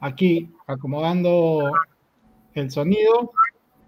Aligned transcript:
Aquí, 0.00 0.50
acomodando 0.66 1.70
el 2.54 2.70
sonido. 2.70 3.32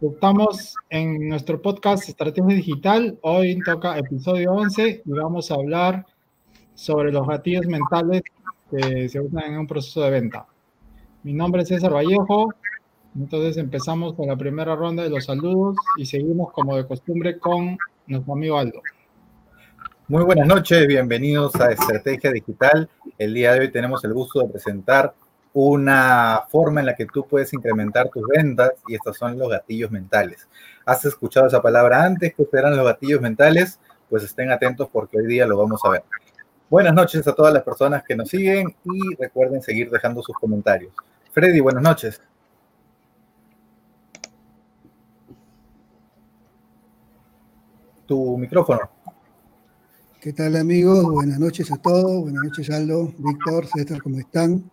Estamos 0.01 0.75
en 0.91 1.29
nuestro 1.29 1.61
podcast 1.61 2.09
Estrategia 2.09 2.57
Digital. 2.57 3.19
Hoy 3.23 3.59
toca 3.65 3.99
episodio 3.99 4.53
11 4.53 5.03
y 5.05 5.11
vamos 5.11 5.51
a 5.51 5.55
hablar 5.55 6.07
sobre 6.75 7.13
los 7.13 7.27
gatillos 7.27 7.67
mentales 7.67 8.23
que 8.71 9.09
se 9.09 9.21
usan 9.21 9.53
en 9.53 9.59
un 9.59 9.67
proceso 9.67 10.03
de 10.03 10.11
venta. 10.11 10.47
Mi 11.23 11.33
nombre 11.33 11.63
es 11.63 11.69
César 11.69 11.93
Vallejo. 11.93 12.55
Entonces 13.17 13.57
empezamos 13.57 14.15
con 14.15 14.29
la 14.29 14.37
primera 14.37 14.77
ronda 14.77 15.03
de 15.03 15.11
los 15.11 15.25
saludos 15.25 15.77
y 15.97 16.07
seguimos 16.07 16.53
como 16.53 16.77
de 16.77 16.87
costumbre 16.87 17.39
con 17.39 17.77
nuestro 18.07 18.33
amigo 18.33 18.59
Aldo. 18.59 18.81
Muy 20.11 20.25
buenas 20.25 20.47
noches, 20.47 20.87
bienvenidos 20.87 21.55
a 21.57 21.71
Estrategia 21.71 22.33
Digital. 22.33 22.89
El 23.19 23.35
día 23.35 23.53
de 23.53 23.61
hoy 23.61 23.71
tenemos 23.71 24.03
el 24.07 24.15
gusto 24.15 24.41
de 24.41 24.49
presentar 24.49 25.13
una 25.53 26.45
forma 26.49 26.81
en 26.81 26.87
la 26.87 26.97
que 26.97 27.05
tú 27.05 27.27
puedes 27.29 27.53
incrementar 27.53 28.09
tus 28.09 28.27
ventas 28.27 28.71
y 28.89 28.95
estos 28.95 29.19
son 29.19 29.39
los 29.39 29.51
gatillos 29.51 29.91
mentales. 29.91 30.49
¿Has 30.87 31.05
escuchado 31.05 31.49
esa 31.49 31.61
palabra 31.61 32.05
antes? 32.05 32.33
¿Qué 32.35 32.47
serán 32.51 32.75
los 32.75 32.87
gatillos 32.87 33.21
mentales? 33.21 33.79
Pues 34.09 34.23
estén 34.25 34.51
atentos 34.51 34.89
porque 34.91 35.19
hoy 35.19 35.27
día 35.27 35.47
lo 35.47 35.59
vamos 35.59 35.83
a 35.85 35.91
ver. 35.91 36.05
Buenas 36.71 36.95
noches 36.95 37.29
a 37.29 37.35
todas 37.35 37.53
las 37.53 37.63
personas 37.63 38.03
que 38.03 38.17
nos 38.17 38.31
siguen 38.31 38.75
y 38.85 39.15
recuerden 39.17 39.61
seguir 39.61 39.91
dejando 39.91 40.23
sus 40.23 40.37
comentarios. 40.37 40.95
Freddy, 41.33 41.61
buenas 41.61 41.83
noches. 41.83 42.23
Tu 48.07 48.39
micrófono. 48.39 48.98
¿Qué 50.21 50.33
tal 50.33 50.57
amigos? 50.57 51.05
Buenas 51.05 51.39
noches 51.39 51.71
a 51.71 51.77
todos, 51.77 52.23
buenas 52.23 52.43
noches 52.43 52.69
Aldo, 52.71 53.15
Víctor, 53.19 53.67
César, 53.67 54.03
¿cómo 54.03 54.19
están? 54.19 54.69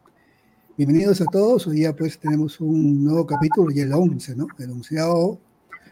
Bienvenidos 0.76 1.22
a 1.22 1.26
todos, 1.26 1.68
hoy 1.68 1.76
día 1.76 1.96
pues 1.96 2.18
tenemos 2.18 2.60
un 2.60 3.04
nuevo 3.04 3.28
capítulo, 3.28 3.72
y 3.72 3.80
el 3.82 3.94
11, 3.94 4.36
¿no? 4.38 4.48
El 4.58 4.72
onceavo 4.72 5.40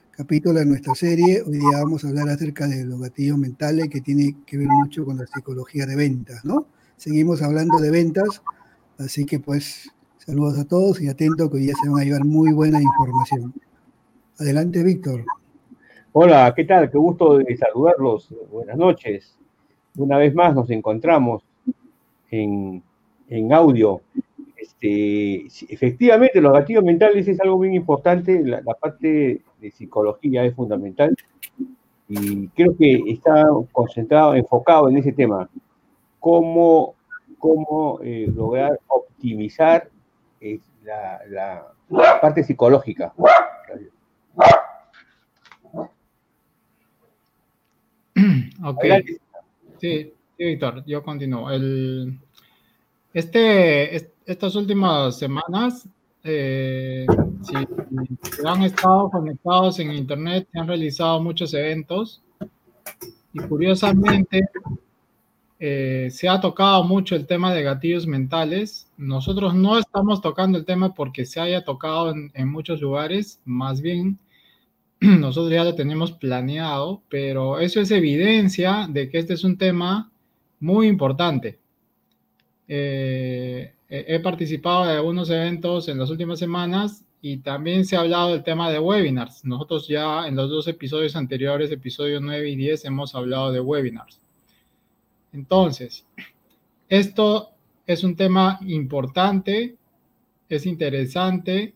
capítulo 0.10 0.58
de 0.58 0.66
nuestra 0.66 0.96
serie. 0.96 1.44
Hoy 1.46 1.60
día 1.60 1.84
vamos 1.84 2.04
a 2.04 2.08
hablar 2.08 2.30
acerca 2.30 2.66
de 2.66 2.84
los 2.84 3.00
gatillos 3.00 3.38
mentales 3.38 3.90
que 3.90 4.02
tiene 4.02 4.38
que 4.44 4.58
ver 4.58 4.70
mucho 4.70 5.06
con 5.06 5.18
la 5.18 5.28
psicología 5.28 5.86
de 5.86 5.98
ventas, 5.98 6.44
¿no? 6.44 6.66
Seguimos 6.98 7.44
hablando 7.44 7.78
de 7.78 7.92
ventas, 7.92 8.42
así 8.98 9.24
que 9.24 9.40
pues 9.40 9.88
saludos 10.18 10.58
a 10.58 10.66
todos 10.66 11.00
y 11.00 11.10
atentos 11.10 11.52
que 11.52 11.58
hoy 11.58 11.64
día 11.66 11.76
se 11.80 11.90
van 11.90 12.02
a 12.02 12.06
llevar 12.06 12.26
muy 12.26 12.52
buena 12.54 12.82
información. 12.82 13.54
Adelante, 14.40 14.82
Víctor. 14.82 15.24
Hola, 16.12 16.52
¿qué 16.56 16.66
tal? 16.66 16.90
Qué 16.90 16.98
gusto 16.98 17.38
de 17.38 17.56
saludarlos. 17.56 18.34
Buenas 18.50 18.78
noches 18.78 19.38
una 19.98 20.18
vez 20.18 20.34
más 20.34 20.56
nos 20.56 20.70
encontramos 20.70 21.44
en, 22.30 22.84
audio. 23.52 24.02
Este, 24.56 25.48
efectivamente, 25.74 26.40
los 26.42 26.54
gatillos 26.54 26.84
mentales 26.84 27.28
es 27.28 27.40
algo 27.40 27.60
bien 27.60 27.74
importante, 27.74 28.44
la, 28.44 28.62
parte 28.62 29.42
de 29.60 29.72
psicología 29.72 30.46
es 30.46 30.56
fundamental 30.56 31.16
y 32.08 32.48
creo 32.50 32.76
que 32.78 33.02
está 33.08 33.46
concentrado, 33.72 34.36
enfocado 34.36 34.90
en 34.90 34.98
ese 34.98 35.12
tema, 35.12 35.50
cómo, 36.20 36.96
cómo 37.40 38.00
eh, 38.04 38.32
lograr 38.34 38.80
optimizar 38.88 39.90
eh, 40.42 40.60
la, 40.84 41.68
parte 42.22 42.44
psicológica. 42.44 43.14
Okay. 48.66 49.18
Sí, 49.84 50.14
Víctor, 50.40 50.86
yo 50.86 51.04
continúo. 51.04 51.50
este, 53.14 53.98
estas 54.26 54.56
últimas 54.56 55.20
semanas, 55.20 55.86
eh, 56.24 57.06
si 57.42 58.48
han 58.48 58.64
estado 58.64 59.10
conectados 59.10 59.80
en 59.80 59.92
Internet, 59.92 60.48
se 60.50 60.58
han 60.58 60.70
realizado 60.70 61.22
muchos 61.22 61.54
eventos 61.54 62.22
y 63.34 63.40
curiosamente 63.40 64.40
eh, 65.60 66.08
se 66.10 66.30
ha 66.30 66.40
tocado 66.40 66.86
mucho 66.86 67.18
el 67.18 67.28
tema 67.28 67.54
de 67.54 67.64
gatillos 67.64 68.08
mentales. 68.08 68.88
Nosotros 68.96 69.54
no 69.54 69.78
estamos 69.78 70.22
tocando 70.22 70.58
el 70.58 70.64
tema 70.64 70.94
porque 70.94 71.26
se 71.26 71.42
haya 71.42 71.66
tocado 71.66 72.12
en, 72.12 72.32
en 72.36 72.48
muchos 72.48 72.80
lugares, 72.80 73.42
más 73.44 73.82
bien 73.82 74.18
nosotros 75.20 75.52
ya 75.52 75.66
lo 75.66 75.76
tenemos 75.76 76.14
planeado, 76.14 77.04
pero 77.10 77.60
eso 77.60 77.82
es 77.82 77.92
evidencia 77.92 78.88
de 78.90 79.10
que 79.10 79.20
este 79.20 79.34
es 79.34 79.44
un 79.44 79.58
tema 79.58 80.10
muy 80.62 80.88
importante. 80.88 81.60
Eh, 82.70 83.74
he 83.90 84.20
participado 84.22 84.86
de 84.86 84.94
algunos 84.94 85.30
eventos 85.30 85.90
en 85.90 86.00
las 86.00 86.10
últimas 86.10 86.40
semanas 86.40 87.04
y 87.22 87.38
también 87.38 87.84
se 87.84 87.98
ha 87.98 88.00
hablado 88.00 88.32
del 88.32 88.44
tema 88.44 88.72
de 88.72 88.80
webinars. 88.80 89.44
Nosotros 89.44 89.90
ya 89.90 90.26
en 90.26 90.38
los 90.38 90.50
dos 90.50 90.70
episodios 90.70 91.18
anteriores, 91.18 91.70
episodio 91.70 92.22
9 92.22 92.50
y 92.50 92.56
10, 92.56 92.86
hemos 92.86 93.14
hablado 93.14 93.52
de 93.52 93.60
webinars. 93.60 94.22
Entonces, 95.34 96.06
esto 96.88 97.50
es 97.86 98.06
un 98.06 98.16
tema 98.16 98.58
importante, 98.62 99.76
es 100.48 100.66
interesante 100.66 101.74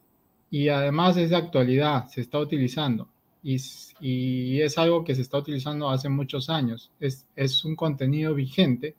y 0.49 0.69
además 0.69 1.17
es 1.17 1.31
de 1.31 1.35
actualidad, 1.35 2.07
se 2.07 2.21
está 2.21 2.39
utilizando 2.39 3.09
y, 3.43 4.61
es 4.61 4.77
algo 4.77 5.03
que 5.03 5.15
se 5.15 5.21
está 5.21 5.37
utilizando 5.37 5.89
hace 5.89 6.09
muchos 6.09 6.49
años. 6.49 6.91
Es, 6.99 7.25
es 7.35 7.63
un 7.65 7.75
contenido 7.75 8.33
vigente 8.35 8.95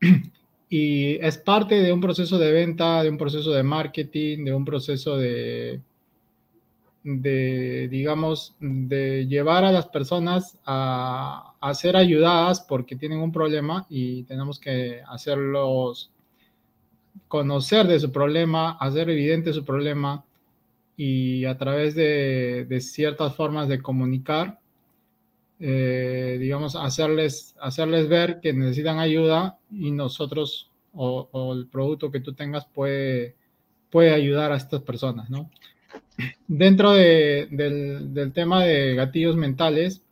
y 0.68 1.16
es 1.16 1.38
parte 1.38 1.76
de 1.76 1.92
un 1.92 2.00
proceso 2.00 2.38
de 2.38 2.52
venta, 2.52 3.02
de 3.02 3.10
un 3.10 3.18
proceso 3.18 3.52
de 3.52 3.62
marketing, 3.62 4.44
de 4.44 4.54
un 4.54 4.64
proceso 4.64 5.16
de, 5.16 5.80
de 7.04 7.88
digamos, 7.88 8.56
de 8.60 9.26
llevar 9.26 9.64
a 9.64 9.72
las 9.72 9.86
personas 9.86 10.58
a, 10.64 11.54
a, 11.60 11.74
ser 11.74 11.96
ayudadas 11.96 12.60
porque 12.60 12.96
tienen 12.96 13.18
un 13.18 13.32
problema 13.32 13.86
y 13.88 14.24
tenemos 14.24 14.58
que 14.58 15.00
hacerlos 15.06 16.10
conocer 17.28 17.86
de 17.86 18.00
su 18.00 18.10
problema, 18.10 18.76
hacer 18.80 19.10
evidente 19.10 19.52
su 19.52 19.64
problema, 19.64 20.24
y 20.96 21.44
a 21.44 21.56
través 21.58 21.94
de, 21.94 22.78
ciertas 22.80 23.34
formas 23.34 23.68
de 23.68 23.82
comunicar, 23.82 24.58
eh, 25.60 26.36
digamos, 26.40 26.76
hacerles, 26.76 27.54
hacerles 27.60 28.08
ver 28.08 28.40
que 28.40 28.52
necesitan 28.52 28.98
ayuda 28.98 29.58
y 29.70 29.90
nosotros 29.90 30.70
o, 30.92 31.52
el 31.52 31.66
producto 31.66 32.10
que 32.10 32.20
tú 32.20 32.34
tengas 32.34 32.66
puede, 32.66 33.34
puede 33.90 34.12
ayudar 34.12 34.52
a 34.52 34.56
estas 34.56 34.82
personas, 34.82 35.28
¿no? 35.30 35.50
Dentro 36.46 36.92
del, 36.92 38.32
tema 38.32 38.64
de 38.64 38.94
gatillos 38.94 39.36
mentales, 39.36 40.02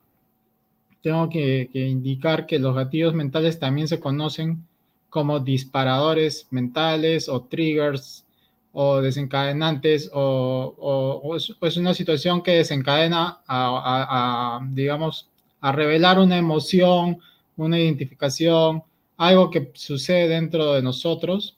tengo 1.03 1.29
que, 1.29 1.69
que 1.73 1.87
indicar 1.87 2.47
que 2.47 2.59
los 2.59 2.75
gatillos 2.75 3.15
mentales 3.15 3.59
también 3.59 3.87
se 3.87 4.01
conocen 4.01 4.65
como 5.11 5.41
disparadores 5.41 6.49
mentales 6.51 7.29
o 7.29 7.43
triggers 7.43 8.25
o 8.73 9.01
desencadenantes 9.01 10.11
o, 10.13 11.37
es, 11.37 11.77
una 11.77 11.95
situación 11.95 12.43
que 12.43 12.53
desencadena 12.53 13.41
a, 13.47 14.61
digamos, 14.71 15.29
a 15.61 15.73
revelar 15.73 16.19
una 16.19 16.39
emoción, 16.39 17.19
una 17.57 17.79
identificación, 17.79 18.83
algo 19.17 19.51
que 19.51 19.71
sucede 19.75 20.29
dentro 20.29 20.73
de 20.73 20.83
nosotros 20.83 21.57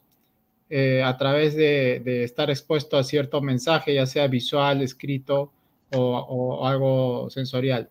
eh, 0.69 1.03
a 1.05 1.17
través 1.17 1.55
de, 1.55 2.25
estar 2.25 2.51
expuesto 2.51 2.97
a 2.97 3.05
cierto 3.05 3.41
mensaje, 3.41 3.95
ya 3.95 4.07
sea 4.07 4.27
visual, 4.27 4.83
escrito 4.83 5.53
o 5.93 6.67
algo 6.67 7.31
sensorial. 7.31 7.89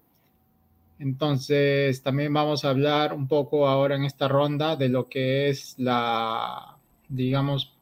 Entonces, 1.03 2.01
también 2.01 2.31
vamos 2.33 2.63
a 2.63 2.69
hablar 2.69 3.13
un 3.13 3.27
poco 3.27 3.67
ahora 3.67 3.95
en 3.95 4.05
esta 4.05 4.29
ronda 4.29 4.77
de 4.77 4.87
lo 4.87 5.09
que 5.09 5.49
es 5.49 5.75
la, 5.77 6.77
digamos, 7.09 7.72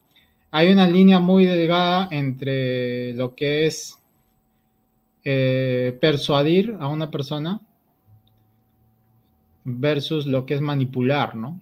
hay 0.52 0.72
una 0.72 0.86
línea 0.86 1.20
muy 1.20 1.46
delgada 1.46 2.10
entre 2.12 3.14
lo 3.14 3.34
que 3.36 3.66
es 3.66 3.98
eh, 5.24 5.98
persuadir 6.02 6.76
a 6.80 6.90
una 6.90 7.10
persona 7.10 7.62
versus 9.64 10.26
lo 10.28 10.46
que 10.46 10.56
es 10.56 10.62
manipular, 10.62 11.36
¿no? 11.36 11.62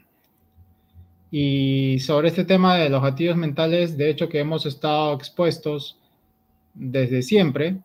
Y 1.32 2.00
sobre 2.00 2.30
este 2.30 2.46
tema 2.46 2.78
de 2.78 2.90
los 2.90 3.04
gatillos 3.04 3.38
mentales, 3.38 3.96
de 3.96 4.10
hecho 4.10 4.28
que 4.28 4.40
hemos 4.40 4.66
estado 4.66 5.14
expuestos 5.14 6.00
desde 6.74 7.22
siempre. 7.22 7.78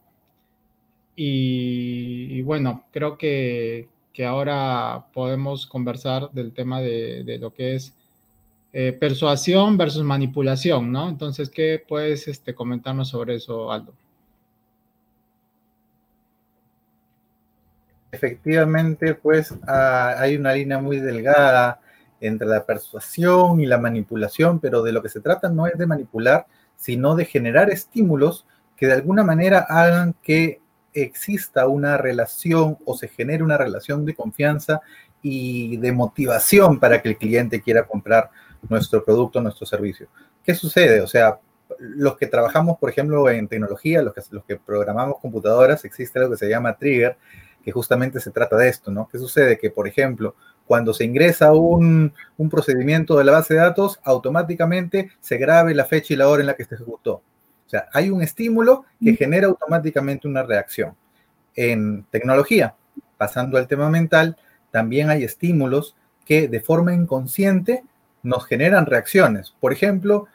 Y, 1.17 2.41
bueno, 2.43 2.87
creo 2.91 3.19
que, 3.19 3.89
ahora 4.27 5.07
podemos 5.13 5.67
conversar 5.67 6.31
del 6.33 6.53
tema 6.53 6.81
de 6.81 7.39
lo 7.41 7.53
que 7.53 7.75
es 7.75 7.95
eh, 8.77 8.93
persuasión 8.93 9.77
versus 9.77 10.03
manipulación, 10.03 10.91
¿no? 10.91 11.09
Entonces, 11.09 11.49
¿qué 11.49 11.81
puedes 11.87 12.27
este, 12.27 12.57
comentarnos 12.57 13.09
sobre 13.09 13.37
eso, 13.37 13.71
Aldo? 13.71 13.95
Efectivamente, 18.11 19.15
pues 19.15 19.55
ah, 19.69 20.17
hay 20.19 20.35
una 20.35 20.53
línea 20.55 20.81
muy 20.81 20.99
delgada 20.99 21.81
entre 22.21 22.49
la 22.49 22.67
persuasión 22.67 23.61
y 23.61 23.67
la 23.67 23.79
manipulación, 23.79 24.59
pero 24.59 24.83
de 24.83 24.91
lo 24.91 25.03
que 25.03 25.09
se 25.09 25.21
trata 25.21 25.49
no 25.49 25.69
es 25.69 25.79
de 25.79 25.87
manipular, 25.87 26.49
sino 26.75 27.15
de 27.15 27.27
generar 27.27 27.71
estímulos 27.71 28.45
que 28.77 28.89
de 28.89 28.95
alguna 28.95 29.23
manera 29.23 29.67
hagan 29.69 30.17
que 30.21 30.61
exista 30.93 31.69
una 31.69 31.97
relación 31.97 32.77
o 32.85 32.97
se 32.97 33.07
genere 33.07 33.45
una 33.45 33.57
relación 33.57 34.05
de 34.05 34.17
confianza 34.17 34.81
y 35.23 35.77
de 35.77 35.93
motivación 35.93 36.81
para 36.81 37.01
que 37.01 37.11
el 37.11 37.19
cliente 37.19 37.63
quiera 37.63 37.87
comprar 37.87 38.31
nuestro 38.69 39.05
producto, 39.05 39.41
nuestro 39.41 39.67
servicio. 39.67 40.09
¿Qué 40.43 40.55
sucede? 40.55 41.01
O 41.01 41.07
sea, 41.07 41.39
los 41.79 42.17
que 42.17 42.27
trabajamos, 42.27 42.79
por 42.79 42.91
ejemplo, 42.91 43.29
en 43.29 43.49
tecnología, 43.49 44.03
los 44.03 44.15
que, 44.15 44.23
los 44.31 44.45
que 44.45 44.57
programamos 44.57 45.19
computadoras, 45.21 45.85
existe 45.85 46.19
algo 46.19 46.33
que 46.33 46.39
se 46.39 46.49
llama 46.49 46.77
trigger, 46.77 47.17
que 47.65 47.73
justamente 47.73 48.21
se 48.21 48.31
trata 48.31 48.57
de 48.57 48.69
esto, 48.69 48.91
¿no? 48.91 49.09
¿Qué 49.11 49.19
sucede? 49.19 49.59
Que, 49.59 49.71
por 49.71 49.89
ejemplo, 49.89 50.35
cuando 50.67 50.93
se 50.93 51.05
ingresa 51.05 51.53
un, 51.53 52.13
un 52.37 52.51
procedimiento 52.51 53.17
de 53.17 53.25
la 53.25 53.33
base 53.33 53.55
de 53.55 53.61
datos, 53.61 54.01
automáticamente 54.05 55.11
se 55.21 55.39
grabe 55.39 55.75
la 55.75 55.85
fecha 55.85 56.13
y 56.15 56.17
la 56.17 56.29
hora 56.29 56.43
en 56.43 56.47
la 56.47 56.55
que 56.55 56.65
se 56.65 56.75
ejecutó. 56.75 57.23
O 57.67 57.69
sea, 57.69 57.89
hay 57.93 58.11
un 58.11 58.23
estímulo 58.23 58.85
que 59.03 59.17
genera 59.17 59.47
automáticamente 59.47 60.29
una 60.29 60.43
reacción. 60.43 60.95
En 61.57 62.05
tecnología, 62.11 62.75
pasando 63.17 63.57
al 63.57 63.67
tema 63.67 63.89
mental, 63.89 64.37
también 64.71 65.09
hay 65.09 65.25
estímulos 65.25 65.97
que 66.25 66.49
de 66.49 66.61
forma 66.61 66.95
inconsciente 66.95 67.85
nos 68.25 68.47
generan 68.47 68.87
reacciones. 68.87 69.55
Por 69.61 69.73
ejemplo, 69.73 70.27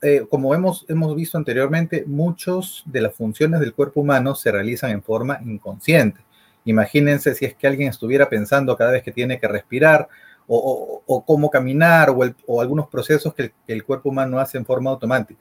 eh, 0.00 0.26
como 0.30 0.54
hemos, 0.54 0.84
hemos 0.88 1.16
visto 1.16 1.36
anteriormente, 1.38 2.04
muchas 2.06 2.82
de 2.84 3.00
las 3.00 3.14
funciones 3.14 3.58
del 3.58 3.74
cuerpo 3.74 4.02
humano 4.02 4.36
se 4.36 4.52
realizan 4.52 4.90
en 4.90 5.02
forma 5.02 5.40
inconsciente. 5.44 6.20
Imagínense 6.64 7.34
si 7.34 7.44
es 7.44 7.54
que 7.54 7.66
alguien 7.66 7.88
estuviera 7.88 8.28
pensando 8.28 8.76
cada 8.76 8.92
vez 8.92 9.02
que 9.02 9.10
tiene 9.12 9.40
que 9.40 9.48
respirar 9.48 10.08
o, 10.46 11.24
cómo 11.26 11.50
caminar 11.50 12.10
o, 12.46 12.60
algunos 12.60 12.88
procesos 12.88 13.34
que 13.34 13.52
el, 13.66 13.84
cuerpo 13.84 14.10
humano 14.10 14.38
hace 14.38 14.58
en 14.58 14.66
forma 14.66 14.90
automática. 14.90 15.40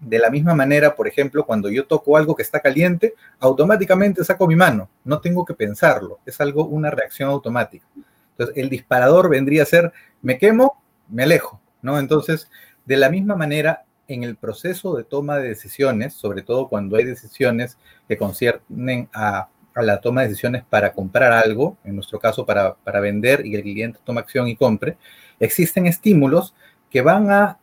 De 0.00 0.18
la 0.18 0.30
misma 0.30 0.54
manera, 0.54 0.96
por 0.96 1.06
ejemplo, 1.06 1.44
cuando 1.44 1.68
yo 1.68 1.86
toco 1.86 2.16
algo 2.16 2.34
que 2.34 2.42
está 2.42 2.60
caliente, 2.60 3.14
automáticamente 3.38 4.24
saco 4.24 4.46
mi 4.46 4.56
mano, 4.56 4.88
no 5.04 5.20
tengo 5.20 5.44
que 5.44 5.54
pensarlo, 5.54 6.18
es 6.24 6.40
algo, 6.40 6.64
una 6.64 6.90
reacción 6.90 7.28
automática. 7.28 7.86
Entonces, 8.32 8.56
el 8.56 8.70
disparador 8.70 9.28
vendría 9.28 9.62
a 9.62 9.66
ser, 9.66 9.92
me 10.22 10.38
quemo, 10.38 10.82
me 11.10 11.24
alejo, 11.24 11.60
¿no? 11.82 11.98
Entonces, 11.98 12.50
de 12.86 12.96
la 12.96 13.10
misma 13.10 13.36
manera, 13.36 13.84
en 14.08 14.24
el 14.24 14.36
proceso 14.36 14.96
de 14.96 15.04
toma 15.04 15.38
de 15.38 15.48
decisiones, 15.48 16.14
sobre 16.14 16.42
todo 16.42 16.68
cuando 16.68 16.96
hay 16.96 17.04
decisiones 17.04 17.78
que 18.08 18.16
conciernen 18.16 19.08
a, 19.14 19.48
la 19.76 20.00
toma 20.00 20.22
de 20.22 20.28
decisiones 20.28 20.64
para 20.68 20.92
comprar 20.92 21.32
algo, 21.32 21.78
en 21.84 21.94
nuestro 21.94 22.18
caso 22.18 22.44
para, 22.44 22.74
para 22.74 23.00
vender 23.00 23.46
y 23.46 23.54
el 23.54 23.62
cliente 23.62 24.00
toma 24.04 24.20
acción 24.20 24.48
y 24.48 24.56
compre, 24.56 24.98
existen 25.38 25.86
estímulos 25.86 26.54
que 26.90 27.00
van 27.00 27.30
a 27.30 27.58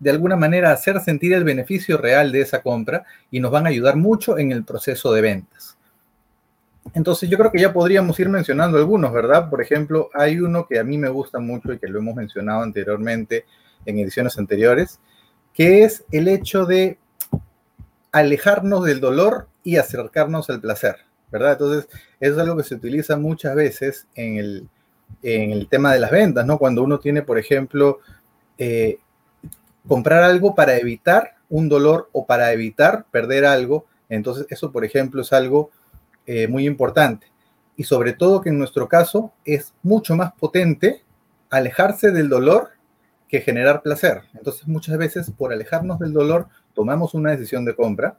de 0.00 0.10
alguna 0.10 0.36
manera 0.36 0.72
hacer 0.72 1.00
sentir 1.00 1.32
el 1.32 1.44
beneficio 1.44 1.96
real 1.96 2.32
de 2.32 2.40
esa 2.40 2.62
compra 2.62 3.04
y 3.30 3.40
nos 3.40 3.50
van 3.50 3.66
a 3.66 3.70
ayudar 3.70 3.96
mucho 3.96 4.38
en 4.38 4.52
el 4.52 4.64
proceso 4.64 5.12
de 5.12 5.20
ventas. 5.20 5.73
Entonces 6.94 7.28
yo 7.28 7.36
creo 7.36 7.50
que 7.50 7.60
ya 7.60 7.72
podríamos 7.72 8.18
ir 8.20 8.28
mencionando 8.28 8.78
algunos, 8.78 9.12
¿verdad? 9.12 9.50
Por 9.50 9.60
ejemplo, 9.60 10.10
hay 10.14 10.38
uno 10.38 10.66
que 10.66 10.78
a 10.78 10.84
mí 10.84 10.96
me 10.96 11.08
gusta 11.08 11.40
mucho 11.40 11.72
y 11.72 11.78
que 11.78 11.88
lo 11.88 11.98
hemos 11.98 12.14
mencionado 12.14 12.62
anteriormente 12.62 13.44
en 13.84 13.98
ediciones 13.98 14.38
anteriores, 14.38 15.00
que 15.52 15.82
es 15.82 16.04
el 16.12 16.28
hecho 16.28 16.66
de 16.66 16.98
alejarnos 18.12 18.84
del 18.84 19.00
dolor 19.00 19.48
y 19.64 19.76
acercarnos 19.76 20.48
al 20.50 20.60
placer, 20.60 20.98
¿verdad? 21.32 21.52
Entonces, 21.52 21.88
eso 22.20 22.34
es 22.34 22.38
algo 22.38 22.56
que 22.56 22.62
se 22.62 22.76
utiliza 22.76 23.16
muchas 23.16 23.56
veces 23.56 24.06
en 24.14 24.36
el, 24.38 24.68
en 25.24 25.50
el 25.50 25.68
tema 25.68 25.92
de 25.92 25.98
las 25.98 26.12
ventas, 26.12 26.46
¿no? 26.46 26.58
Cuando 26.58 26.84
uno 26.84 27.00
tiene, 27.00 27.22
por 27.22 27.40
ejemplo, 27.40 27.98
eh, 28.56 28.98
comprar 29.88 30.22
algo 30.22 30.54
para 30.54 30.76
evitar 30.76 31.34
un 31.50 31.68
dolor 31.68 32.08
o 32.12 32.24
para 32.24 32.52
evitar 32.52 33.06
perder 33.10 33.46
algo, 33.46 33.84
entonces 34.08 34.46
eso, 34.48 34.70
por 34.70 34.84
ejemplo, 34.84 35.22
es 35.22 35.32
algo 35.32 35.72
eh, 36.26 36.48
muy 36.48 36.66
importante. 36.66 37.26
Y 37.76 37.84
sobre 37.84 38.12
todo 38.12 38.40
que 38.40 38.50
en 38.50 38.58
nuestro 38.58 38.88
caso 38.88 39.32
es 39.44 39.74
mucho 39.82 40.16
más 40.16 40.32
potente 40.32 41.02
alejarse 41.50 42.10
del 42.10 42.28
dolor 42.28 42.70
que 43.28 43.40
generar 43.40 43.82
placer. 43.82 44.22
Entonces 44.34 44.66
muchas 44.66 44.96
veces 44.96 45.30
por 45.30 45.52
alejarnos 45.52 45.98
del 45.98 46.12
dolor 46.12 46.48
tomamos 46.72 47.14
una 47.14 47.30
decisión 47.30 47.64
de 47.64 47.74
compra 47.74 48.18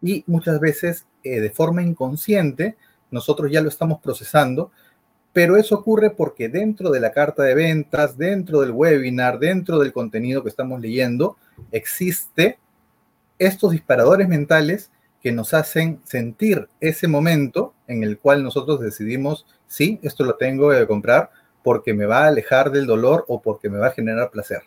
y 0.00 0.24
muchas 0.26 0.60
veces 0.60 1.06
eh, 1.22 1.40
de 1.40 1.50
forma 1.50 1.82
inconsciente 1.82 2.76
nosotros 3.10 3.50
ya 3.50 3.62
lo 3.62 3.68
estamos 3.68 4.00
procesando, 4.00 4.70
pero 5.32 5.56
eso 5.56 5.76
ocurre 5.76 6.10
porque 6.10 6.48
dentro 6.48 6.90
de 6.90 7.00
la 7.00 7.12
carta 7.12 7.42
de 7.42 7.54
ventas, 7.54 8.16
dentro 8.18 8.60
del 8.60 8.72
webinar, 8.72 9.38
dentro 9.38 9.78
del 9.78 9.92
contenido 9.92 10.42
que 10.42 10.48
estamos 10.48 10.80
leyendo, 10.80 11.36
existe 11.72 12.58
estos 13.38 13.72
disparadores 13.72 14.28
mentales 14.28 14.90
que 15.24 15.32
nos 15.32 15.54
hacen 15.54 16.02
sentir 16.04 16.68
ese 16.80 17.08
momento 17.08 17.72
en 17.86 18.02
el 18.02 18.18
cual 18.18 18.42
nosotros 18.42 18.78
decidimos, 18.78 19.46
sí, 19.66 19.98
esto 20.02 20.22
lo 20.22 20.36
tengo 20.36 20.70
que 20.70 20.86
comprar 20.86 21.30
porque 21.62 21.94
me 21.94 22.04
va 22.04 22.24
a 22.24 22.26
alejar 22.26 22.70
del 22.70 22.84
dolor 22.84 23.24
o 23.26 23.40
porque 23.40 23.70
me 23.70 23.78
va 23.78 23.86
a 23.86 23.92
generar 23.92 24.30
placer. 24.30 24.64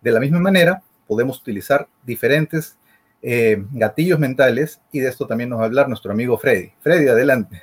De 0.00 0.10
la 0.10 0.18
misma 0.18 0.40
manera, 0.40 0.82
podemos 1.06 1.40
utilizar 1.40 1.86
diferentes 2.02 2.76
eh, 3.22 3.64
gatillos 3.70 4.18
mentales 4.18 4.80
y 4.90 4.98
de 4.98 5.10
esto 5.10 5.28
también 5.28 5.48
nos 5.48 5.60
va 5.60 5.62
a 5.62 5.66
hablar 5.66 5.88
nuestro 5.88 6.10
amigo 6.10 6.36
Freddy. 6.36 6.72
Freddy, 6.80 7.06
adelante. 7.06 7.62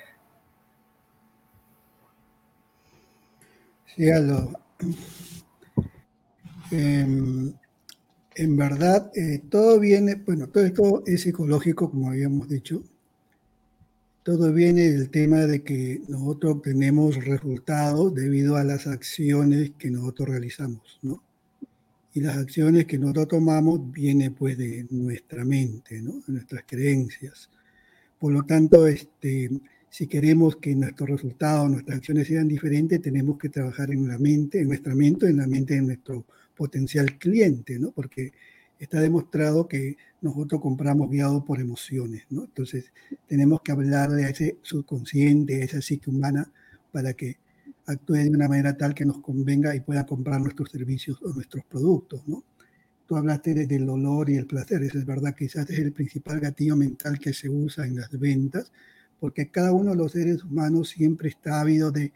Sí, 3.93 4.07
em, 6.71 7.53
en 8.37 8.55
verdad, 8.55 9.11
eh, 9.15 9.41
todo 9.49 9.79
viene, 9.79 10.13
bueno, 10.15 10.47
todo 10.47 10.63
esto 10.63 11.03
es 11.07 11.21
psicológico, 11.21 11.89
como 11.89 12.09
habíamos 12.09 12.47
dicho, 12.47 12.83
todo 14.21 14.53
viene 14.53 14.91
del 14.91 15.09
tema 15.09 15.47
de 15.47 15.63
que 15.63 16.01
nosotros 16.07 16.57
obtenemos 16.57 17.15
resultados 17.15 18.13
debido 18.13 18.55
a 18.55 18.63
las 18.63 18.85
acciones 18.85 19.71
que 19.79 19.89
nosotros 19.89 20.29
realizamos, 20.29 20.99
¿no? 21.01 21.23
Y 22.13 22.21
las 22.21 22.37
acciones 22.37 22.85
que 22.85 22.99
nosotros 22.99 23.29
tomamos 23.29 23.91
vienen 23.91 24.35
pues 24.35 24.55
de 24.55 24.85
nuestra 24.91 25.43
mente, 25.43 25.99
¿no? 26.01 26.13
De 26.27 26.33
nuestras 26.33 26.63
creencias. 26.67 27.49
Por 28.19 28.33
lo 28.33 28.43
tanto, 28.43 28.85
este, 28.85 29.49
si 29.89 30.05
queremos 30.05 30.57
que 30.57 30.75
nuestros 30.75 31.09
resultados, 31.09 31.71
nuestras 31.71 31.97
acciones 31.97 32.27
sean 32.27 32.47
diferentes, 32.47 33.01
tenemos 33.01 33.39
que 33.39 33.49
trabajar 33.49 33.89
en 33.91 34.07
la 34.07 34.19
mente, 34.19 34.61
en 34.61 34.67
nuestra 34.67 34.93
mente, 34.93 35.27
en 35.27 35.37
la 35.37 35.47
mente 35.47 35.73
de 35.73 35.81
nuestro 35.81 36.25
potencial 36.57 37.17
cliente, 37.17 37.79
¿no? 37.79 37.91
Porque 37.91 38.33
está 38.79 38.99
demostrado 38.99 39.67
que 39.67 39.97
nosotros 40.21 40.61
compramos 40.61 41.09
guiados 41.09 41.43
por 41.43 41.59
emociones, 41.59 42.23
¿no? 42.29 42.45
Entonces, 42.45 42.91
tenemos 43.27 43.61
que 43.61 43.71
hablarle 43.71 44.25
a 44.25 44.29
ese 44.29 44.57
subconsciente, 44.61 45.61
a 45.61 45.65
esa 45.65 45.81
psique 45.81 46.09
humana, 46.09 46.51
para 46.91 47.13
que 47.13 47.37
actúe 47.85 48.15
de 48.15 48.29
una 48.29 48.47
manera 48.47 48.75
tal 48.75 48.93
que 48.93 49.05
nos 49.05 49.19
convenga 49.21 49.75
y 49.75 49.79
pueda 49.79 50.05
comprar 50.05 50.41
nuestros 50.41 50.69
servicios 50.69 51.21
o 51.21 51.33
nuestros 51.33 51.63
productos, 51.65 52.27
¿no? 52.27 52.43
Tú 53.07 53.15
hablaste 53.15 53.53
del 53.53 53.85
dolor 53.85 54.29
y 54.29 54.35
el 54.35 54.45
placer, 54.45 54.83
eso 54.83 54.97
es 54.97 55.05
verdad, 55.05 55.33
quizás 55.33 55.69
es 55.69 55.79
el 55.79 55.93
principal 55.93 56.41
gatillo 56.41 56.75
mental 56.75 57.19
que 57.19 57.31
se 57.31 57.47
usa 57.47 57.85
en 57.85 57.95
las 57.95 58.11
ventas, 58.19 58.73
porque 59.19 59.49
cada 59.49 59.71
uno 59.71 59.91
de 59.91 59.97
los 59.97 60.11
seres 60.11 60.43
humanos 60.43 60.89
siempre 60.89 61.29
está 61.29 61.61
ávido 61.61 61.91
de 61.91 62.11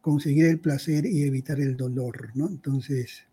conseguir 0.00 0.46
el 0.46 0.60
placer 0.60 1.06
y 1.06 1.24
evitar 1.24 1.58
el 1.58 1.76
dolor, 1.76 2.30
¿no? 2.34 2.48
Entonces, 2.48 3.24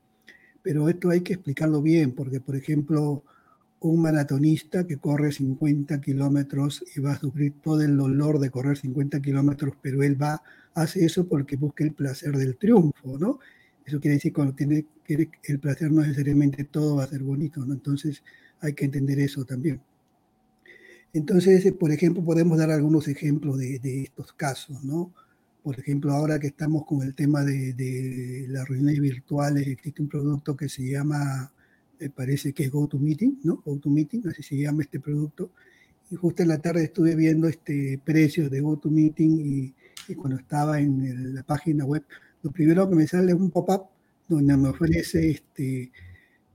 pero 0.66 0.90
esto 0.90 1.12
hay 1.12 1.22
que 1.22 1.34
explicarlo 1.34 1.80
bien, 1.80 2.12
porque 2.14 2.42
por 2.42 2.56
ejemplo, 2.56 3.24
un 3.82 4.02
maratonista 4.02 4.88
que 4.88 4.98
corre 4.98 5.32
50 5.32 6.02
kilómetros 6.02 6.84
y 6.96 7.02
va 7.02 7.14
a 7.14 7.20
sufrir 7.20 7.54
todo 7.62 7.84
el 7.84 7.96
dolor 7.96 8.40
de 8.40 8.50
correr 8.50 8.76
50 8.76 9.22
kilómetros, 9.22 9.76
pero 9.80 10.02
él 10.02 10.20
va, 10.20 10.42
hace 10.74 11.06
eso 11.06 11.28
porque 11.28 11.56
busca 11.56 11.84
el 11.84 11.94
placer 11.94 12.36
del 12.36 12.58
triunfo, 12.58 13.20
¿no? 13.20 13.38
Eso 13.86 14.00
quiere 14.00 14.16
decir 14.16 14.32
que 14.32 14.38
cuando 14.38 14.56
tiene 14.56 14.88
el 15.44 15.60
placer 15.60 15.92
no 15.92 16.02
necesariamente 16.02 16.64
todo 16.64 16.96
va 16.96 17.04
a 17.04 17.08
ser 17.10 17.22
bonito, 17.22 17.64
¿no? 17.64 17.76
Entonces 17.76 18.24
hay 18.60 18.74
que 18.74 18.86
entender 18.86 19.20
eso 19.20 19.46
también. 19.46 19.80
Entonces, 21.14 21.72
por 21.74 21.92
ejemplo, 21.92 22.24
podemos 22.26 22.58
dar 22.58 22.72
algunos 22.72 23.08
ejemplos 23.08 23.60
de, 23.60 23.78
de 23.78 24.02
estos 24.02 24.34
casos, 24.34 24.84
¿no? 24.84 25.14
Por 25.66 25.80
ejemplo, 25.80 26.12
ahora 26.12 26.38
que 26.38 26.46
estamos 26.46 26.86
con 26.86 27.02
el 27.02 27.16
tema 27.16 27.44
de, 27.44 28.46
las 28.50 28.70
reuniones 28.70 29.00
virtuales, 29.00 29.66
existe 29.66 30.00
un 30.00 30.08
producto 30.08 30.56
que 30.56 30.70
se 30.70 30.88
llama, 30.88 31.52
me 32.00 32.12
parece 32.12 32.54
que 32.54 32.66
es 32.66 32.72
GoToMeeting, 32.72 33.40
¿no? 33.46 33.64
GoToMeeting, 33.66 34.28
así 34.28 34.44
se 34.44 34.58
llama 34.58 34.84
este 34.84 35.00
producto. 35.00 35.50
Y 36.12 36.18
justo 36.18 36.44
en 36.44 36.50
la 36.50 36.60
tarde 36.60 36.84
estuve 36.84 37.16
viendo 37.16 37.48
este 37.48 38.00
precios 38.06 38.52
de 38.52 38.62
GoToMeeting 38.62 39.74
y, 40.08 40.14
cuando 40.14 40.38
estaba 40.38 40.80
en 40.80 41.34
la 41.34 41.42
página 41.42 41.84
web, 41.84 42.04
lo 42.44 42.52
primero 42.52 42.88
que 42.88 42.96
me 42.96 43.08
sale 43.08 43.32
es 43.32 43.40
un 43.40 43.50
pop-up 43.50 43.88
donde 44.28 44.56
me 44.58 44.70
ofrece 44.70 45.32
este, 45.32 45.92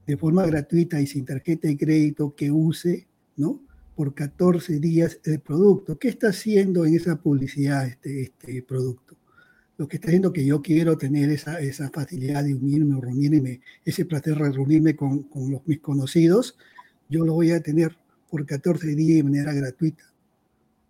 de 0.07 0.15
forma 0.15 0.45
gratuita 0.45 1.01
y 1.01 1.05
sin 1.05 1.25
tarjeta 1.25 1.67
de 1.67 1.75
crédito 1.75 2.33
que 2.33 2.49
use, 2.49 3.07
¿no? 3.35 3.59
Por 4.01 4.15
14 4.15 4.79
días 4.79 5.19
el 5.25 5.41
producto. 5.41 5.99
¿Qué 5.99 6.07
está 6.07 6.29
haciendo 6.29 6.85
en 6.87 6.95
esa 6.95 7.17
publicidad 7.17 7.85
este, 7.85 8.23
este 8.23 8.63
producto? 8.63 9.15
lo 9.77 9.87
que 9.87 9.97
está 9.97 10.07
haciendo 10.07 10.33
que 10.33 10.43
yo 10.43 10.59
quiero 10.59 10.97
tener 10.97 11.29
esa, 11.29 11.59
esa 11.59 11.91
facilidad 11.91 12.43
de 12.43 12.55
unirme 12.55 12.95
o 12.95 13.01
reunirme, 13.01 13.61
ese 13.85 14.05
placer 14.05 14.39
de 14.39 14.51
reunirme 14.51 14.95
con, 14.95 15.21
con 15.23 15.51
los, 15.51 15.67
mis 15.67 15.79
conocidos, 15.81 16.57
yo 17.09 17.23
lo 17.25 17.33
voy 17.33 17.51
a 17.51 17.61
tener 17.61 17.95
por 18.27 18.43
14 18.43 18.87
días 18.95 19.17
de 19.17 19.23
manera 19.23 19.53
gratuita. 19.53 20.03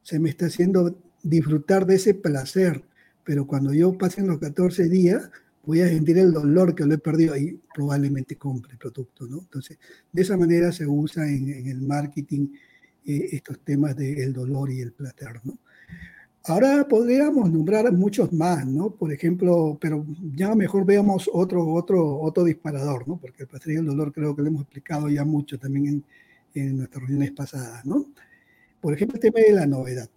Se 0.04 0.18
me 0.18 0.30
está 0.30 0.46
haciendo 0.46 0.98
disfrutar 1.22 1.86
de 1.86 1.96
ese 1.96 2.14
placer, 2.14 2.82
pero 3.26 3.46
cuando 3.46 3.74
yo 3.74 3.98
pasen 3.98 4.28
los 4.28 4.40
14 4.40 4.88
días, 4.88 5.30
voy 5.66 5.82
a 5.82 5.88
sentir 5.88 6.18
el 6.18 6.32
dolor 6.32 6.76
que 6.76 6.86
lo 6.86 6.94
he 6.94 6.98
perdido 6.98 7.36
y 7.36 7.60
probablemente 7.74 8.38
compre 8.38 8.74
el 8.74 8.78
producto, 8.78 9.28
¿no? 9.28 9.40
Entonces, 9.40 9.78
de 10.12 10.22
esa 10.22 10.38
manera 10.38 10.72
se 10.72 10.88
usa 10.88 11.28
en, 11.28 11.68
el 11.68 11.82
marketing 11.82 12.48
eh, 13.06 13.30
estos 13.32 13.60
temas 13.60 13.96
del 13.96 14.34
dolor 14.34 14.72
y 14.72 14.82
el 14.82 14.94
placer, 14.94 15.40
¿no? 15.44 15.58
Ahora 16.46 16.88
podríamos 16.88 17.52
nombrar 17.52 17.92
muchos 17.94 18.34
más, 18.34 18.66
¿no? 18.66 18.90
Por 18.90 19.14
ejemplo, 19.14 19.78
pero 19.80 20.06
ya 20.36 20.56
mejor 20.56 20.86
veamos 20.86 21.30
otro, 21.32 21.68
otro, 21.68 22.20
otro 22.20 22.44
disparador, 22.44 23.08
¿no? 23.08 23.18
Porque 23.18 23.44
el 23.44 23.48
placer 23.48 23.74
y 23.74 23.76
el 23.78 23.86
dolor 23.86 24.12
creo 24.12 24.36
que 24.36 24.42
lo 24.42 24.48
hemos 24.48 24.64
explicado 24.64 25.08
ya 25.08 25.24
mucho 25.24 25.60
también 25.60 25.88
en, 25.88 26.04
en 26.56 26.78
nuestras 26.78 27.04
reuniones 27.04 27.32
pasadas, 27.32 27.86
¿no? 27.86 28.08
Por 28.80 28.94
ejemplo, 28.94 29.18
el 29.18 29.22
tema 29.22 29.40
de 29.40 29.54
la 29.54 29.68
novedad, 29.68 30.10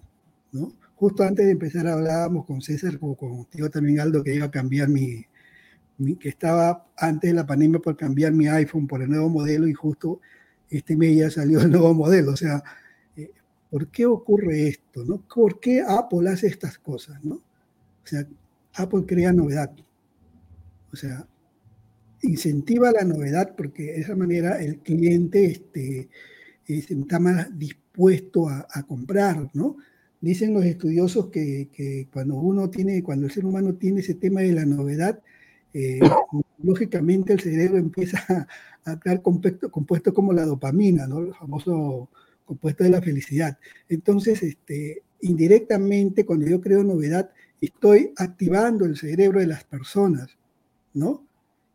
¿no? 0.52 0.72
Justo 0.96 1.22
antes 1.24 1.44
de 1.44 1.52
empezar 1.52 1.86
hablábamos 1.86 2.46
con 2.46 2.62
César, 2.62 2.98
como 2.98 3.16
contigo 3.16 3.68
también, 3.68 4.00
Aldo, 4.00 4.22
que 4.22 4.34
iba 4.34 4.46
a 4.46 4.50
cambiar 4.50 4.88
mi, 4.88 5.26
que 6.18 6.28
estaba 6.28 6.86
antes 6.96 7.30
de 7.30 7.34
la 7.34 7.46
pandemia 7.46 7.80
por 7.80 7.96
cambiar 7.96 8.32
mi 8.32 8.46
iPhone 8.48 8.86
por 8.86 9.02
el 9.02 9.10
nuevo 9.10 9.28
modelo 9.28 9.68
y 9.68 9.74
justo 9.74 10.20
este 10.70 10.96
mes 10.96 11.16
ya 11.16 11.30
salió 11.30 11.60
el 11.60 11.70
nuevo 11.70 11.94
modelo. 11.94 12.32
O 12.32 12.36
sea, 12.36 12.62
eh, 13.16 13.30
¿por 13.70 13.88
qué 13.88 14.06
ocurre 14.06 14.68
esto? 14.68 15.04
¿no? 15.04 15.18
¿Por 15.18 15.60
qué 15.60 15.82
Apple 15.82 16.28
hace 16.28 16.46
estas 16.46 16.78
cosas? 16.78 17.22
¿no? 17.24 17.36
O 17.36 18.06
sea, 18.06 18.26
Apple 18.74 19.04
crea 19.06 19.32
novedad. 19.32 19.70
O 20.92 20.96
sea, 20.96 21.26
incentiva 22.22 22.90
la 22.92 23.04
novedad 23.04 23.54
porque 23.56 23.84
de 23.84 24.00
esa 24.00 24.16
manera 24.16 24.60
el 24.60 24.78
cliente 24.78 25.44
este, 25.46 26.08
está 26.66 27.18
más 27.18 27.58
dispuesto 27.58 28.48
a, 28.48 28.66
a, 28.70 28.82
comprar, 28.84 29.50
¿no? 29.54 29.76
Dicen 30.20 30.54
los 30.54 30.64
estudiosos 30.64 31.28
que, 31.28 31.68
que, 31.72 32.08
cuando 32.12 32.36
uno 32.36 32.70
tiene, 32.70 33.02
cuando 33.02 33.26
el 33.26 33.32
ser 33.32 33.44
humano 33.44 33.74
tiene 33.74 34.00
ese 34.00 34.14
tema 34.14 34.40
de 34.40 34.52
la 34.52 34.64
novedad, 34.64 35.20
eh, 35.74 35.98
lógicamente 36.62 37.32
el 37.32 37.40
cerebro 37.40 37.78
empieza 37.78 38.46
a, 38.84 38.98
crear 39.00 39.20
compuestos 39.22 40.14
como 40.14 40.32
la 40.32 40.44
dopamina, 40.44 41.06
¿no? 41.06 41.18
el 41.18 41.34
famoso 41.34 42.08
compuesto 42.44 42.84
de 42.84 42.90
la 42.90 43.02
felicidad. 43.02 43.58
Entonces, 43.88 44.42
este, 44.42 45.02
indirectamente, 45.22 46.24
cuando 46.24 46.46
yo 46.46 46.60
creo 46.60 46.84
novedad, 46.84 47.30
estoy 47.60 48.12
activando 48.16 48.84
el 48.84 48.96
cerebro 48.96 49.40
de 49.40 49.46
las 49.46 49.64
personas, 49.64 50.38
¿no? 50.92 51.26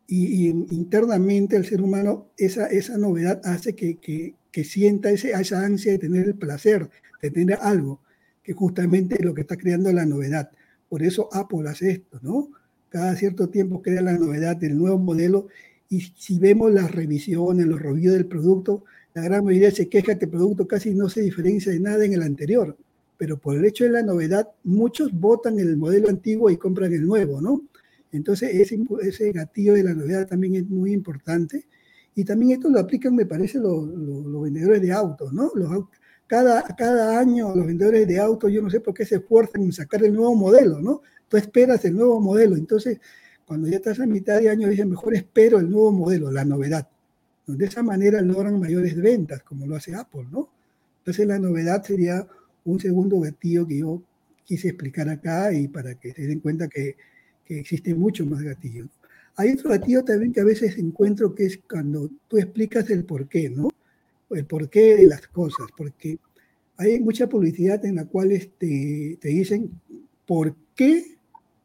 Y, 0.06 0.48
internamente 0.48 1.56
el 1.56 1.66
ser 1.66 1.82
humano, 1.82 2.30
esa, 2.36 2.66
esa 2.66 2.96
novedad 2.96 3.40
hace 3.44 3.74
que, 3.74 3.98
que, 3.98 4.34
que 4.50 4.64
sienta 4.64 5.10
ese, 5.10 5.32
esa 5.32 5.64
ansia 5.64 5.92
de 5.92 5.98
tener 5.98 6.26
el 6.26 6.34
placer, 6.34 6.88
de 7.22 7.30
tener 7.30 7.58
algo, 7.60 8.00
que 8.42 8.52
justamente 8.52 9.16
es 9.16 9.24
lo 9.24 9.34
que 9.34 9.42
está 9.42 9.56
creando 9.56 9.92
la 9.92 10.06
novedad. 10.06 10.50
Por 10.88 11.02
eso 11.02 11.28
Apple 11.32 11.68
hace 11.68 11.90
esto, 11.90 12.18
¿no? 12.22 12.50
Cada 12.90 13.16
cierto 13.16 13.48
tiempo 13.48 13.80
crea 13.80 14.02
la 14.02 14.18
novedad 14.18 14.56
del 14.56 14.76
nuevo 14.76 14.98
modelo 14.98 15.46
y 15.88 16.00
si 16.00 16.38
vemos 16.38 16.72
las 16.72 16.90
revisiones, 16.90 17.66
los 17.66 17.80
reviews 17.80 18.14
del 18.14 18.26
producto, 18.26 18.84
la 19.14 19.22
gran 19.22 19.44
mayoría 19.44 19.70
se 19.70 19.88
queja 19.88 20.18
que 20.18 20.26
el 20.26 20.30
producto 20.30 20.68
casi 20.68 20.94
no 20.94 21.08
se 21.08 21.22
diferencia 21.22 21.72
de 21.72 21.80
nada 21.80 22.04
en 22.04 22.12
el 22.12 22.22
anterior, 22.22 22.76
pero 23.16 23.38
por 23.38 23.56
el 23.56 23.64
hecho 23.64 23.84
de 23.84 23.90
la 23.90 24.02
novedad, 24.02 24.48
muchos 24.64 25.12
votan 25.12 25.58
el 25.58 25.76
modelo 25.76 26.08
antiguo 26.08 26.50
y 26.50 26.56
compran 26.56 26.92
el 26.92 27.06
nuevo, 27.06 27.40
¿no? 27.40 27.62
Entonces, 28.12 28.54
ese, 28.54 28.78
ese 29.02 29.32
gatillo 29.32 29.74
de 29.74 29.84
la 29.84 29.94
novedad 29.94 30.26
también 30.26 30.56
es 30.56 30.68
muy 30.68 30.92
importante. 30.92 31.66
Y 32.14 32.24
también 32.24 32.52
esto 32.52 32.68
lo 32.68 32.80
aplican, 32.80 33.14
me 33.14 33.26
parece, 33.26 33.58
los, 33.58 33.86
los, 33.86 34.42
vendedores 34.42 34.82
de 34.82 34.92
autos, 34.92 35.32
¿no? 35.32 35.50
Los, 35.54 35.86
cada, 36.26 36.62
cada 36.76 37.18
año 37.18 37.54
los 37.54 37.66
vendedores 37.66 38.06
de 38.06 38.18
autos, 38.18 38.52
yo 38.52 38.62
no 38.62 38.70
sé 38.70 38.80
por 38.80 38.94
qué 38.94 39.04
se 39.04 39.16
esfuerzan 39.16 39.62
en 39.62 39.72
sacar 39.72 40.04
el 40.04 40.14
nuevo 40.14 40.34
modelo, 40.34 40.80
¿no? 40.80 41.02
Tú 41.30 41.36
esperas 41.36 41.82
el 41.86 41.94
nuevo 41.94 42.20
modelo. 42.20 42.56
Entonces, 42.56 43.00
cuando 43.46 43.68
ya 43.68 43.76
estás 43.76 44.00
a 44.00 44.06
mitad 44.06 44.38
de 44.40 44.50
año, 44.50 44.68
dicen, 44.68 44.90
mejor 44.90 45.14
espero 45.14 45.58
el 45.58 45.70
nuevo 45.70 45.92
modelo, 45.92 46.30
la 46.30 46.44
novedad. 46.44 46.86
De 47.46 47.64
esa 47.64 47.82
manera 47.82 48.20
logran 48.20 48.60
mayores 48.60 49.00
ventas, 49.00 49.42
como 49.42 49.66
lo 49.66 49.76
hace 49.76 49.94
Apple, 49.94 50.26
¿no? 50.30 50.50
Entonces, 50.98 51.26
la 51.26 51.38
novedad 51.38 51.82
sería 51.82 52.26
un 52.64 52.78
segundo 52.78 53.18
gatillo 53.20 53.66
que 53.66 53.78
yo 53.78 54.02
quise 54.44 54.68
explicar 54.68 55.08
acá 55.08 55.52
y 55.52 55.68
para 55.68 55.94
que 55.94 56.12
se 56.12 56.26
den 56.26 56.40
cuenta 56.40 56.68
que, 56.68 56.96
que 57.44 57.60
existen 57.60 57.98
muchos 57.98 58.26
más 58.26 58.42
gatillos. 58.42 58.88
Hay 59.36 59.52
otro 59.52 59.70
gatillo 59.70 60.04
también 60.04 60.32
que 60.32 60.40
a 60.40 60.44
veces 60.44 60.76
encuentro 60.76 61.34
que 61.34 61.46
es 61.46 61.60
cuando 61.68 62.10
tú 62.28 62.38
explicas 62.38 62.90
el 62.90 63.04
por 63.04 63.28
qué, 63.28 63.48
¿no? 63.48 63.70
El 64.30 64.44
porqué 64.44 64.96
de 64.96 65.06
las 65.06 65.26
cosas, 65.28 65.68
porque 65.76 66.18
hay 66.76 67.00
mucha 67.00 67.28
publicidad 67.28 67.84
en 67.84 67.96
la 67.96 68.04
cual 68.04 68.32
este, 68.32 69.18
te 69.20 69.28
dicen 69.28 69.70
por 70.26 70.54
qué 70.74 71.19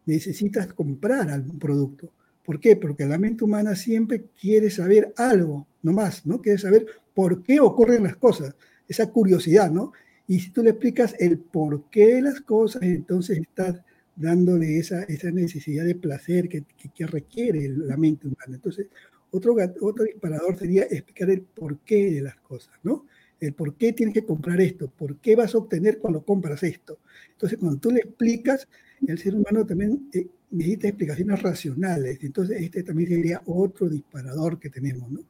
necesitas 0.06 0.74
comprar 0.74 1.30
algún 1.30 1.60
producto. 1.60 2.12
¿Por 2.44 2.60
qué? 2.60 2.76
Porque 2.76 3.06
la 3.06 3.18
mente 3.18 3.44
humana 3.44 3.76
siempre 3.76 4.26
quiere 4.40 4.70
saber 4.70 5.14
algo, 5.18 5.68
no 5.82 5.94
más, 5.94 6.26
¿no? 6.26 6.42
Quiere 6.42 6.60
saber 6.60 6.86
por 7.14 7.42
qué 7.42 7.60
ocurren 7.60 8.04
las 8.04 8.18
cosas, 8.18 8.56
esa 8.88 9.10
curiosidad, 9.10 9.72
¿no? 9.72 9.94
Y 10.28 10.40
si 10.40 10.52
tú 10.52 10.64
le 10.64 10.72
explicas 10.72 11.16
el 11.20 11.40
por 11.40 11.90
qué 11.90 12.22
las 12.22 12.42
cosas, 12.42 12.84
entonces 12.84 13.40
estás 13.40 13.82
dándole 14.16 14.78
esa, 14.78 15.04
esa 15.04 15.32
necesidad 15.32 15.86
de 15.86 15.96
placer 15.96 16.48
que, 16.48 16.64
que, 16.94 17.08
requiere 17.08 17.68
la 17.70 17.98
mente 17.98 18.28
humana. 18.28 18.56
Entonces, 18.56 18.88
otro, 19.32 19.56
otro 19.82 20.06
disparador 20.06 20.58
sería 20.58 20.84
explicar 20.84 21.30
el 21.30 21.42
por 21.42 21.80
qué 21.80 22.12
de 22.12 22.22
las 22.22 22.38
cosas, 22.38 22.74
¿no? 22.84 23.06
El 23.40 23.54
por 23.54 23.76
qué 23.76 23.92
tienes 23.94 24.14
que 24.14 24.26
comprar 24.26 24.62
esto, 24.62 24.90
por 24.90 25.18
qué 25.18 25.36
vas 25.36 25.54
a 25.54 25.58
obtener 25.58 26.00
cuando 26.00 26.24
compras 26.24 26.64
esto. 26.64 27.00
Entonces, 27.32 27.60
cuando 27.60 27.80
tú 27.80 27.92
le 27.92 28.00
explicas, 28.00 28.68
el 29.08 29.18
ser 29.18 29.36
humano 29.36 29.66
también 29.66 30.10
eh, 30.14 30.28
necesita 30.52 30.88
explicaciones 30.88 31.42
racionales. 31.42 32.20
Entonces, 32.22 32.62
este 32.62 32.84
también 32.84 33.10
sería 33.10 33.42
otro 33.46 33.90
disparador 33.90 34.60
que 34.60 34.70
tenemos, 34.70 35.12
¿no? 35.12 35.22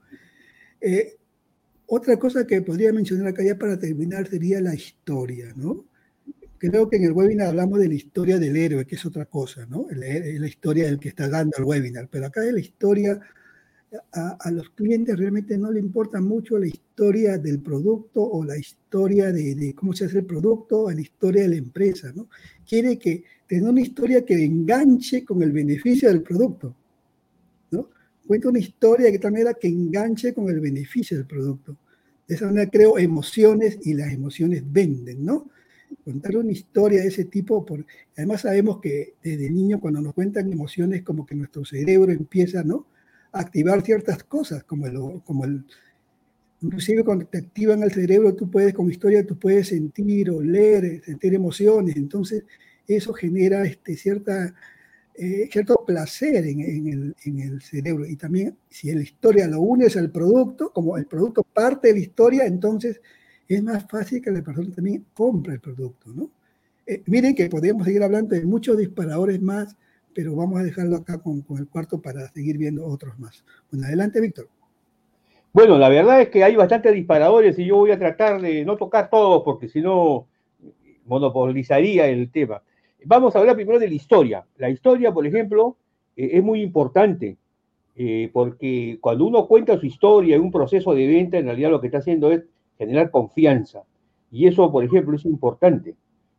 Eh, 0.82 1.16
otra 1.88 2.18
cosa 2.18 2.46
que 2.48 2.62
podría 2.62 2.92
mencionar 2.92 3.28
acá 3.28 3.44
ya 3.44 3.58
para 3.58 3.78
terminar 3.78 4.28
sería 4.28 4.60
la 4.62 4.74
historia, 4.74 5.54
¿no? 5.56 5.86
Creo 6.58 6.90
que 6.90 6.98
en 6.98 7.04
el 7.04 7.12
webinar 7.12 7.50
hablamos 7.50 7.80
de 7.80 7.90
la 7.90 7.94
historia 7.94 8.40
del 8.40 8.56
héroe, 8.56 8.86
que 8.86 8.96
es 8.96 9.06
otra 9.06 9.26
cosa, 9.26 9.66
¿no? 9.68 9.88
La, 9.92 10.08
la 10.08 10.48
historia 10.48 10.86
del 10.86 11.00
que 11.00 11.10
está 11.10 11.30
dando 11.30 11.58
el 11.58 11.66
webinar, 11.66 12.08
pero 12.10 12.26
acá 12.28 12.44
es 12.46 12.54
la 12.54 12.60
historia 12.60 13.22
a, 14.12 14.52
los 14.52 14.70
clientes 14.72 15.18
realmente 15.18 15.58
no 15.58 15.72
le 15.72 15.80
importa 15.80 16.22
mucho 16.22 16.58
la 16.58 16.68
historia 16.68 17.38
del 17.38 17.60
producto 17.60 18.24
o 18.24 18.44
la 18.44 18.58
historia 18.58 19.32
de, 19.32 19.74
cómo 19.76 19.94
se 19.94 20.06
hace 20.06 20.20
el 20.20 20.26
producto 20.26 20.84
o 20.84 20.92
la 20.92 21.02
historia 21.02 21.44
de 21.44 21.50
la 21.50 21.56
empresa, 21.56 22.12
¿no? 22.16 22.28
Quiere 22.68 22.98
que 22.98 23.24
tenga 23.48 23.70
una 23.70 23.82
historia 23.82 24.26
que 24.26 24.44
enganche 24.44 25.24
con 25.24 25.42
el 25.44 25.52
beneficio 25.52 26.10
del 26.10 26.22
producto, 26.22 26.76
¿no? 27.72 27.90
Cuenta 28.26 28.50
una 28.50 28.60
historia 28.60 29.12
que 29.12 29.20
también 29.20 29.48
que 29.60 29.68
enganche 29.68 30.34
con 30.34 30.50
el 30.50 30.60
beneficio 30.60 31.18
del 31.18 31.26
producto. 31.26 31.78
De 32.28 32.36
esa 32.36 32.48
manera 32.48 32.70
creo 32.70 32.98
emociones 32.98 33.78
y 33.84 33.94
las 33.94 34.12
emociones 34.12 34.64
venden, 34.66 35.24
¿no? 35.24 35.50
Contar 36.04 36.38
una 36.38 36.52
historia 36.52 37.02
de 37.02 37.08
ese 37.08 37.26
tipo, 37.26 37.66
por, 37.66 37.86
además 38.18 38.42
sabemos 38.42 38.82
que 38.82 39.14
desde 39.24 39.50
niño 39.50 39.80
cuando 39.80 40.02
nos 40.02 40.14
cuentan 40.14 40.52
emociones 40.52 41.04
como 41.04 41.26
que 41.26 41.36
nuestro 41.36 41.64
cerebro 41.64 42.12
empieza, 42.12 42.64
¿no? 42.64 42.88
activar 43.36 43.82
ciertas 43.82 44.24
cosas, 44.24 44.64
como 44.64 44.88
el, 44.88 45.22
como 45.24 45.46
el, 45.46 45.64
inclusive 46.62 47.04
cuando 47.04 47.26
te 47.26 47.40
activan 47.40 47.84
el 47.84 47.92
cerebro, 47.92 48.34
tú 48.34 48.50
puedes, 48.50 48.74
con 48.74 48.90
historia, 48.90 49.26
tú 49.26 49.38
puedes 49.38 49.68
sentir, 49.68 50.32
oler, 50.32 51.04
sentir 51.04 51.34
emociones, 51.34 51.96
entonces 51.96 52.44
eso 52.88 53.14
genera 53.14 53.64
este, 53.66 53.96
cierta, 53.96 54.54
eh, 55.16 55.50
cierto 55.52 55.84
placer 55.86 56.46
en, 56.46 56.62
en, 56.62 56.88
el, 56.88 57.16
en, 57.26 57.40
el, 57.40 57.62
cerebro. 57.62 58.06
Y 58.06 58.16
también 58.16 58.58
si 58.70 58.94
la 58.94 59.02
historia 59.02 59.48
lo 59.48 59.62
unes 59.62 59.98
al 59.98 60.12
producto, 60.12 60.72
como 60.72 60.98
el 60.98 61.06
producto 61.06 61.44
parte 61.44 61.90
de 61.90 61.94
la 61.96 62.00
historia, 62.00 62.46
entonces 62.46 63.02
es 63.48 63.64
más 63.64 63.86
fácil 63.90 64.22
que 64.22 64.32
la 64.32 64.42
persona 64.42 64.74
también 64.74 65.06
compre 65.14 65.54
el 65.54 65.60
producto, 65.60 66.12
¿no? 66.14 66.32
Eh, 66.88 67.02
miren 67.08 67.34
que 67.34 67.50
podríamos 67.50 67.86
seguir 67.86 68.04
hablando 68.04 68.36
de 68.36 68.46
muchos 68.46 68.78
disparadores 68.78 69.42
más 69.42 69.76
pero 70.16 70.34
vamos 70.34 70.62
a 70.62 70.64
dejarlo 70.64 70.96
acá 70.96 71.22
con, 71.22 71.42
con, 71.42 71.58
el 71.58 71.68
cuarto 71.68 72.02
para 72.02 72.30
seguir 72.30 72.58
viendo 72.58 72.88
otros 72.88 73.20
más. 73.20 73.44
Bueno, 73.70 73.86
adelante, 73.86 74.22
Víctor. 74.22 74.48
Bueno, 75.52 75.78
la 75.78 75.90
verdad 75.90 76.22
es 76.22 76.30
que 76.30 76.44
hay 76.44 76.56
bastantes 76.56 76.94
disparadores 76.94 77.60
y 77.60 77.66
yo 77.66 77.76
voy 77.76 77.92
a 77.92 78.00
tratar 78.00 78.42
de 78.42 78.64
no 78.64 78.78
tocar 78.78 79.10
todos 79.10 79.44
porque 79.44 79.68
si 79.68 79.82
no 79.82 80.28
monopolizaría 81.06 82.08
el 82.08 82.32
tema. 82.32 82.62
Vamos 83.08 83.36
a 83.36 83.40
hablar 83.40 83.56
primero 83.56 83.78
de 83.78 83.88
la 83.88 83.94
historia. 83.94 84.46
La 84.58 84.68
historia, 84.68 85.14
por 85.14 85.28
ejemplo, 85.28 85.78
eh, 86.16 86.32
es 86.34 86.44
muy 86.44 86.64
importante 86.64 87.38
eh, 87.96 88.32
porque 88.34 88.98
cuando 89.00 89.26
uno 89.26 89.48
cuenta 89.48 89.80
su 89.80 89.86
historia 89.86 90.36
en 90.36 90.42
un 90.42 90.52
proceso 90.52 90.96
de 90.96 91.06
venta, 91.06 91.38
en 91.38 91.46
realidad 91.46 91.70
lo 91.70 91.80
que 91.80 91.88
está 91.88 92.00
haciendo 92.00 92.32
es 92.32 92.44
generar 92.80 93.12
confianza. 93.12 93.84
Y 94.32 94.48
eso, 94.48 94.72
por 94.72 94.84
ejemplo, 94.84 95.16
es 95.16 95.24
importante. 95.26 95.94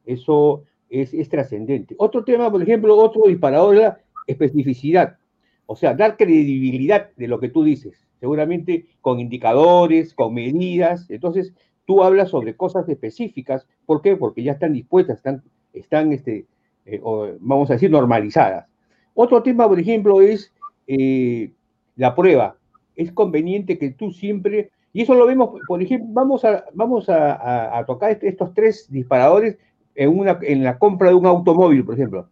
Eso 0.04 0.64
es, 0.90 1.14
es 1.14 1.28
trascendente. 1.28 1.94
Otro 1.98 2.24
tema, 2.24 2.50
por 2.50 2.60
ejemplo, 2.60 2.96
otro 2.96 3.22
disparador 3.28 3.76
es 3.76 3.82
la 3.82 3.98
especificidad, 4.26 5.18
o 5.66 5.76
sea, 5.76 5.94
dar 5.94 6.16
credibilidad 6.16 7.10
de 7.16 7.28
lo 7.28 7.38
que 7.38 7.48
tú 7.48 7.62
dices, 7.62 8.08
seguramente 8.18 8.86
con 9.00 9.20
indicadores, 9.20 10.14
con 10.14 10.34
medidas, 10.34 11.08
entonces 11.10 11.54
tú 11.84 12.02
hablas 12.02 12.30
sobre 12.30 12.56
cosas 12.56 12.88
específicas, 12.88 13.68
¿por 13.84 14.02
qué? 14.02 14.16
Porque 14.16 14.42
ya 14.42 14.52
están 14.52 14.72
dispuestas, 14.72 15.18
están, 15.18 15.44
están 15.72 16.12
este, 16.12 16.46
eh, 16.86 17.00
vamos 17.40 17.68
a 17.70 17.74
decir, 17.74 17.90
normalizadas. 17.90 18.66
Otro 19.14 19.42
tema, 19.42 19.68
por 19.68 19.78
ejemplo, 19.78 20.20
es 20.20 20.52
eh, 20.86 21.50
la 21.96 22.14
prueba. 22.14 22.56
Es 22.94 23.12
conveniente 23.12 23.78
que 23.78 23.90
tú 23.90 24.12
siempre, 24.12 24.70
y 24.92 25.02
eso 25.02 25.14
lo 25.14 25.26
vemos, 25.26 25.60
por 25.66 25.82
ejemplo, 25.82 26.08
vamos 26.12 26.44
a, 26.44 26.64
vamos 26.72 27.08
a, 27.08 27.84
tocar 27.86 28.18
estos 28.22 28.54
tres 28.54 28.86
disparadores 28.88 29.58
en, 29.94 30.18
una, 30.18 30.38
en 30.42 30.64
la 30.64 30.78
compra 30.78 31.08
de 31.08 31.14
un 31.14 31.26
automóvil, 31.26 31.84
por 31.84 31.94
ejemplo. 31.94 32.28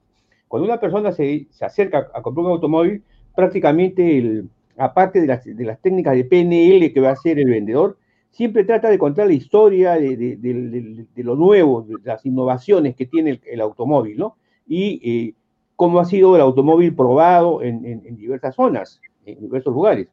Cuando 0.48 0.66
una 0.68 0.80
persona 0.80 1.12
se, 1.12 1.46
se 1.50 1.64
acerca 1.64 2.10
a 2.14 2.22
comprar 2.22 2.46
un 2.46 2.52
automóvil, 2.52 3.02
prácticamente, 3.34 4.18
el, 4.18 4.48
aparte 4.76 5.20
de 5.20 5.26
las, 5.26 5.44
de 5.44 5.64
las, 5.64 5.80
técnicas 5.80 6.14
de 6.14 6.24
PNL 6.24 6.92
que 6.92 7.00
va 7.00 7.10
a 7.10 7.12
hacer 7.12 7.38
el 7.38 7.50
vendedor, 7.50 7.98
siempre 8.30 8.64
trata 8.64 8.90
de 8.90 8.98
contar 8.98 9.26
la 9.26 9.32
historia 9.32 9.94
de, 9.94 10.16
de, 10.16 11.06
de 11.14 11.22
lo 11.22 11.36
nuevo, 11.36 11.82
de 11.82 11.94
las 12.04 12.24
innovaciones 12.26 12.96
que 12.96 13.06
tiene 13.06 13.40
el, 13.44 13.60
automóvil, 13.60 14.18
¿no? 14.18 14.36
Y 14.66 15.00
eh, 15.04 15.34
cómo 15.76 16.00
ha 16.00 16.04
sido 16.04 16.34
el 16.36 16.42
automóvil 16.42 16.94
probado 16.94 17.62
en, 17.62 18.16
diversas 18.16 18.54
zonas, 18.54 19.00
en 19.26 19.40
diversos 19.40 19.74
lugares. 19.74 20.08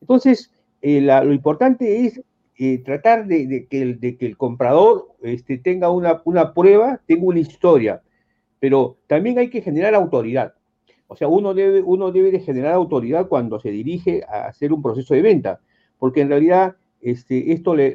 Entonces, 0.00 0.50
eh, 0.80 1.00
lo 1.00 1.32
importante 1.32 2.06
es 2.06 2.20
eh, 2.58 2.78
tratar 2.78 3.26
de, 3.26 3.66
que 3.68 3.82
el, 4.20 4.36
comprador 4.36 5.08
este, 5.22 5.58
tenga 5.58 5.90
una, 5.90 6.22
prueba, 6.54 7.00
tenga 7.06 7.24
una 7.24 7.40
historia, 7.40 8.02
pero 8.60 8.96
también 9.06 9.38
hay 9.38 9.48
que 9.48 9.62
generar 9.62 9.94
autoridad. 9.94 10.54
O 11.08 11.16
sea, 11.16 11.28
uno 11.28 11.52
debe, 11.54 12.40
generar 12.40 12.72
autoridad 12.72 13.28
cuando 13.28 13.60
se 13.60 13.70
dirige 13.70 14.24
a 14.28 14.46
hacer 14.46 14.72
un 14.72 14.82
proceso 14.82 15.14
de 15.14 15.22
venta, 15.22 15.60
porque 15.98 16.20
en 16.20 16.28
realidad 16.28 16.76
este, 17.00 17.52
esto, 17.52 17.74
le, 17.74 17.92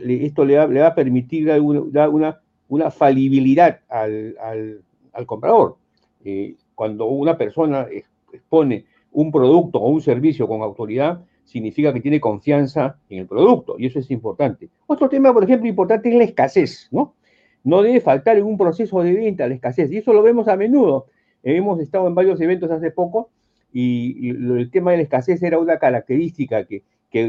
va, 0.57 0.87
a 0.87 0.95
permitir 0.95 1.47
dar 1.47 1.61
una, 1.61 2.09
una, 2.09 2.41
una 2.67 2.91
falibilidad 2.91 3.79
al, 3.89 4.35
al, 4.39 4.81
al 5.13 5.25
comprador. 5.25 5.77
Eh, 6.23 6.55
cuando 6.75 7.05
una 7.05 7.37
persona 7.37 7.87
expone 8.31 8.85
un 9.11 9.31
producto 9.31 9.79
o 9.79 9.89
un 9.89 10.01
servicio 10.01 10.47
con 10.47 10.61
autoridad, 10.61 11.21
significa 11.43 11.93
que 11.93 12.01
tiene 12.01 12.19
confianza 12.19 12.97
en 13.09 13.19
el 13.19 13.27
producto, 13.27 13.75
y 13.79 13.85
eso 13.85 13.99
es 13.99 14.11
importante. 14.11 14.69
Otro 14.85 15.07
tema, 15.07 15.33
por 15.33 15.43
ejemplo, 15.43 15.67
importante 15.67 16.09
es 16.09 16.15
la 16.15 16.25
escasez, 16.25 16.89
¿no? 16.91 17.15
No 17.63 17.81
debe 17.81 18.01
faltar 18.01 18.37
en 18.37 18.43
un 18.43 18.57
proceso 18.57 19.01
de 19.01 19.13
venta 19.13 19.47
la 19.47 19.55
escasez, 19.55 19.91
y 19.91 19.97
eso 19.97 20.13
lo 20.13 20.21
vemos 20.21 20.47
a 20.47 20.57
menudo. 20.57 21.07
Hemos 21.43 21.79
estado 21.79 22.07
en 22.07 22.15
varios 22.15 22.39
eventos 22.41 22.69
hace 22.69 22.91
poco, 22.91 23.29
y, 23.71 24.29
el 24.29 24.69
tema 24.71 24.91
de 24.91 24.97
la 24.97 25.03
escasez 25.03 25.41
era 25.41 25.57
una 25.59 25.79
característica 25.79 26.65
que, 26.65 26.83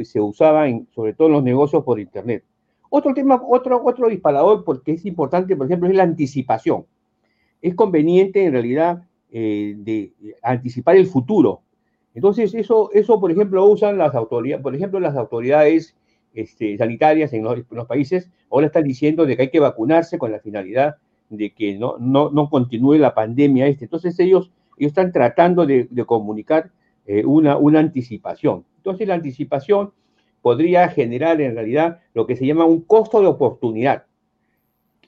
se 0.04 0.20
usaba 0.20 0.66
sobre 0.94 1.14
todo 1.14 1.28
en 1.28 1.32
los 1.32 1.42
negocios 1.42 1.82
por 1.82 1.98
Internet. 1.98 2.44
Otro 2.90 3.14
tema, 3.14 3.40
otro, 3.48 3.82
otro 3.82 4.08
disparador, 4.08 4.64
porque 4.64 4.92
es 4.92 5.06
importante, 5.06 5.56
por 5.56 5.66
ejemplo, 5.66 5.88
es 5.88 5.94
la 5.94 6.02
anticipación. 6.02 6.84
Es 7.60 7.74
conveniente, 7.74 8.44
en 8.44 8.52
realidad, 8.52 9.02
eh, 9.30 9.74
de 9.78 10.12
anticipar 10.42 10.96
el 10.96 11.06
futuro. 11.06 11.62
Entonces, 12.14 12.54
eso, 12.54 12.90
eso, 12.92 13.20
por 13.20 13.30
ejemplo, 13.30 13.64
usan 13.66 13.98
las 13.98 14.14
autoridades, 14.14 14.62
por 14.62 14.74
ejemplo, 14.74 14.98
las 15.00 15.16
autoridades 15.16 15.96
este, 16.34 16.76
sanitarias 16.76 17.32
en 17.32 17.44
los, 17.44 17.86
países, 17.86 18.30
ahora 18.50 18.66
están 18.66 18.84
diciendo 18.84 19.26
de 19.26 19.36
que 19.36 19.42
hay 19.42 19.50
que 19.50 19.60
vacunarse 19.60 20.18
con 20.18 20.32
la 20.32 20.40
finalidad 20.40 20.96
de 21.30 21.52
que 21.52 21.76
no, 21.78 21.96
no, 21.98 22.30
no 22.30 22.48
continúe 22.48 22.94
la 22.94 23.14
pandemia 23.14 23.66
este. 23.66 23.84
Entonces, 23.84 24.18
ellos, 24.18 24.50
ellos 24.78 24.90
están 24.90 25.12
tratando 25.12 25.66
de, 25.66 25.88
comunicar 26.06 26.70
eh, 27.06 27.24
una, 27.24 27.56
una 27.56 27.80
anticipación. 27.80 28.64
Entonces, 28.78 29.06
la 29.06 29.14
anticipación 29.14 29.92
podría 30.42 30.88
generar 30.88 31.40
en 31.40 31.54
realidad 31.54 32.00
lo 32.14 32.26
que 32.26 32.36
se 32.36 32.46
llama 32.46 32.64
un 32.64 32.80
costo 32.80 33.20
de 33.20 33.26
oportunidad. 33.26 34.04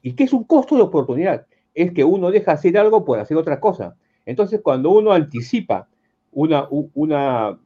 ¿Y 0.03 0.13
qué 0.13 0.25
es 0.25 0.33
un 0.33 0.45
costo 0.45 0.77
de 0.77 0.83
oportunidad? 0.83 1.47
Es 1.75 1.93
que 1.93 2.05
uno 2.05 2.31
deja 2.31 2.53
hacer 2.53 2.77
algo 2.79 3.05
por 3.05 3.19
hacer 3.19 3.37
otra 3.37 3.61
cosa. 3.61 3.97
Entonces, 4.27 4.61
cuando 4.63 4.91
uno 4.91 5.13
anticipa 5.13 5.89
una, 6.33 6.67
una, 6.71 7.59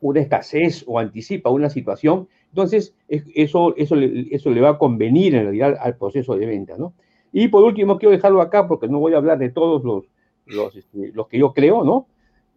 una 0.00 0.20
escasez 0.20 0.84
o 0.86 0.98
anticipa 0.98 1.50
una 1.50 1.70
situación, 1.70 2.28
entonces 2.48 2.94
eso, 3.08 3.74
eso, 3.76 3.96
eso 3.96 4.50
le 4.50 4.60
va 4.60 4.70
a 4.70 4.78
convenir 4.78 5.34
en 5.34 5.44
realidad 5.44 5.76
al 5.80 5.96
proceso 5.96 6.36
de 6.36 6.46
venta, 6.46 6.76
¿no? 6.76 6.92
Y 7.32 7.48
por 7.48 7.64
último, 7.64 7.98
quiero 7.98 8.12
dejarlo 8.12 8.42
acá 8.42 8.68
porque 8.68 8.88
no 8.88 8.98
voy 8.98 9.14
a 9.14 9.16
hablar 9.16 9.38
de 9.38 9.48
todos 9.48 9.82
los, 9.84 10.04
los, 10.46 10.76
este, 10.76 11.12
los 11.14 11.28
que 11.28 11.38
yo 11.38 11.54
creo, 11.54 11.82
¿no? 11.82 12.06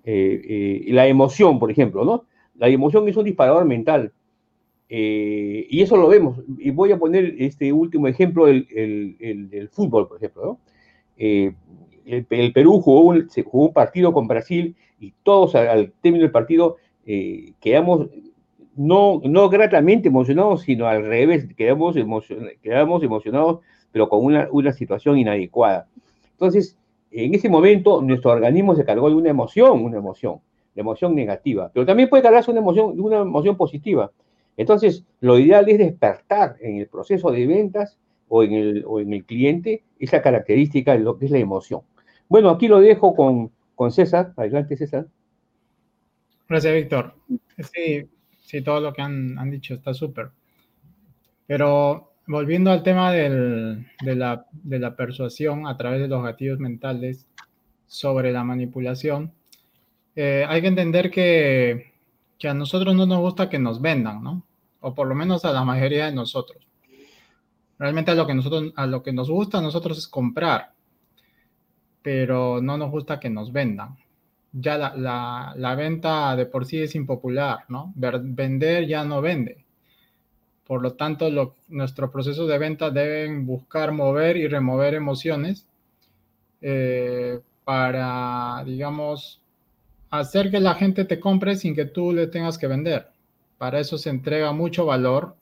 Eh, 0.04 0.84
eh, 0.88 0.94
la 0.94 1.08
emoción, 1.08 1.60
por 1.60 1.72
ejemplo, 1.72 2.04
¿no? 2.04 2.26
La 2.56 2.68
emoción 2.68 3.08
es 3.08 3.16
un 3.16 3.24
disparador 3.24 3.66
mental. 3.66 4.12
Eh, 4.90 5.68
y 5.70 5.82
eso 5.82 5.98
lo 5.98 6.08
vemos. 6.08 6.40
Y 6.58 6.72
voy 6.72 6.92
a 6.92 7.00
poner 7.00 7.36
este 7.40 7.72
último 7.74 8.08
ejemplo, 8.08 8.48
el, 8.48 8.68
el, 9.20 9.50
del 9.50 9.70
fútbol, 9.70 10.08
por 10.08 10.18
ejemplo, 10.18 10.44
¿no? 10.46 10.60
el, 11.18 12.54
Perú 12.54 12.82
jugó 12.82 13.02
un, 13.02 13.30
se 13.30 13.44
jugó 13.44 13.68
un 13.68 13.74
partido 13.74 14.14
con 14.14 14.28
Brasil 14.28 14.76
y 15.00 15.14
todos 15.24 15.56
al, 15.56 15.92
término 16.02 16.24
del 16.24 16.32
partido 16.32 16.78
eh, 17.06 17.54
quedamos 17.60 18.08
no, 18.76 19.22
no 19.24 19.50
gratamente 19.50 20.10
emocionados, 20.10 20.64
sino 20.64 20.88
al 20.88 21.06
revés, 21.06 21.48
quedamos, 21.56 21.96
quedamos 22.62 23.04
emocionados, 23.04 23.60
pero 23.92 24.10
con 24.10 24.24
una, 24.24 24.50
una 24.52 24.74
situación 24.74 25.18
inadecuada. 25.18 25.88
Entonces, 26.32 26.78
en 27.12 27.34
ese 27.34 27.48
momento, 27.48 28.02
nuestro 28.02 28.32
organismo 28.32 28.76
se 28.76 28.84
cargó 28.84 29.10
de 29.10 29.16
una 29.16 29.30
emoción, 29.30 29.84
una 29.84 29.98
emoción, 29.98 30.42
de 30.74 30.82
emoción 30.82 31.16
negativa, 31.16 31.72
pero 31.74 31.86
también 31.86 32.10
puede 32.10 32.24
cargarse 32.24 32.52
una 32.52 32.60
emoción, 32.60 33.00
una 33.00 33.20
emoción 33.20 33.56
positiva. 33.56 34.12
Entonces, 34.58 35.04
lo 35.20 35.38
ideal 35.38 35.68
es 35.70 35.78
despertar 35.78 36.56
en 36.62 36.78
el 36.78 36.88
proceso 36.88 37.32
de 37.32 37.46
ventas 37.46 37.98
o 38.28 38.44
en 38.44 38.54
el, 38.54 38.84
o 38.88 39.00
en 39.00 39.14
el 39.14 39.26
cliente 39.26 39.84
esa 40.00 40.22
característica 40.22 40.94
de 40.94 41.00
lo 41.00 41.18
que 41.18 41.26
es 41.26 41.32
la 41.32 41.40
emoción. 41.40 41.82
Bueno, 42.28 42.50
aquí 42.50 42.68
lo 42.68 42.80
dejo 42.80 43.16
con, 43.16 43.52
con 43.76 43.92
César. 43.92 44.34
Adelante, 44.38 44.78
César. 44.78 45.08
Gracias, 46.48 46.74
Víctor. 46.74 47.16
Sí, 47.74 48.08
sí, 48.42 48.62
todo 48.62 48.80
lo 48.80 48.94
que 48.94 49.02
han, 49.02 49.38
han 49.38 49.52
dicho 49.52 49.74
está 49.74 49.94
súper. 49.94 50.30
Pero 51.48 52.14
volviendo 52.28 52.72
al 52.72 52.84
tema 52.84 53.12
del, 53.12 53.86
de, 54.02 54.16
la, 54.16 54.46
de, 54.52 54.80
la, 54.80 54.96
persuasión 54.96 55.68
a 55.68 55.78
través 55.78 56.02
de 56.02 56.08
los 56.08 56.24
gatillos 56.24 56.60
mentales 56.60 57.28
sobre 57.88 58.32
la 58.32 58.44
manipulación, 58.44 59.32
eh, 60.16 60.46
hay 60.48 60.62
que 60.62 60.68
entender 60.68 61.12
que, 61.12 61.94
que, 62.40 62.48
a 62.48 62.54
nosotros 62.54 62.96
no 62.96 63.06
nos 63.06 63.20
gusta 63.20 63.50
que 63.50 63.60
nos 63.60 63.82
vendan, 63.82 64.24
¿no? 64.24 64.44
O 64.82 64.94
por 64.94 65.08
lo 65.08 65.16
menos 65.16 65.46
a 65.46 65.52
la 65.52 65.64
mayoría 65.64 66.06
de 66.06 66.14
nosotros. 66.14 66.68
Realmente 67.80 68.12
a 68.12 68.16
lo 68.16 68.28
que, 68.28 68.34
nosotros, 68.34 68.74
a 68.76 68.86
lo 68.86 69.04
que 69.04 69.14
nos 69.14 69.30
gusta 69.30 69.58
a 69.58 69.62
nosotros 69.62 69.98
es 69.98 70.08
comprar 70.08 70.76
pero 72.06 72.62
no 72.62 72.78
nos 72.78 72.92
gusta 72.92 73.20
que 73.20 73.32
nos 73.32 73.52
vendan. 73.52 73.98
Ya 74.52 74.78
la, 74.78 75.76
venta 75.76 76.36
de 76.36 76.46
por 76.46 76.68
sí 76.68 76.78
es 76.78 76.94
impopular, 76.94 77.66
¿no? 77.68 77.94
vender 77.96 78.86
ya 78.86 79.04
no 79.04 79.24
vende. 79.24 79.66
Por 80.68 80.84
lo 80.84 80.94
tanto, 80.94 81.32
nuestro 81.68 82.12
proceso 82.12 82.46
de 82.46 82.60
venta 82.60 82.92
deben 82.92 83.48
buscar 83.48 83.92
mover 83.92 84.38
y 84.38 84.48
remover 84.48 84.94
emociones 84.94 85.66
eh, 86.62 87.40
para, 87.64 88.62
digamos, 88.64 89.42
hacer 90.10 90.52
que 90.52 90.60
la 90.60 90.76
gente 90.76 91.06
te 91.06 91.20
compre 91.20 91.56
sin 91.56 91.76
que 91.76 91.86
tú 91.86 92.14
le 92.14 92.28
tengas 92.28 92.58
que 92.58 92.68
vender. 92.68 93.08
Para 93.58 93.80
eso 93.80 93.98
se 93.98 94.10
entrega 94.10 94.52
mucho 94.52 94.86
valor, 94.86 95.36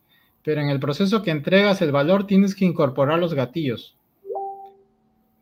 pero 0.44 0.62
en 0.62 0.70
el 0.70 0.80
proceso 0.80 1.22
que 1.24 1.32
entregas 1.32 1.82
el 1.82 1.92
valor 1.92 2.28
tienes 2.28 2.56
que 2.56 2.66
incorporar 2.66 3.20
los 3.20 3.34
gatillos. 3.34 3.96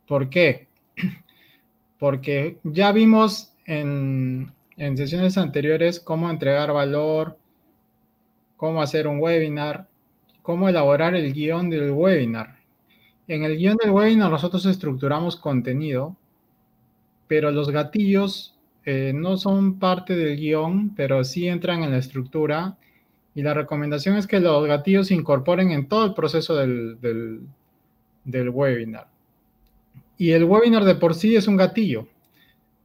¿Por 0.07 0.29
qué? 0.29 0.67
porque 1.99 2.57
ya 2.63 2.91
vimos 2.91 3.53
en, 3.65 4.51
sesiones 4.75 5.38
anteriores 5.38 5.99
cómo 5.99 6.29
entregar 6.29 6.73
valor, 6.73 7.38
cómo 8.57 8.81
hacer 8.81 9.07
un 9.07 9.19
webinar, 9.19 9.88
cómo 10.41 10.67
elaborar 10.67 11.15
el 11.15 11.31
guion 11.34 11.69
del 11.69 11.91
webinar. 11.91 12.57
En 13.27 13.43
el 13.43 13.57
guion 13.57 13.77
del 13.77 13.91
webinar 13.91 14.31
nosotros 14.31 14.65
estructuramos 14.65 15.36
contenido, 15.36 16.15
pero 17.27 17.51
los 17.51 17.69
gatillos 17.69 18.55
eh, 18.86 19.12
no 19.13 19.38
son 19.38 19.80
parte 19.80 20.15
del 20.15 20.38
guion, 20.38 20.96
pero 20.96 21.24
sí 21.24 21.48
entran 21.48 21.84
en 21.84 21.91
la 21.91 21.98
estructura. 21.98 22.78
Y 23.34 23.44
la 23.44 23.54
recomendación 23.54 24.17
es 24.17 24.28
que 24.28 24.39
los 24.39 24.67
gatillos 24.67 25.08
se 25.08 25.15
incorporen 25.15 25.72
en 25.72 25.88
todo 25.88 26.06
el 26.06 26.13
proceso 26.13 26.56
del 26.56 27.41
webinar. 28.26 29.08
Y 30.17 30.32
el 30.32 30.44
webinar 30.44 30.84
de 30.84 30.96
por 30.96 31.15
sí 31.15 31.36
es 31.36 31.48
un 31.48 31.56
gatillo, 31.56 32.08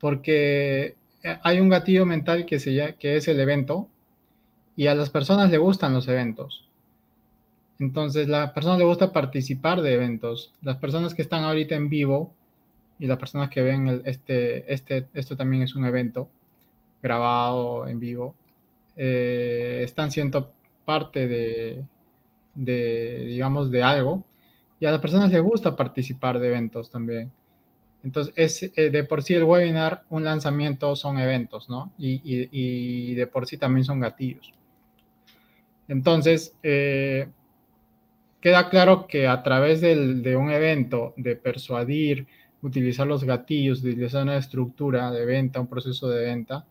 porque 0.01 0.95
hay 1.43 1.61
un 1.61 1.69
gatillo 1.69 2.07
mental 2.07 2.47
que, 2.47 2.59
se, 2.59 2.97
que 2.99 3.17
es 3.17 3.29
el 3.29 3.41
evento 3.41 3.89
y 4.77 4.87
a 4.87 4.95
las 4.95 5.11
personas 5.11 5.51
le 5.51 5.59
gustan 5.59 5.93
los 5.93 6.09
eventos. 6.09 6.69
Entonces, 7.79 8.27
a 8.29 8.31
las 8.31 8.53
personas 8.53 8.79
le 8.79 8.85
gusta 8.85 9.13
participar 9.13 9.83
de 9.83 9.95
eventos. 9.95 10.53
Las 10.63 10.77
personas 10.77 11.15
que 11.15 11.23
están 11.23 11.45
ahorita 11.45 11.75
en 11.75 11.89
vivo 11.89 12.33
y 12.99 13.07
las 13.07 13.19
personas 13.19 13.51
que 13.51 13.63
ven 13.63 14.03
este, 14.05 14.73
este, 14.73 15.07
esto 15.15 15.37
también 15.37 15.63
es 15.63 15.75
un 15.75 15.85
evento 15.85 16.29
grabado 17.03 17.87
en 17.87 18.01
vivo, 18.01 18.35
eh, 18.97 19.83
están 19.85 20.11
siendo 20.11 20.53
parte 20.85 21.29
de, 21.29 21.85
de, 22.55 23.25
digamos, 23.27 23.71
de 23.71 23.83
algo. 23.83 24.25
Y 24.81 24.87
a 24.87 24.91
las 24.91 25.01
personas 25.01 25.31
les 25.31 25.43
gusta 25.43 25.77
participar 25.77 26.39
de 26.39 26.49
eventos 26.49 26.91
también. 26.91 27.31
Entonces, 28.03 28.33
es, 28.37 28.63
eh, 28.77 28.91
de 28.91 29.05
por 29.05 29.23
sí 29.23 29.35
el 29.35 29.45
webinar, 29.45 30.05
un 30.11 30.25
lanzamiento 30.25 30.95
son 30.97 31.19
eventos, 31.19 31.69
¿no? 31.69 31.93
Y, 31.99 32.21
y, 32.25 33.15
de 33.15 33.27
por 33.27 33.47
sí 33.47 33.59
también 33.59 33.85
son 33.85 34.01
gatillos. 34.01 34.53
Entonces, 35.89 36.55
eh, 36.63 37.29
queda 38.41 38.69
claro 38.69 39.07
que 39.07 39.27
a 39.27 39.43
través 39.43 39.81
del, 39.81 40.23
de 40.23 40.37
un 40.37 40.51
evento, 40.51 41.15
de 41.17 41.37
persuadir, 41.37 42.27
utilizar 42.67 43.07
los 43.07 43.25
gatillos, 43.25 43.81
utilizar 43.81 44.25
una 44.25 44.37
estructura 44.37 45.11
de 45.11 45.25
venta, 45.25 45.61
un 45.61 45.69
proceso 45.69 46.09
de 46.09 46.25
venta, 46.25 46.67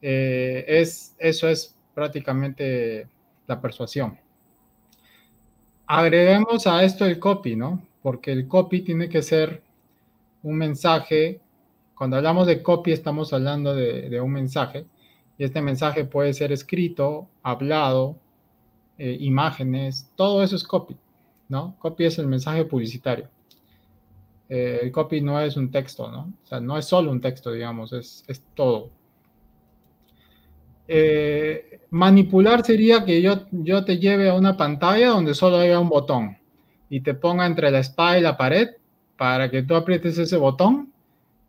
eh, 0.00 0.64
es, 0.66 1.14
eso 1.18 1.48
es 1.48 1.76
prácticamente 1.94 3.08
la 3.46 3.60
persuasión. 3.60 4.18
Agreguemos 5.86 6.66
a 6.66 6.82
esto 6.82 7.04
el 7.04 7.18
copy, 7.18 7.54
¿no? 7.54 7.82
Porque 8.02 8.32
el 8.32 8.48
copy 8.48 8.80
tiene 8.80 9.08
que 9.08 9.22
ser 9.22 9.62
un 10.42 10.56
mensaje. 10.56 11.40
Cuando 11.94 12.16
hablamos 12.16 12.46
de 12.46 12.62
copy, 12.62 12.92
estamos 12.92 13.32
hablando 13.32 13.74
de, 13.74 14.20
un 14.20 14.32
mensaje. 14.32 14.86
Y 15.38 15.44
este 15.44 15.60
mensaje 15.60 16.04
puede 16.04 16.32
ser 16.32 16.50
escrito, 16.50 17.28
hablado, 17.42 18.16
eh, 18.98 19.16
imágenes, 19.20 20.10
todo 20.16 20.42
eso 20.42 20.56
es 20.56 20.64
copy, 20.64 20.96
¿no? 21.48 21.76
Copy 21.78 22.06
es 22.06 22.18
el 22.18 22.26
mensaje 22.26 22.64
publicitario. 22.64 23.28
Eh, 24.48 24.80
el 24.82 24.92
copy 24.92 25.20
no 25.20 25.40
es 25.40 25.56
un 25.56 25.70
texto, 25.70 26.10
¿no? 26.10 26.32
O 26.44 26.46
sea, 26.46 26.60
no 26.60 26.78
es 26.78 26.84
solo 26.84 27.10
un 27.10 27.20
texto, 27.20 27.50
digamos, 27.52 27.92
es, 27.92 28.24
todo. 28.54 28.90
Eh, 30.88 31.80
manipular 31.90 32.64
sería 32.64 33.04
que 33.04 33.20
yo, 33.20 33.46
yo 33.50 33.84
te 33.84 33.98
lleve 33.98 34.28
a 34.28 34.34
una 34.34 34.56
pantalla 34.56 35.08
donde 35.08 35.34
solo 35.34 35.56
haya 35.58 35.80
un 35.80 35.88
botón 35.88 36.38
y 36.88 37.00
te 37.00 37.14
ponga 37.14 37.44
entre 37.44 37.70
la 37.72 37.80
espada 37.80 38.18
y 38.18 38.22
la 38.22 38.36
pared 38.36 38.68
para 39.16 39.50
que 39.50 39.62
tú 39.64 39.74
aprietes 39.74 40.16
ese 40.18 40.36
botón 40.36 40.92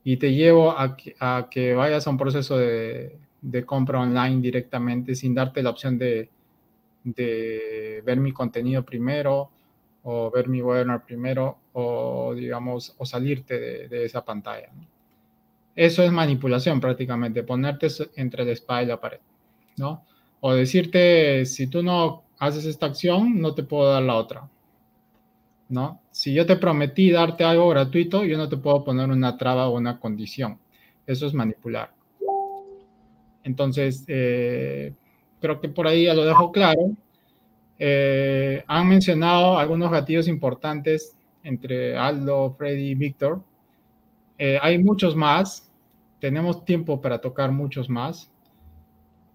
y 0.04 0.18
te 0.18 0.34
llevo 0.34 0.72
a 0.72 0.96
que, 0.96 1.74
vayas 1.76 2.08
a 2.08 2.10
un 2.10 2.18
proceso 2.18 2.58
de, 2.58 3.20
de, 3.42 3.66
compra 3.66 4.00
online 4.00 4.42
directamente 4.42 5.14
sin 5.14 5.36
darte 5.36 5.62
la 5.62 5.70
opción 5.70 6.00
de, 6.00 6.30
de 7.04 8.02
ver 8.06 8.18
mi 8.18 8.32
contenido 8.32 8.84
primero 8.84 9.52
o 10.04 10.32
ver 10.32 10.48
mi 10.48 10.62
webinar 10.62 11.04
primero 11.04 11.58
o 11.80 12.34
digamos 12.34 12.96
o 12.98 13.06
salirte 13.06 13.88
de, 13.88 14.04
esa 14.04 14.26
pantalla. 14.26 14.70
Eso 15.76 16.02
es 16.02 16.12
manipulación 16.12 16.80
prácticamente, 16.80 17.44
ponerte 17.44 17.88
entre 18.16 18.44
la 18.46 18.52
espada 18.54 18.82
y 18.82 18.86
la 18.88 19.00
pared, 19.00 19.20
¿no? 19.78 20.04
O 20.40 20.56
decirte, 20.56 21.46
si 21.46 21.68
tú 21.68 21.84
no 21.84 22.24
haces 22.40 22.66
esta 22.66 22.88
acción, 22.88 23.40
no 23.40 23.54
te 23.54 23.62
puedo 23.62 23.92
dar 23.92 24.02
la 24.02 24.16
otra, 24.16 24.50
¿no? 25.70 26.02
Si 26.10 26.34
yo 26.34 26.48
te 26.48 26.56
prometí 26.56 27.12
darte 27.12 27.44
algo 27.44 27.70
gratuito, 27.70 28.26
yo 28.26 28.40
no 28.40 28.50
te 28.50 28.58
puedo 28.58 28.84
poner 28.84 29.12
una 29.12 29.38
traba 29.38 29.68
o 29.68 29.78
una 29.78 30.00
condición. 30.00 30.58
Eso 31.06 31.28
es 31.28 31.36
manipular. 31.36 31.94
Entonces, 33.44 34.04
eh, 34.08 34.96
creo 35.40 35.62
que 35.62 35.70
por 35.70 35.86
ahí 35.86 36.06
ya 36.06 36.16
lo 36.16 36.26
dejo 36.26 36.52
claro. 36.52 36.90
Eh, 37.78 38.64
han 38.66 38.90
mencionado 38.90 39.60
algunos 39.60 39.92
gatillos 39.92 40.28
importantes 40.28 41.17
entre 41.48 41.98
Aldo, 41.98 42.54
Freddy 42.58 42.90
y 42.90 42.96
Víctor. 42.96 43.42
Eh, 44.38 44.60
hay 44.62 44.78
muchos 44.78 45.16
más, 45.16 45.72
tenemos 46.20 46.66
tiempo 46.66 47.00
para 47.00 47.20
tocar 47.20 47.52
muchos 47.52 47.90
más, 47.90 48.30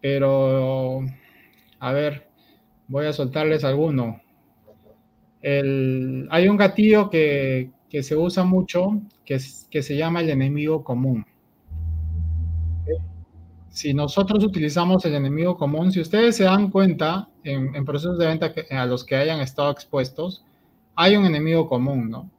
pero 0.00 1.00
a 1.80 1.92
ver, 1.92 2.28
voy 2.86 3.06
a 3.06 3.12
soltarles 3.12 3.64
alguno. 3.64 4.20
hay 5.42 6.48
un 6.48 6.56
gatillo 6.56 7.08
que, 7.08 7.70
se 8.02 8.16
usa 8.16 8.44
mucho 8.44 9.00
que, 9.24 9.38
que 9.70 9.82
se 9.82 9.96
llama 9.96 10.20
el 10.20 10.30
enemigo 10.30 10.84
común. 10.84 11.24
Si 13.70 13.94
nosotros 13.94 14.44
utilizamos 14.44 15.02
el 15.06 15.14
enemigo 15.14 15.56
común, 15.56 15.90
si 15.92 16.00
ustedes 16.00 16.36
se 16.36 16.44
dan 16.44 16.70
cuenta 16.70 17.30
en, 17.42 17.74
en 17.74 17.84
procesos 17.86 18.18
de 18.18 18.26
venta 18.26 18.52
a 18.70 18.84
los 18.84 19.02
que 19.02 19.16
hayan 19.16 19.40
estado 19.40 19.70
expuestos, 19.70 20.44
hay 20.94 21.16
un 21.16 21.24
enemigo 21.26 21.68
común, 21.68 22.10
¿no? 22.10 22.30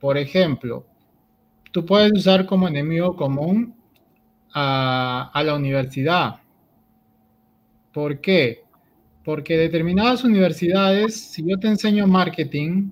Por 0.00 0.18
ejemplo, 0.18 0.84
tú 1.72 1.84
puedes 1.84 2.12
usar 2.12 2.46
como 2.46 2.68
enemigo 2.68 3.16
común 3.16 3.74
a, 4.54 5.42
la 5.44 5.54
universidad. 5.54 6.36
¿Por 7.92 8.20
qué? 8.20 8.64
Porque 9.24 9.58
determinadas 9.58 10.24
universidades, 10.24 11.20
si 11.20 11.46
yo 11.46 11.58
te 11.58 11.68
enseño 11.68 12.06
marketing, 12.06 12.90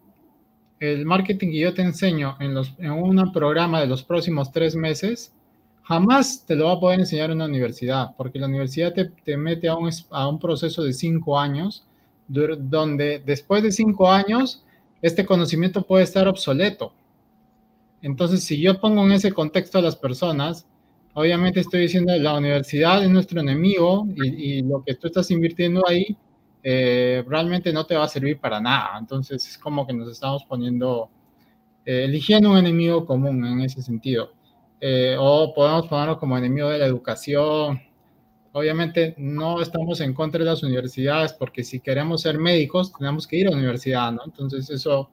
el 0.81 1.07
marketing 1.07 1.51
que 1.51 1.61
yo 1.61 1.73
te 1.73 1.83
enseño 1.83 2.37
en, 2.41 2.57
un 2.91 3.33
programa 3.33 3.81
de 3.81 3.87
los 3.87 4.03
próximos 4.03 4.53
tres 4.53 4.77
meses, 4.77 5.33
jamás 5.83 6.45
te 6.45 6.55
lo 6.55 6.67
va 6.67 6.73
a 6.73 6.81
poder 6.81 7.01
enseñar 7.01 7.31
en 7.31 7.37
una 7.37 7.47
universidad, 7.47 8.15
porque 8.17 8.39
la 8.39 8.47
universidad 8.47 8.93
te, 8.93 9.07
te 9.07 9.37
mete 9.37 9.69
a 9.69 9.77
un, 9.77 10.39
proceso 10.39 10.83
de 10.83 10.93
cinco 10.93 11.39
años, 11.39 11.87
donde 12.27 13.23
después 13.25 13.63
de 13.63 13.73
cinco 13.73 14.11
años, 14.11 14.65
este 15.05 15.27
conocimiento 15.27 15.83
puede 15.83 16.03
estar 16.03 16.27
obsoleto. 16.27 16.95
Entonces, 18.01 18.43
si 18.43 18.59
yo 18.59 18.81
pongo 18.81 19.05
en 19.05 19.13
ese 19.13 19.33
contexto 19.33 19.77
a 19.77 19.83
las 19.83 19.97
personas, 19.97 20.67
obviamente 21.13 21.61
estoy 21.61 21.83
diciendo 21.83 22.17
la 22.17 22.39
universidad 22.39 23.05
es 23.05 23.11
nuestro 23.11 23.43
enemigo 23.43 24.07
y, 24.17 24.63
lo 24.63 24.83
que 24.83 24.95
tú 24.95 25.09
estás 25.09 25.31
invirtiendo 25.31 25.83
ahí 25.87 26.17
eh, 26.63 27.23
realmente 27.29 27.71
no 27.71 27.85
te 27.85 27.95
va 27.95 28.05
a 28.05 28.09
servir 28.09 28.39
para 28.41 28.63
nada. 28.63 28.97
Entonces 28.99 29.47
es 29.47 29.59
como 29.59 29.87
que 29.87 29.93
nos 29.93 30.11
estamos 30.11 30.43
poniendo, 30.47 31.11
eh, 31.85 32.05
eligiendo 32.05 32.53
un 32.53 32.57
enemigo 32.57 33.05
común 33.05 33.45
en 33.45 33.61
ese 33.61 33.83
sentido. 33.83 34.33
Eh, 34.81 35.17
o 35.19 35.53
podemos 35.53 35.87
ponerlo 35.87 36.19
como 36.19 36.39
enemigo 36.39 36.71
de 36.71 36.79
la 36.79 36.87
educación. 36.87 37.79
Obviamente 38.55 39.15
no 39.19 39.61
estamos 39.61 40.01
en 40.01 40.15
contra 40.15 40.41
de 40.41 40.47
las 40.47 40.63
universidades 40.63 41.35
porque 41.35 41.63
si 41.63 41.81
queremos 41.81 42.23
ser 42.23 42.39
médicos 42.39 42.93
tenemos 42.99 43.27
que 43.27 43.37
ir 43.37 43.49
a 43.49 43.51
la 43.51 43.59
universidad, 43.59 44.11
¿no? 44.13 44.23
Entonces 44.25 44.71
eso, 44.71 45.11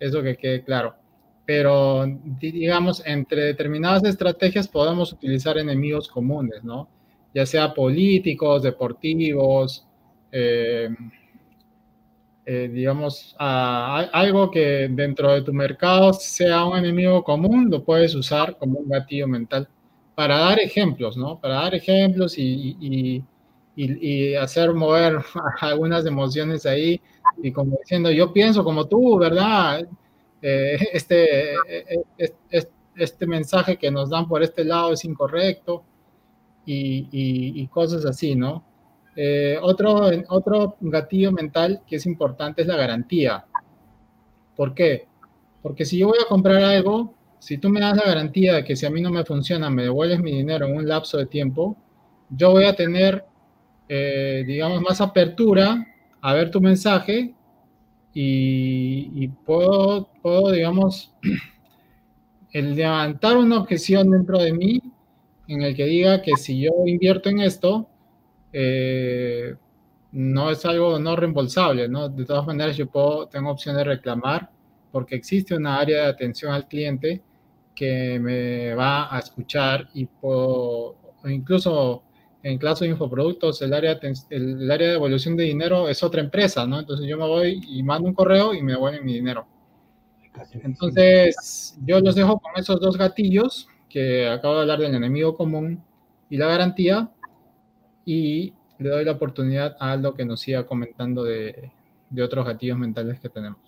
eso 0.00 0.22
que 0.22 0.36
quede 0.36 0.64
claro 0.64 0.96
pero 1.48 2.04
digamos, 2.38 3.02
entre 3.06 3.42
determinadas 3.44 4.04
estrategias 4.04 4.68
podemos 4.68 5.14
utilizar 5.14 5.56
enemigos 5.56 6.06
comunes, 6.06 6.62
¿no? 6.62 6.90
Ya 7.32 7.46
sea 7.46 7.72
políticos, 7.72 8.62
deportivos, 8.62 9.86
eh, 10.30 10.90
eh, 12.44 12.68
digamos, 12.70 13.34
algo 13.38 14.50
que 14.50 14.88
dentro 14.90 15.32
de 15.32 15.40
tu 15.40 15.54
mercado 15.54 16.12
sea 16.12 16.66
un 16.66 16.76
enemigo 16.76 17.24
común, 17.24 17.70
lo 17.70 17.82
puedes 17.82 18.14
usar 18.14 18.58
como 18.58 18.80
un 18.80 18.88
gatillo 18.90 19.26
mental 19.26 19.66
para 20.18 20.36
dar 20.36 20.58
ejemplos, 20.58 21.16
¿no? 21.16 21.38
Para 21.38 21.54
dar 21.54 21.76
ejemplos 21.76 22.38
y, 22.38 22.76
y, 22.80 23.24
y, 23.76 24.08
y 24.08 24.34
hacer 24.34 24.74
mover 24.74 25.20
algunas 25.60 26.04
emociones 26.06 26.66
ahí 26.66 27.00
y 27.40 27.52
como 27.52 27.76
diciendo, 27.76 28.10
yo 28.10 28.32
pienso 28.32 28.64
como 28.64 28.88
tú, 28.88 29.16
¿verdad? 29.16 29.86
Eh, 30.42 30.76
este, 30.92 31.52
eh, 31.54 32.34
este 32.96 33.26
mensaje 33.28 33.76
que 33.76 33.92
nos 33.92 34.10
dan 34.10 34.26
por 34.26 34.42
este 34.42 34.64
lado 34.64 34.92
es 34.92 35.04
incorrecto 35.04 35.84
y, 36.66 37.64
cosas 37.68 38.04
así, 38.04 38.34
¿no? 38.34 38.64
Eh, 39.14 39.56
otro, 39.62 40.10
otro 40.30 40.78
gatillo 40.80 41.30
mental 41.30 41.82
que 41.86 41.94
es 41.94 42.06
importante 42.06 42.62
es 42.62 42.66
la 42.66 42.76
garantía. 42.76 43.46
¿Por 44.56 44.74
qué? 44.74 45.06
Porque 45.62 45.84
si 45.84 45.96
yo 45.96 46.08
voy 46.08 46.18
a 46.20 46.28
comprar 46.28 46.60
algo, 46.60 47.14
si 47.38 47.58
tú 47.58 47.68
me 47.68 47.80
das 47.80 47.96
la 47.96 48.04
garantía 48.04 48.54
de 48.54 48.64
que 48.64 48.76
si 48.76 48.86
a 48.86 48.90
mí 48.90 49.00
no 49.00 49.10
me 49.10 49.24
funciona, 49.24 49.70
me 49.70 49.84
devuelves 49.84 50.20
mi 50.20 50.32
dinero 50.32 50.66
en 50.66 50.76
un 50.76 50.88
lapso 50.88 51.18
de 51.18 51.26
tiempo, 51.26 51.76
yo 52.30 52.50
voy 52.50 52.64
a 52.64 52.74
tener, 52.74 53.24
digamos, 53.88 54.82
más 54.82 55.00
apertura 55.00 55.86
a 56.20 56.34
ver 56.34 56.50
tu 56.50 56.60
mensaje 56.60 57.34
y, 58.12 59.28
puedo, 59.28 60.08
puedo, 60.22 60.50
digamos, 60.50 61.12
el 62.52 62.74
levantar 62.74 63.36
una 63.36 63.58
objeción 63.58 64.10
dentro 64.10 64.38
de 64.38 64.52
mí 64.52 64.82
en 65.46 65.62
el 65.62 65.76
que 65.76 65.84
diga 65.84 66.22
que 66.22 66.36
si 66.36 66.60
yo 66.60 66.70
invierto 66.86 67.28
en 67.28 67.40
esto, 67.40 67.88
eh, 68.52 69.54
no 70.12 70.50
es 70.50 70.64
algo 70.64 70.98
no 70.98 71.16
reembolsable, 71.16 71.88
¿no? 71.88 72.08
De 72.08 72.24
todas 72.24 72.46
maneras, 72.46 72.76
yo 72.76 72.86
puedo, 72.86 73.28
tengo 73.28 73.50
opción 73.50 73.76
de 73.76 73.84
reclamar 73.84 74.50
porque 74.90 75.16
existe 75.16 75.54
una 75.54 75.78
área 75.78 76.04
de 76.04 76.08
atención 76.08 76.52
al 76.52 76.66
cliente 76.66 77.22
que 77.74 78.18
me 78.18 78.74
va 78.74 79.14
a 79.14 79.18
escuchar 79.18 79.88
y 79.94 80.08
incluso 81.24 82.02
en 82.42 82.58
caso 82.58 82.84
de 82.84 82.90
infoproductos, 82.90 83.60
el 83.62 83.72
área, 83.72 83.98
el, 84.30 84.70
área 84.70 84.86
de 84.86 84.92
devolución 84.94 85.36
de 85.36 85.44
dinero 85.44 85.88
es 85.88 86.02
otra 86.02 86.20
empresa, 86.20 86.66
¿no? 86.66 86.78
Entonces 86.78 87.06
yo 87.06 87.16
me 87.16 87.26
voy 87.26 87.60
y 87.68 87.82
mando 87.82 88.08
un 88.08 88.14
correo 88.14 88.54
y 88.54 88.62
me 88.62 88.72
devuelven 88.72 89.04
mi 89.04 89.14
dinero. 89.14 89.46
Entonces, 90.62 91.76
yo 91.84 92.00
los 92.00 92.14
dejo 92.14 92.38
con 92.38 92.52
esos 92.56 92.80
dos 92.80 92.96
gatillos 92.96 93.68
que 93.88 94.28
acabo 94.28 94.54
de 94.54 94.60
hablar 94.60 94.78
del 94.78 94.94
enemigo 94.94 95.36
común 95.36 95.82
y 96.30 96.36
la 96.36 96.46
garantía. 96.46 97.10
Y 98.04 98.54
le 98.78 98.88
doy 98.88 99.04
la 99.04 99.12
oportunidad 99.12 99.76
a 99.80 99.92
Aldo 99.92 100.14
que 100.14 100.24
nos 100.24 100.40
siga 100.40 100.64
comentando 100.64 101.24
de, 101.24 101.72
de 102.08 102.22
otros 102.22 102.46
gatillos 102.46 102.78
mentales 102.78 103.18
que 103.20 103.28
tenemos. 103.28 103.67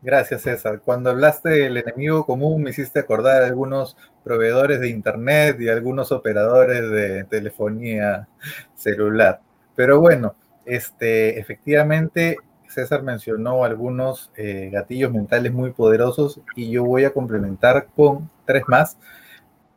Gracias, 0.00 0.42
César. 0.42 0.80
Cuando 0.84 1.10
hablaste 1.10 1.48
del 1.48 1.76
enemigo 1.76 2.24
común, 2.24 2.62
me 2.62 2.70
hiciste 2.70 3.00
acordar 3.00 3.42
a 3.42 3.46
algunos 3.46 3.96
proveedores 4.22 4.80
de 4.80 4.90
Internet 4.90 5.60
y 5.60 5.68
algunos 5.68 6.12
operadores 6.12 6.88
de 6.88 7.24
telefonía 7.24 8.28
celular. 8.76 9.40
Pero 9.74 10.00
bueno, 10.00 10.36
este, 10.64 11.40
efectivamente, 11.40 12.36
César 12.68 13.02
mencionó 13.02 13.64
algunos 13.64 14.30
eh, 14.36 14.70
gatillos 14.72 15.12
mentales 15.12 15.52
muy 15.52 15.72
poderosos 15.72 16.40
y 16.54 16.70
yo 16.70 16.84
voy 16.84 17.04
a 17.04 17.12
complementar 17.12 17.88
con 17.96 18.30
tres 18.44 18.62
más, 18.68 18.96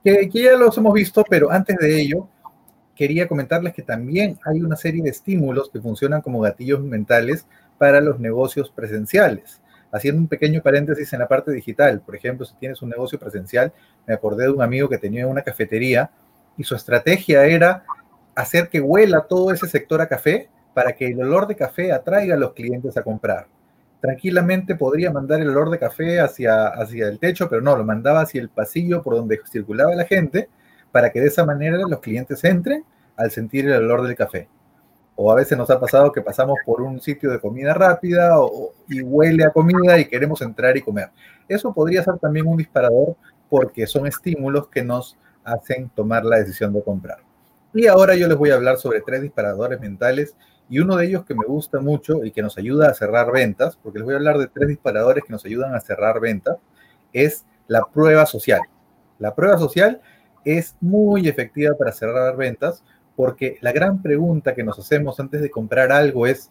que, 0.03 0.29
que 0.29 0.43
ya 0.43 0.55
los 0.55 0.77
hemos 0.77 0.93
visto, 0.93 1.23
pero 1.29 1.51
antes 1.51 1.77
de 1.77 1.99
ello, 1.99 2.27
quería 2.95 3.27
comentarles 3.27 3.73
que 3.73 3.81
también 3.81 4.37
hay 4.45 4.61
una 4.61 4.75
serie 4.75 5.01
de 5.01 5.09
estímulos 5.09 5.69
que 5.71 5.81
funcionan 5.81 6.21
como 6.21 6.41
gatillos 6.41 6.81
mentales 6.81 7.47
para 7.81 7.99
los 7.99 8.19
negocios 8.19 8.69
presenciales 8.69 9.59
haciendo 9.91 10.21
un 10.21 10.27
pequeño 10.27 10.61
paréntesis 10.61 11.11
en 11.13 11.19
la 11.19 11.27
parte 11.27 11.51
digital, 11.51 11.99
por 12.01 12.15
ejemplo, 12.15 12.45
si 12.45 12.53
tienes 12.57 12.79
un 12.83 12.89
negocio 12.89 13.17
presencial, 13.17 13.73
me 14.05 14.13
acordé 14.13 14.43
de 14.43 14.51
un 14.51 14.61
amigo 14.61 14.87
que 14.87 14.99
tenía 14.99 15.25
una 15.25 15.41
cafetería 15.41 16.11
y 16.55 16.63
su 16.63 16.75
estrategia 16.75 17.43
era 17.45 17.83
hacer 18.35 18.69
que 18.69 18.79
huela 18.79 19.21
todo 19.21 19.51
ese 19.51 19.67
sector 19.67 19.99
a 19.99 20.07
café 20.07 20.47
para 20.75 20.93
que 20.93 21.07
el 21.07 21.19
olor 21.23 21.47
de 21.47 21.55
café 21.55 21.91
atraiga 21.91 22.35
a 22.35 22.37
los 22.37 22.53
clientes 22.53 22.95
a 22.97 23.03
comprar. 23.03 23.47
Tranquilamente 23.99 24.75
podría 24.75 25.11
mandar 25.11 25.41
el 25.41 25.49
olor 25.49 25.71
de 25.71 25.79
café 25.79 26.19
hacia, 26.19 26.67
hacia 26.67 27.07
el 27.07 27.17
techo, 27.17 27.49
pero 27.49 27.63
no, 27.63 27.75
lo 27.75 27.83
mandaba 27.83 28.21
hacia 28.21 28.41
el 28.41 28.49
pasillo 28.49 29.01
por 29.01 29.15
donde 29.15 29.41
circulaba 29.51 29.95
la 29.95 30.05
gente 30.05 30.49
para 30.91 31.09
que 31.09 31.19
de 31.19 31.29
esa 31.29 31.45
manera 31.45 31.79
los 31.79 31.99
clientes 31.99 32.43
entren 32.43 32.85
al 33.17 33.31
sentir 33.31 33.65
el 33.65 33.73
olor 33.73 34.03
del 34.03 34.15
café 34.15 34.47
o 35.23 35.31
a 35.31 35.35
veces 35.35 35.55
nos 35.55 35.69
ha 35.69 35.79
pasado 35.79 36.11
que 36.11 36.21
pasamos 36.21 36.57
por 36.65 36.81
un 36.81 36.99
sitio 36.99 37.29
de 37.29 37.39
comida 37.39 37.75
rápida 37.75 38.35
y 38.89 39.03
huele 39.03 39.43
a 39.43 39.51
comida 39.51 39.99
y 39.99 40.05
queremos 40.05 40.41
entrar 40.41 40.75
y 40.75 40.81
comer. 40.81 41.09
Eso 41.47 41.71
podría 41.71 42.03
ser 42.03 42.17
también 42.17 42.47
un 42.47 42.57
disparador 42.57 43.15
porque 43.47 43.85
son 43.85 44.07
estímulos 44.07 44.67
que 44.69 44.83
nos 44.83 45.15
hacen 45.43 45.89
tomar 45.89 46.25
la 46.25 46.37
decisión 46.37 46.73
de 46.73 46.83
comprar. 46.83 47.19
Y 47.71 47.85
ahora 47.85 48.15
yo 48.15 48.27
les 48.27 48.35
voy 48.35 48.49
a 48.49 48.55
hablar 48.55 48.77
sobre 48.77 49.01
tres 49.01 49.21
disparadores 49.21 49.79
mentales 49.79 50.35
y 50.69 50.79
uno 50.79 50.95
de 50.95 51.05
ellos 51.05 51.23
que 51.23 51.35
me 51.35 51.45
gusta 51.45 51.79
mucho 51.79 52.25
y 52.25 52.31
que 52.31 52.41
nos 52.41 52.57
ayuda 52.57 52.89
a 52.89 52.93
cerrar 52.95 53.31
ventas, 53.31 53.77
porque 53.77 53.99
les 53.99 54.05
voy 54.05 54.15
a 54.15 54.17
hablar 54.17 54.39
de 54.39 54.47
tres 54.47 54.69
disparadores 54.69 55.23
que 55.23 55.33
nos 55.33 55.45
ayudan 55.45 55.75
a 55.75 55.81
cerrar 55.81 56.19
ventas, 56.19 56.57
es 57.13 57.45
la 57.67 57.83
prueba 57.93 58.25
social. 58.25 58.61
La 59.19 59.35
prueba 59.35 59.59
social 59.59 60.01
es 60.43 60.75
muy 60.81 61.27
efectiva 61.27 61.75
para 61.77 61.91
cerrar 61.91 62.35
ventas 62.35 62.83
porque 63.21 63.59
la 63.61 63.71
gran 63.71 64.01
pregunta 64.01 64.55
que 64.55 64.63
nos 64.63 64.79
hacemos 64.79 65.19
antes 65.19 65.41
de 65.41 65.51
comprar 65.51 65.91
algo 65.91 66.25
es, 66.25 66.49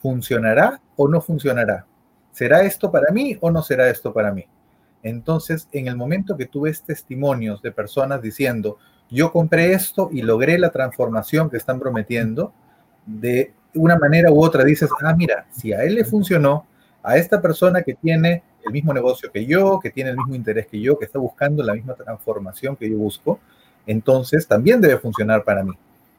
¿funcionará 0.00 0.80
o 0.96 1.06
no 1.06 1.20
funcionará? 1.20 1.86
¿Será 2.32 2.64
esto 2.64 2.90
para 2.90 3.12
mí 3.12 3.38
o 3.40 3.52
no 3.52 3.62
será 3.62 3.88
esto 3.88 4.12
para 4.12 4.32
mí? 4.32 4.44
Entonces, 5.04 5.68
en 5.70 5.86
el 5.86 5.94
momento 5.94 6.36
que 6.36 6.46
tú 6.46 6.62
ves 6.62 6.82
testimonios 6.82 7.62
de 7.62 7.70
personas 7.70 8.20
diciendo, 8.20 8.78
yo 9.08 9.30
compré 9.30 9.74
esto 9.74 10.08
y 10.10 10.22
logré 10.22 10.58
la 10.58 10.70
transformación 10.70 11.50
que 11.50 11.56
están 11.56 11.78
prometiendo, 11.78 12.52
de 13.06 13.54
una 13.76 13.96
manera 13.96 14.32
u 14.32 14.42
otra 14.42 14.64
dices, 14.64 14.90
ah, 15.00 15.14
mira, 15.16 15.46
si 15.52 15.72
a 15.72 15.84
él 15.84 15.94
le 15.94 16.04
funcionó, 16.04 16.66
a 17.00 17.16
esta 17.16 17.40
persona 17.40 17.82
que 17.82 17.94
tiene 17.94 18.42
el 18.66 18.72
mismo 18.72 18.92
negocio 18.92 19.30
que 19.30 19.46
yo, 19.46 19.78
que 19.78 19.92
tiene 19.92 20.10
el 20.10 20.16
mismo 20.16 20.34
interés 20.34 20.66
que 20.66 20.80
yo, 20.80 20.98
que 20.98 21.04
está 21.04 21.20
buscando 21.20 21.62
la 21.62 21.74
misma 21.74 21.94
transformación 21.94 22.74
que 22.74 22.90
yo 22.90 22.98
busco, 22.98 23.38
entonces 23.86 24.48
también 24.48 24.80
debe 24.80 24.98
funcionar 24.98 25.44
para 25.44 25.62
mí. 25.62 25.74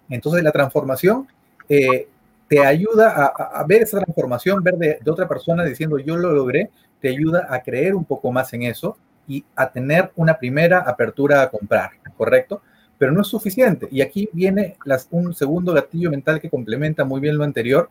Entonces 0.09 0.43
la 0.43 0.51
transformación 0.51 1.27
eh, 1.67 2.07
te 2.47 2.65
ayuda 2.65 3.31
a, 3.37 3.63
ver 3.65 3.83
esa 3.83 3.99
transformación, 3.99 4.63
ver 4.63 4.75
de, 4.75 4.99
otra 5.09 5.27
persona 5.27 5.63
diciendo 5.63 5.99
yo 5.99 6.17
lo 6.17 6.31
logré, 6.31 6.71
te 6.99 7.09
ayuda 7.09 7.47
a 7.49 7.61
creer 7.61 7.93
un 7.93 8.05
poco 8.05 8.31
más 8.31 8.51
en 8.53 8.63
eso 8.63 8.97
y 9.27 9.45
a 9.55 9.69
tener 9.69 10.11
una 10.15 10.37
primera 10.37 10.79
apertura 10.79 11.43
a 11.43 11.49
comprar, 11.49 11.91
¿correcto? 12.17 12.63
Pero 12.97 13.11
no 13.11 13.21
es 13.21 13.27
suficiente. 13.27 13.87
Y 13.91 14.01
aquí 14.01 14.27
viene 14.33 14.75
un 15.11 15.33
segundo 15.35 15.73
gatillo 15.73 16.09
mental 16.09 16.41
que 16.41 16.49
complementa 16.49 17.05
muy 17.05 17.21
bien 17.21 17.37
lo 17.37 17.43
anterior 17.43 17.87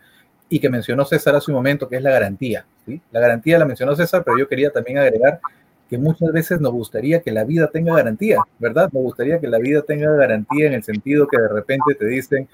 y 0.48 0.58
que 0.58 0.68
mencionó 0.68 1.04
César 1.04 1.36
hace 1.36 1.52
un 1.52 1.56
momento, 1.56 1.88
que 1.88 1.96
es 1.96 2.02
la 2.02 2.10
garantía. 2.10 2.66
¿sí? 2.84 3.00
La 3.12 3.20
garantía 3.20 3.58
la 3.58 3.64
mencionó 3.64 3.94
César, 3.94 4.24
pero 4.24 4.38
yo 4.38 4.48
quería 4.48 4.70
también 4.70 4.98
agregar 4.98 5.40
que 5.88 5.98
muchas 5.98 6.32
veces 6.32 6.60
nos 6.60 6.72
gustaría 6.72 7.22
que 7.22 7.32
la 7.32 7.44
vida 7.44 7.68
tenga 7.68 7.96
garantía, 7.96 8.38
¿verdad? 8.58 8.90
Nos 8.92 9.02
gustaría 9.02 9.40
que 9.40 9.48
la 9.48 9.58
vida 9.58 9.82
tenga 9.82 10.10
garantía 10.12 10.66
en 10.66 10.74
el 10.74 10.82
sentido 10.82 11.26
que 11.26 11.40
de 11.40 11.48
repente 11.48 11.94
te 11.94 12.06
dicen, 12.06 12.48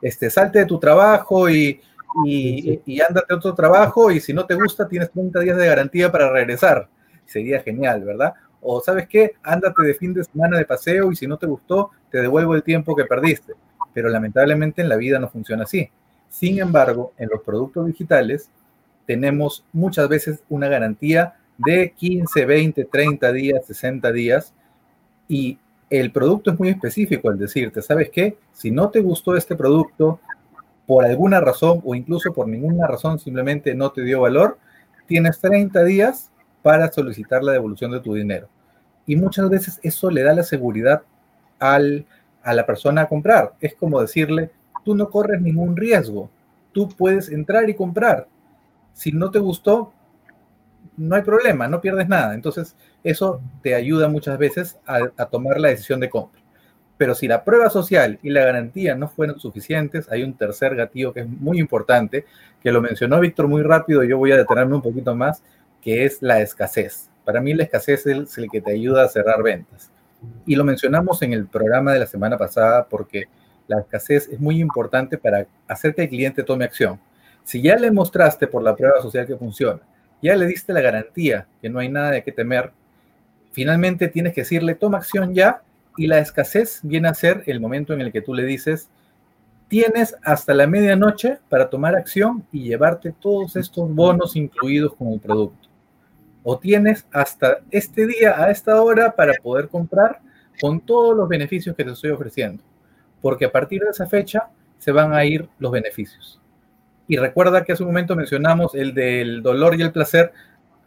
este, 0.00 0.30
salte 0.30 0.60
de 0.60 0.66
tu 0.66 0.78
trabajo 0.78 1.50
y, 1.50 1.80
y, 2.24 2.80
y 2.86 3.00
ándate 3.00 3.32
a 3.32 3.36
otro 3.36 3.54
trabajo 3.54 4.10
y 4.10 4.20
si 4.20 4.32
no 4.32 4.46
te 4.46 4.54
gusta 4.54 4.88
tienes 4.88 5.10
30 5.10 5.40
días 5.40 5.56
de 5.56 5.66
garantía 5.66 6.10
para 6.10 6.32
regresar. 6.32 6.88
Sería 7.26 7.60
genial, 7.60 8.04
¿verdad? 8.04 8.32
O 8.60 8.80
sabes 8.80 9.06
qué, 9.06 9.34
ándate 9.42 9.82
de 9.82 9.94
fin 9.94 10.14
de 10.14 10.24
semana 10.24 10.56
de 10.56 10.64
paseo 10.64 11.12
y 11.12 11.16
si 11.16 11.26
no 11.26 11.36
te 11.36 11.46
gustó, 11.46 11.90
te 12.10 12.20
devuelvo 12.20 12.54
el 12.54 12.62
tiempo 12.62 12.96
que 12.96 13.04
perdiste. 13.04 13.52
Pero 13.92 14.08
lamentablemente 14.08 14.80
en 14.80 14.88
la 14.88 14.96
vida 14.96 15.18
no 15.18 15.28
funciona 15.28 15.64
así. 15.64 15.90
Sin 16.30 16.58
embargo, 16.58 17.12
en 17.18 17.28
los 17.28 17.42
productos 17.42 17.86
digitales 17.86 18.50
tenemos 19.06 19.64
muchas 19.72 20.08
veces 20.08 20.42
una 20.48 20.68
garantía 20.68 21.34
de 21.58 21.92
15, 21.96 22.46
20, 22.46 22.84
30 22.84 23.32
días, 23.32 23.66
60 23.66 24.12
días. 24.12 24.54
Y 25.28 25.58
el 25.90 26.12
producto 26.12 26.50
es 26.50 26.58
muy 26.58 26.68
específico 26.68 27.28
al 27.30 27.38
decirte, 27.38 27.82
¿sabes 27.82 28.10
qué? 28.10 28.36
Si 28.52 28.70
no 28.70 28.90
te 28.90 29.00
gustó 29.00 29.36
este 29.36 29.56
producto 29.56 30.20
por 30.86 31.04
alguna 31.04 31.40
razón 31.40 31.82
o 31.84 31.94
incluso 31.94 32.32
por 32.32 32.48
ninguna 32.48 32.86
razón 32.86 33.18
simplemente 33.18 33.74
no 33.74 33.90
te 33.90 34.02
dio 34.02 34.22
valor, 34.22 34.58
tienes 35.06 35.38
30 35.40 35.84
días 35.84 36.30
para 36.62 36.90
solicitar 36.90 37.42
la 37.42 37.52
devolución 37.52 37.90
de 37.90 38.00
tu 38.00 38.14
dinero. 38.14 38.48
Y 39.06 39.16
muchas 39.16 39.48
veces 39.48 39.80
eso 39.82 40.10
le 40.10 40.22
da 40.22 40.34
la 40.34 40.42
seguridad 40.42 41.02
al, 41.58 42.06
a 42.42 42.54
la 42.54 42.66
persona 42.66 43.02
a 43.02 43.08
comprar. 43.08 43.54
Es 43.60 43.74
como 43.74 44.00
decirle, 44.00 44.50
tú 44.84 44.94
no 44.94 45.10
corres 45.10 45.40
ningún 45.40 45.76
riesgo, 45.76 46.30
tú 46.72 46.88
puedes 46.88 47.30
entrar 47.30 47.68
y 47.68 47.74
comprar. 47.74 48.26
Si 48.92 49.12
no 49.12 49.30
te 49.30 49.38
gustó, 49.38 49.92
no 50.98 51.16
hay 51.16 51.22
problema, 51.22 51.68
no 51.68 51.80
pierdes 51.80 52.08
nada. 52.08 52.34
Entonces, 52.34 52.76
eso 53.04 53.40
te 53.62 53.74
ayuda 53.74 54.08
muchas 54.08 54.36
veces 54.38 54.78
a, 54.86 55.26
tomar 55.26 55.60
la 55.60 55.68
decisión 55.68 56.00
de 56.00 56.10
compra. 56.10 56.40
Pero 56.96 57.14
si 57.14 57.28
la 57.28 57.44
prueba 57.44 57.70
social 57.70 58.18
y 58.22 58.30
la 58.30 58.44
garantía 58.44 58.96
no 58.96 59.08
fueron 59.08 59.38
suficientes, 59.38 60.10
hay 60.10 60.24
un 60.24 60.34
tercer 60.34 60.74
gatillo 60.74 61.12
que 61.12 61.20
es 61.20 61.28
muy 61.28 61.60
importante, 61.60 62.24
que 62.60 62.72
lo 62.72 62.80
mencionó 62.82 63.20
Víctor 63.20 63.46
muy 63.46 63.62
rápido, 63.62 64.02
yo 64.02 64.18
voy 64.18 64.32
a 64.32 64.36
detenerme 64.36 64.74
un 64.74 64.82
poquito 64.82 65.14
más, 65.14 65.42
que 65.80 66.04
es 66.04 66.20
la 66.20 66.40
escasez. 66.40 67.08
Para 67.24 67.40
mí 67.40 67.54
la 67.54 67.62
escasez 67.62 68.04
es 68.06 68.36
el 68.36 68.50
que 68.50 68.60
te 68.60 68.72
ayuda 68.72 69.04
a 69.04 69.08
cerrar 69.08 69.42
ventas. 69.44 69.90
Y 70.44 70.56
lo 70.56 70.64
mencionamos 70.64 71.22
en 71.22 71.32
el 71.32 71.46
programa 71.46 71.92
de 71.92 72.00
la 72.00 72.06
semana 72.06 72.36
pasada 72.36 72.88
porque 72.88 73.26
la 73.68 73.78
escasez 73.78 74.28
es 74.28 74.40
muy 74.40 74.60
importante 74.60 75.16
para 75.18 75.46
hacer 75.68 75.94
que 75.94 76.02
el 76.02 76.08
cliente 76.08 76.42
tome 76.42 76.64
acción. 76.64 76.98
Si 77.44 77.62
ya 77.62 77.76
le 77.76 77.92
mostraste 77.92 78.48
por 78.48 78.64
la 78.64 78.74
prueba 78.74 79.00
social 79.00 79.26
que 79.26 79.36
funciona, 79.36 79.80
ya 80.22 80.36
le 80.36 80.46
diste 80.46 80.72
la 80.72 80.80
garantía 80.80 81.46
que 81.60 81.68
no 81.68 81.78
hay 81.78 81.88
nada 81.88 82.10
de 82.10 82.22
qué 82.22 82.32
temer, 82.32 82.72
finalmente 83.52 84.08
tienes 84.08 84.34
que 84.34 84.42
decirle, 84.42 84.74
toma 84.74 84.98
acción 84.98 85.34
ya, 85.34 85.62
y 85.96 86.06
la 86.06 86.18
escasez 86.18 86.80
viene 86.82 87.08
a 87.08 87.14
ser 87.14 87.42
el 87.46 87.60
momento 87.60 87.92
en 87.92 88.00
el 88.00 88.12
que 88.12 88.22
tú 88.22 88.32
le 88.32 88.44
dices, 88.44 88.88
tienes 89.66 90.16
hasta 90.22 90.54
la 90.54 90.66
medianoche 90.66 91.38
para 91.48 91.68
tomar 91.68 91.94
acción 91.94 92.44
y 92.52 92.62
llevarte 92.62 93.12
todos 93.12 93.56
estos 93.56 93.92
bonos 93.92 94.36
incluidos 94.36 94.94
con 94.94 95.08
el 95.08 95.20
producto. 95.20 95.68
O 96.44 96.58
tienes 96.58 97.06
hasta 97.12 97.58
este 97.70 98.06
día, 98.06 98.42
a 98.42 98.50
esta 98.50 98.80
hora, 98.80 99.14
para 99.14 99.34
poder 99.42 99.68
comprar 99.68 100.20
con 100.60 100.80
todos 100.80 101.16
los 101.16 101.28
beneficios 101.28 101.76
que 101.76 101.84
te 101.84 101.90
estoy 101.90 102.10
ofreciendo. 102.10 102.62
Porque 103.20 103.44
a 103.44 103.52
partir 103.52 103.82
de 103.82 103.90
esa 103.90 104.06
fecha 104.06 104.48
se 104.78 104.92
van 104.92 105.12
a 105.12 105.24
ir 105.24 105.48
los 105.58 105.72
beneficios. 105.72 106.40
Y 107.08 107.16
recuerda 107.16 107.64
que 107.64 107.72
hace 107.72 107.82
un 107.82 107.88
momento 107.88 108.14
mencionamos 108.14 108.74
el 108.74 108.92
del 108.92 109.42
dolor 109.42 109.74
y 109.74 109.82
el 109.82 109.92
placer. 109.92 110.32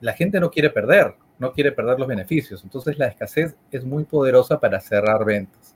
La 0.01 0.13
gente 0.13 0.39
no 0.39 0.51
quiere 0.51 0.69
perder, 0.69 1.15
no 1.39 1.51
quiere 1.51 1.71
perder 1.71 1.99
los 1.99 2.07
beneficios. 2.07 2.63
Entonces 2.63 2.99
la 2.99 3.07
escasez 3.07 3.55
es 3.71 3.83
muy 3.83 4.03
poderosa 4.03 4.59
para 4.59 4.79
cerrar 4.79 5.25
ventas. 5.25 5.75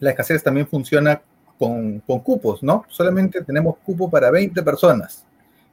La 0.00 0.10
escasez 0.10 0.42
también 0.42 0.66
funciona 0.66 1.20
con, 1.58 2.00
con 2.00 2.20
cupos, 2.20 2.62
¿no? 2.62 2.86
Solamente 2.88 3.44
tenemos 3.44 3.76
cupo 3.84 4.10
para 4.10 4.30
20 4.30 4.62
personas. 4.62 5.26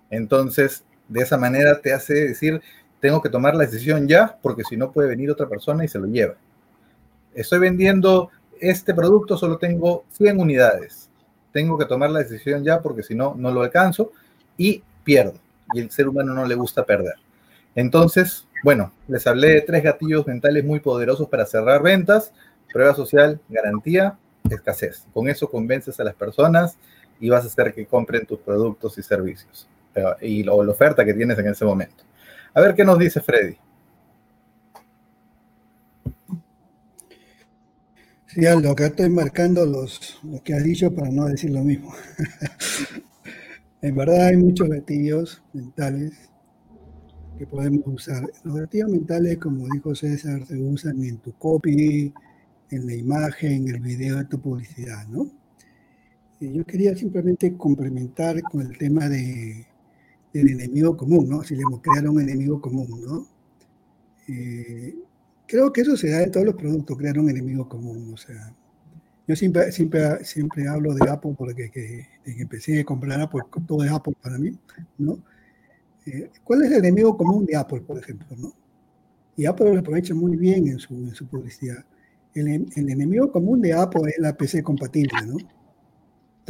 Entonces, 0.09 0.83
de 1.07 1.21
esa 1.21 1.37
manera 1.37 1.79
te 1.79 1.93
hace 1.93 2.13
decir, 2.13 2.61
tengo 2.99 3.21
que 3.21 3.29
tomar 3.29 3.55
la 3.55 3.65
decisión 3.65 4.07
ya, 4.07 4.37
porque 4.41 4.63
si 4.63 4.75
no 4.75 4.91
puede 4.91 5.07
venir 5.07 5.31
otra 5.31 5.47
persona 5.47 5.85
y 5.85 5.87
se 5.87 5.97
lo 5.97 6.07
lleva. 6.07 6.35
Estoy 7.33 7.59
vendiendo 7.59 8.29
este 8.59 8.93
producto, 8.93 9.37
solo 9.37 9.57
tengo 9.57 10.03
100 10.11 10.39
unidades 10.39 11.08
tengo 11.51 11.77
que 11.77 11.85
tomar 11.85 12.09
la 12.09 12.19
decisión 12.19 12.63
ya 12.63 12.81
porque 12.81 13.03
si 13.03 13.15
no, 13.15 13.35
no 13.37 13.51
lo 13.51 13.61
alcanzo 13.61 14.11
y 14.57 14.83
pierdo. 15.03 15.39
y 15.73 15.79
el 15.79 15.91
ser 15.91 16.07
humano 16.07 16.33
no 16.33 16.45
le 16.45 16.55
gusta 16.55 16.85
perder. 16.85 17.15
Entonces, 17.75 18.47
bueno, 18.63 18.91
les 19.07 19.25
hablé 19.27 19.49
de 19.49 19.61
tres 19.61 19.83
gatillos 19.83 20.25
mentales 20.25 20.65
muy 20.65 20.79
poderosos 20.79 21.29
para 21.29 21.45
cerrar 21.45 21.81
ventas, 21.83 22.33
prueba 22.73 22.95
social, 22.95 23.39
garantía, 23.49 24.17
escasez. 24.49 25.05
Con 25.13 25.29
eso 25.29 25.49
convences 25.49 25.99
a 25.99 26.03
las 26.03 26.15
personas 26.15 26.77
y 27.19 27.29
vas 27.29 27.43
a 27.43 27.47
hacer 27.47 27.73
que 27.73 27.85
compren 27.85 28.25
tus 28.25 28.39
productos 28.39 28.97
y 28.97 29.03
servicios 29.03 29.67
y 30.21 30.43
la 30.43 30.53
oferta 30.53 31.03
que 31.05 31.13
tienes 31.13 31.37
en 31.39 31.47
ese 31.47 31.65
momento. 31.65 32.03
A 32.53 32.61
ver 32.61 32.75
qué 32.75 32.83
nos 32.83 32.97
dice 32.97 33.21
Freddy. 33.21 33.57
Sí, 38.31 38.45
Aldo, 38.45 38.69
acá 38.69 38.85
estoy 38.85 39.09
marcando 39.09 39.65
los, 39.65 40.19
lo 40.21 40.43
que 40.43 40.53
has 40.53 40.63
dicho 40.63 40.93
para 40.93 41.09
no 41.09 41.25
decir 41.25 41.49
lo 41.49 41.63
mismo. 41.63 41.91
en 43.81 43.95
verdad 43.95 44.27
hay 44.27 44.37
muchos 44.37 44.69
gatillos 44.69 45.41
mentales 45.51 46.29
que 47.39 47.47
podemos 47.47 47.81
usar. 47.87 48.29
Los 48.43 48.55
gatillos 48.55 48.91
mentales, 48.91 49.39
como 49.39 49.67
dijo 49.73 49.95
César, 49.95 50.45
se 50.45 50.61
usan 50.61 51.03
en 51.03 51.17
tu 51.17 51.33
copy, 51.39 52.13
en 52.69 52.85
la 52.85 52.93
imagen, 52.93 53.67
en 53.67 53.75
el 53.75 53.81
video 53.81 54.17
de 54.17 54.25
tu 54.25 54.39
publicidad, 54.39 55.07
¿no? 55.07 55.25
Y 56.39 56.53
yo 56.53 56.63
quería 56.67 56.95
simplemente 56.95 57.57
complementar 57.57 58.43
con 58.43 58.61
el 58.61 58.77
tema 58.77 59.09
de, 59.09 59.65
del 60.31 60.49
enemigo 60.49 60.95
común, 60.95 61.27
¿no? 61.27 61.41
Si 61.41 61.55
le 61.55 61.63
hemos 61.63 61.81
creado 61.81 62.11
un 62.11 62.21
enemigo 62.21 62.61
común, 62.61 63.01
¿no? 63.03 63.27
Eh, 64.27 64.95
creo 65.49 65.73
que 65.73 65.81
eso 65.81 65.97
se 65.97 66.11
da 66.11 66.21
en 66.23 66.31
todos 66.31 66.45
los 66.45 66.55
productos, 66.55 66.95
crear 66.95 67.17
un 67.17 67.29
enemigo 67.29 67.67
común. 67.67 68.13
O 68.13 68.17
sea, 68.17 68.53
yo 69.27 69.35
siempre, 69.35 69.71
siempre, 69.71 70.23
siempre 70.23 70.67
hablo 70.67 70.93
de 70.93 71.09
Apple 71.09 71.33
porque 71.37 71.69
que, 71.71 72.07
empecé 72.23 72.79
a 72.79 72.85
comprar 72.85 73.19
Apple, 73.19 73.41
todo 73.67 73.83
es 73.83 73.91
Apple 73.91 74.13
para 74.21 74.37
mí, 74.37 74.57
¿no? 74.97 75.19
Eh, 76.05 76.29
¿Cuál 76.43 76.63
es 76.63 76.71
el 76.71 76.77
enemigo 76.77 77.17
común 77.17 77.45
de 77.45 77.55
Apple, 77.55 77.81
por 77.81 77.97
ejemplo, 77.97 78.27
no? 78.37 78.53
Y 79.35 79.45
Apple 79.45 79.73
lo 79.73 79.79
aprovecha 79.79 80.13
muy 80.13 80.37
bien 80.37 80.67
en 80.67 80.79
su, 80.79 80.93
en 80.93 81.15
su 81.15 81.27
publicidad. 81.27 81.83
El, 82.33 82.47
el 82.75 82.89
enemigo 82.89 83.31
común 83.31 83.61
de 83.61 83.73
Apple 83.73 84.11
es 84.11 84.19
la 84.19 84.37
PC 84.37 84.61
compatible, 84.61 85.25
¿no? 85.25 85.37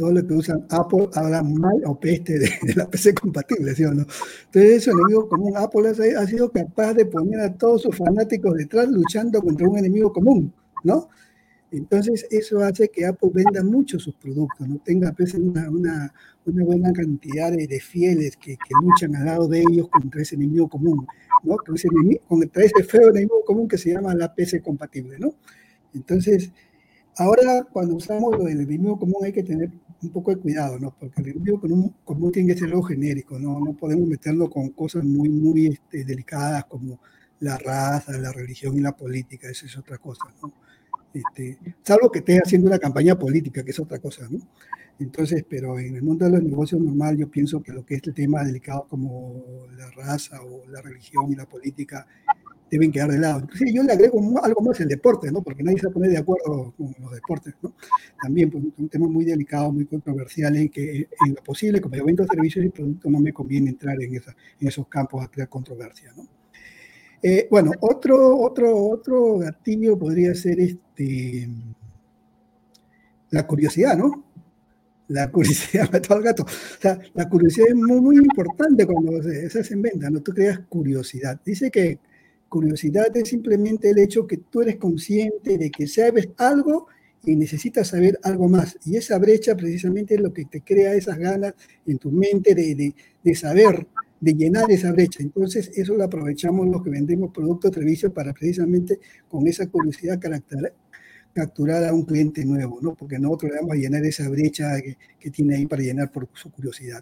Todo 0.00 0.12
lo 0.12 0.26
que 0.26 0.32
usan 0.32 0.64
Apple 0.70 1.10
habla 1.12 1.42
mal 1.42 1.78
o 1.84 2.00
peste 2.00 2.38
de, 2.38 2.48
la 2.74 2.88
PC 2.88 3.12
compatible, 3.12 3.74
¿sí 3.74 3.84
o 3.84 3.92
no? 3.92 4.06
Entonces, 4.46 4.70
eso, 4.78 4.92
enemigo 4.92 5.28
común, 5.28 5.52
Apple 5.54 5.90
ha, 6.16 6.26
sido 6.26 6.50
capaz 6.50 6.94
de 6.94 7.04
poner 7.04 7.40
a 7.40 7.52
todos 7.52 7.82
sus 7.82 7.94
fanáticos 7.94 8.54
detrás 8.54 8.88
luchando 8.88 9.42
contra 9.42 9.68
un 9.68 9.76
enemigo 9.76 10.10
común, 10.10 10.54
¿no? 10.84 11.10
Entonces, 11.70 12.26
eso 12.30 12.60
hace 12.60 12.88
que 12.88 13.04
Apple 13.04 13.28
venda 13.30 13.62
mucho 13.62 13.98
sus 13.98 14.14
productos, 14.14 14.66
¿no? 14.66 14.78
Tenga 14.82 15.12
pues, 15.12 15.34
una, 15.34 15.68
una, 15.68 16.14
una 16.46 16.64
buena 16.64 16.94
cantidad 16.94 17.52
de, 17.52 17.80
fieles 17.80 18.38
que, 18.38 18.56
que, 18.56 18.74
luchan 18.82 19.14
al 19.16 19.26
lado 19.26 19.48
de 19.48 19.60
ellos 19.60 19.90
contra 19.90 20.22
ese 20.22 20.34
enemigo 20.34 20.66
común, 20.66 21.06
¿no? 21.44 21.56
Contra 21.56 21.74
ese, 21.74 21.88
enemigo, 21.88 22.22
contra 22.26 22.64
ese 22.64 22.82
feo 22.84 23.10
enemigo 23.10 23.44
común 23.44 23.68
que 23.68 23.76
se 23.76 23.92
llama 23.92 24.14
la 24.14 24.34
PC 24.34 24.62
compatible, 24.62 25.18
¿no? 25.18 25.34
Entonces, 25.92 26.52
Ahora, 27.20 27.66
cuando 27.70 27.96
usamos 27.96 28.34
lo 28.38 28.44
del 28.44 28.62
enemigo 28.62 28.98
común, 28.98 29.22
hay 29.22 29.30
que 29.30 29.42
tener 29.42 29.70
un 30.02 30.08
poco 30.08 30.34
de 30.34 30.40
cuidado, 30.40 30.78
¿no? 30.78 30.96
Porque 30.98 31.20
el 31.20 31.28
enemigo 31.28 31.60
común, 32.02 32.32
tiene 32.32 32.54
que 32.54 32.58
ser 32.58 32.70
algo 32.70 32.82
genérico, 32.82 33.38
¿no? 33.38 33.60
No 33.60 33.74
podemos 33.74 34.08
meterlo 34.08 34.48
con 34.48 34.70
cosas 34.70 35.04
muy, 35.04 35.28
muy 35.28 35.66
este, 35.66 36.02
delicadas 36.02 36.64
como 36.64 36.98
la 37.40 37.58
raza, 37.58 38.16
la 38.16 38.32
religión 38.32 38.74
y 38.78 38.80
la 38.80 38.96
política, 38.96 39.50
eso 39.50 39.66
es 39.66 39.76
otra 39.76 39.98
cosa, 39.98 40.22
¿no? 40.42 40.50
Este, 41.12 41.58
salvo 41.82 42.10
que 42.10 42.20
esté 42.20 42.38
haciendo 42.38 42.68
una 42.68 42.78
campaña 42.78 43.18
política, 43.18 43.62
que 43.62 43.72
es 43.72 43.80
otra 43.80 43.98
cosa, 43.98 44.26
¿no? 44.30 44.38
Entonces, 44.98 45.44
pero 45.46 45.78
en 45.78 45.96
el 45.96 46.02
mundo 46.02 46.24
de 46.24 46.30
los 46.30 46.42
negocios 46.42 46.80
normal, 46.80 47.18
yo 47.18 47.30
pienso 47.30 47.62
que 47.62 47.72
lo 47.72 47.84
que 47.84 47.96
es 47.96 48.02
el 48.06 48.14
tema 48.14 48.42
delicado 48.44 48.86
como 48.88 49.44
la 49.76 49.90
raza 49.90 50.40
o 50.42 50.66
la 50.70 50.80
religión 50.80 51.30
y 51.30 51.36
la 51.36 51.44
política 51.44 52.06
deben 52.70 52.92
quedar 52.92 53.10
de 53.10 53.18
lado. 53.18 53.40
Inclusive 53.40 53.72
yo 53.72 53.82
le 53.82 53.92
agrego 53.92 54.20
algo 54.42 54.60
más 54.62 54.80
el 54.80 54.88
deporte, 54.88 55.30
¿no? 55.32 55.42
Porque 55.42 55.62
nadie 55.62 55.78
se 55.78 55.90
pone 55.90 56.08
de 56.08 56.18
acuerdo 56.18 56.72
con 56.76 56.94
los 57.00 57.12
deportes, 57.12 57.54
¿no? 57.62 57.74
También 58.22 58.50
pues, 58.50 58.64
un 58.78 58.88
tema 58.88 59.08
muy 59.08 59.24
delicado, 59.24 59.72
muy 59.72 59.86
controversial 59.86 60.56
en 60.56 60.68
que 60.68 61.08
en 61.26 61.34
lo 61.34 61.42
posible, 61.42 61.80
como 61.80 61.96
yo 61.96 62.04
vendo 62.04 62.24
servicios 62.26 62.64
y 62.64 62.68
productos, 62.68 63.10
no 63.10 63.18
me 63.18 63.32
conviene 63.32 63.70
entrar 63.70 64.00
en, 64.00 64.14
esa, 64.14 64.34
en 64.60 64.68
esos 64.68 64.86
campos 64.86 65.24
a 65.24 65.28
crear 65.28 65.48
controversia, 65.48 66.12
¿no? 66.16 66.26
Eh, 67.22 67.48
bueno, 67.50 67.72
otro, 67.80 68.38
otro, 68.38 68.74
otro 68.88 69.38
gatillo 69.38 69.98
podría 69.98 70.34
ser 70.34 70.58
este, 70.60 71.48
la 73.30 73.46
curiosidad, 73.46 73.96
¿no? 73.96 74.24
La 75.08 75.30
curiosidad 75.30 75.90
mató 75.92 76.14
al 76.14 76.22
gato. 76.22 76.46
La 77.14 77.28
curiosidad 77.28 77.68
es 77.68 77.74
muy, 77.74 78.00
muy 78.00 78.16
importante 78.16 78.86
cuando 78.86 79.22
se, 79.22 79.50
se 79.50 79.60
hace 79.60 79.74
en 79.74 79.82
venta, 79.82 80.08
¿no? 80.08 80.20
Tú 80.22 80.32
creas 80.32 80.60
curiosidad. 80.68 81.38
Dice 81.44 81.70
que 81.70 81.98
Curiosidad 82.50 83.16
es 83.16 83.28
simplemente 83.28 83.90
el 83.90 83.98
hecho 84.00 84.26
que 84.26 84.38
tú 84.38 84.60
eres 84.62 84.74
consciente 84.74 85.56
de 85.56 85.70
que 85.70 85.86
sabes 85.86 86.30
algo 86.36 86.88
y 87.24 87.36
necesitas 87.36 87.86
saber 87.86 88.18
algo 88.24 88.48
más. 88.48 88.76
Y 88.84 88.96
esa 88.96 89.18
brecha 89.18 89.56
precisamente 89.56 90.16
es 90.16 90.20
lo 90.20 90.32
que 90.32 90.46
te 90.46 90.60
crea 90.60 90.94
esas 90.94 91.16
ganas 91.16 91.54
en 91.86 91.98
tu 91.98 92.10
mente 92.10 92.56
de, 92.56 92.92
de, 93.22 93.34
saber, 93.36 93.86
de 94.18 94.34
llenar 94.34 94.68
esa 94.68 94.90
brecha. 94.90 95.22
Entonces, 95.22 95.70
eso 95.76 95.94
lo 95.94 96.02
aprovechamos 96.02 96.66
los 96.66 96.82
que 96.82 96.90
vendemos 96.90 97.30
productos 97.32 97.70
o 97.70 97.74
servicios 97.74 98.12
para 98.12 98.32
precisamente 98.32 98.98
con 99.28 99.46
esa 99.46 99.68
curiosidad 99.68 100.18
capturar 101.32 101.84
a 101.84 101.94
un 101.94 102.02
cliente 102.04 102.44
nuevo, 102.44 102.80
¿no? 102.82 102.96
Porque 102.96 103.20
nosotros 103.20 103.52
le 103.52 103.58
vamos 103.58 103.76
a 103.76 103.78
llenar 103.78 104.04
esa 104.04 104.28
brecha 104.28 104.72
que 105.20 105.30
tiene 105.30 105.54
ahí 105.54 105.66
para 105.66 105.84
llenar 105.84 106.10
por 106.10 106.28
su 106.34 106.50
curiosidad. 106.50 107.00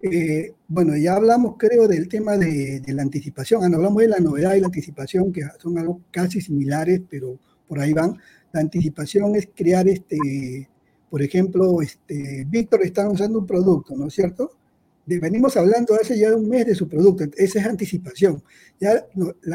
Eh, 0.00 0.54
bueno, 0.68 0.96
ya 0.96 1.16
hablamos, 1.16 1.56
creo, 1.58 1.88
del 1.88 2.08
tema 2.08 2.36
de, 2.36 2.82
la 2.86 3.02
anticipación. 3.02 3.62
Ah, 3.64 3.76
hablamos 3.76 4.02
de 4.02 4.08
la 4.08 4.18
novedad 4.18 4.54
y 4.54 4.60
la 4.60 4.66
anticipación, 4.66 5.32
que 5.32 5.42
son 5.58 5.78
algo 5.78 6.00
casi 6.10 6.40
similares, 6.40 7.00
pero 7.08 7.38
por 7.66 7.80
ahí 7.80 7.92
van. 7.92 8.16
La 8.52 8.60
anticipación 8.60 9.34
es 9.36 9.48
crear, 9.54 9.88
este, 9.88 10.68
por 11.10 11.22
ejemplo, 11.22 11.82
este, 11.82 12.44
Víctor 12.48 12.82
está 12.82 13.08
usando 13.08 13.40
un 13.40 13.46
producto, 13.46 13.96
¿no 13.96 14.06
es 14.06 14.14
cierto? 14.14 14.52
venimos 15.06 15.56
hablando 15.56 15.94
hace 15.94 16.18
ya 16.18 16.36
un 16.36 16.46
mes 16.50 16.66
de 16.66 16.74
su 16.74 16.86
producto, 16.86 17.24
esa 17.38 17.60
es 17.60 17.66
anticipación. 17.66 18.42
Ya 18.78 19.06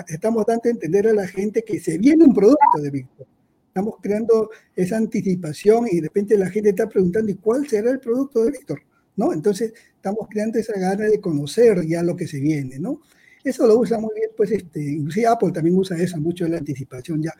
estamos 0.07 0.45
dando 0.47 0.63
a 0.65 0.71
entender 0.71 1.07
a 1.07 1.13
la 1.13 1.27
gente 1.27 1.63
que 1.63 1.79
se 1.79 1.99
viene 1.99 2.23
un 2.23 2.33
producto 2.33 2.81
de 2.81 2.89
Víctor. 2.89 3.27
Estamos 3.67 3.95
creando 4.01 4.49
esa 4.75 4.97
anticipación 4.97 5.87
y 5.91 5.97
de 5.97 6.07
repente 6.07 6.37
la 6.39 6.49
gente 6.49 6.69
está 6.69 6.89
preguntando, 6.89 7.31
¿y 7.31 7.35
cuál 7.35 7.67
será 7.67 7.91
el 7.91 7.99
producto 7.99 8.43
de 8.43 8.51
Víctor? 8.51 8.81
¿no? 9.15 9.33
Entonces, 9.33 9.73
estamos 10.03 10.27
creando 10.29 10.59
esa 10.59 10.77
gana 10.77 11.05
de 11.05 11.21
conocer 11.21 11.87
ya 11.87 12.03
lo 12.03 12.13
que 12.17 12.27
se 12.27 12.41
viene, 12.41 12.77
¿no? 12.77 12.99
Eso 13.41 13.65
lo 13.65 13.79
usa 13.79 13.97
muy 13.99 14.13
bien, 14.13 14.31
pues, 14.35 14.51
este, 14.51 14.83
inclusive 14.83 15.27
Apple 15.27 15.53
también 15.53 15.77
usa 15.77 15.97
eso 15.97 16.17
mucho 16.19 16.45
la 16.45 16.57
anticipación, 16.57 17.23
ya, 17.23 17.31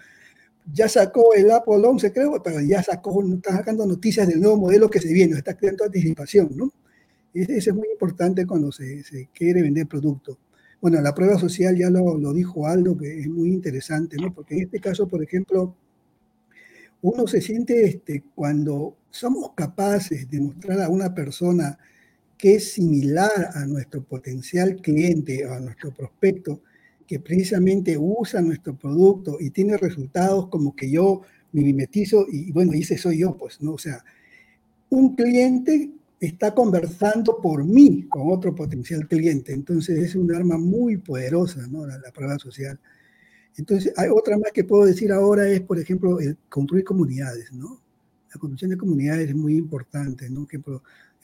ya 0.71 0.88
sacó 0.88 1.34
el 1.34 1.52
Apple 1.52 1.86
11, 1.86 2.13
creo, 2.13 2.41
pero 2.41 2.62
ya 2.62 2.82
sacó, 2.82 3.21
está 3.34 3.52
sacando 3.52 3.86
noticias 3.86 4.30
del 4.30 4.39
nuevo 4.39 4.56
modelo 4.56 4.89
que 4.89 5.02
se 5.02 5.12
viene, 5.12 5.38
está 5.38 5.58
creando 5.58 5.84
anticipación, 5.84 6.52
¿no? 6.56 6.71
Eso 7.34 7.71
es 7.71 7.76
muy 7.76 7.89
importante 7.91 8.45
cuando 8.45 8.71
se, 8.71 9.04
se 9.04 9.28
quiere 9.34 9.62
vender 9.62 9.86
producto. 9.86 10.38
Bueno, 10.80 11.02
la 11.02 11.13
prueba 11.13 11.38
social 11.38 11.76
ya 11.76 11.89
lo, 11.89 12.17
lo, 12.17 12.32
dijo 12.32 12.65
Aldo, 12.65 12.97
que 12.97 13.19
es 13.19 13.28
muy 13.28 13.49
interesante, 13.49 14.15
¿no? 14.15 14.34
Porque 14.34 14.56
en 14.56 14.62
este 14.62 14.80
caso, 14.80 15.06
por 15.10 15.21
ejemplo, 15.21 15.76
uno 17.02 17.28
se 17.28 17.41
siente 17.41 17.84
este, 17.84 18.23
cuando 18.34 18.95
somos 19.10 19.52
capaces 19.54 20.30
de 20.30 20.39
mostrar 20.39 20.82
a 20.82 20.88
una 20.88 21.13
persona 21.13 21.78
que 22.43 22.56
es 22.56 22.73
similar 22.73 23.51
a 23.53 23.65
nuestro 23.65 24.03
potencial 24.03 24.75
cliente 24.82 25.45
o 25.45 25.53
a 25.53 25.62
nuestro 25.62 25.93
prospecto, 25.93 26.59
que 27.07 27.22
precisamente 27.22 27.97
usa 27.97 28.41
nuestro 28.41 28.76
producto 28.76 29.38
y 29.39 29.51
tiene 29.51 29.78
resultados 29.78 30.49
como 30.49 30.76
que 30.76 30.91
yo 30.91 31.22
me 31.53 31.61
mimetizo 31.61 32.26
y 32.30 32.51
bueno, 32.51 32.74
ese 32.74 32.97
soy 32.97 33.20
yo, 33.20 33.38
pues, 33.38 33.61
¿no? 33.61 33.76
O 33.76 33.78
sea, 33.78 34.03
un 34.89 35.15
cliente 35.15 35.91
está 36.20 36.53
conversando 36.53 37.39
por 37.41 37.63
mí 37.63 38.09
con 38.09 38.30
otro 38.30 38.53
potencial 38.53 39.07
cliente, 39.07 39.53
entonces 39.53 39.97
es 39.97 40.13
un 40.13 40.36
arma 40.36 40.57
muy 40.57 40.97
poderosa, 40.97 41.65
¿no? 41.68 41.88
La, 41.88 41.97
la 41.97 42.11
prueba 42.11 42.38
social. 42.39 42.78
Entonces, 43.55 43.93
hay 43.95 44.09
otra 44.09 44.38
más 44.38 44.51
que 44.51 44.65
puedo 44.65 44.84
decir 44.84 45.13
ahora 45.13 45.47
es, 45.47 45.61
por 45.61 45.80
ejemplo, 45.80 46.20
el 46.20 46.38
construir 46.49 46.84
comunidades, 46.84 47.53
¿no? 47.53 47.80
La 48.34 48.38
construcción 48.38 48.72
de 48.72 48.78
comunidades 48.78 49.30
es 49.30 49.36
muy 49.36 49.55
importante, 49.55 50.30
¿no? 50.30 50.45
Que 50.45 50.59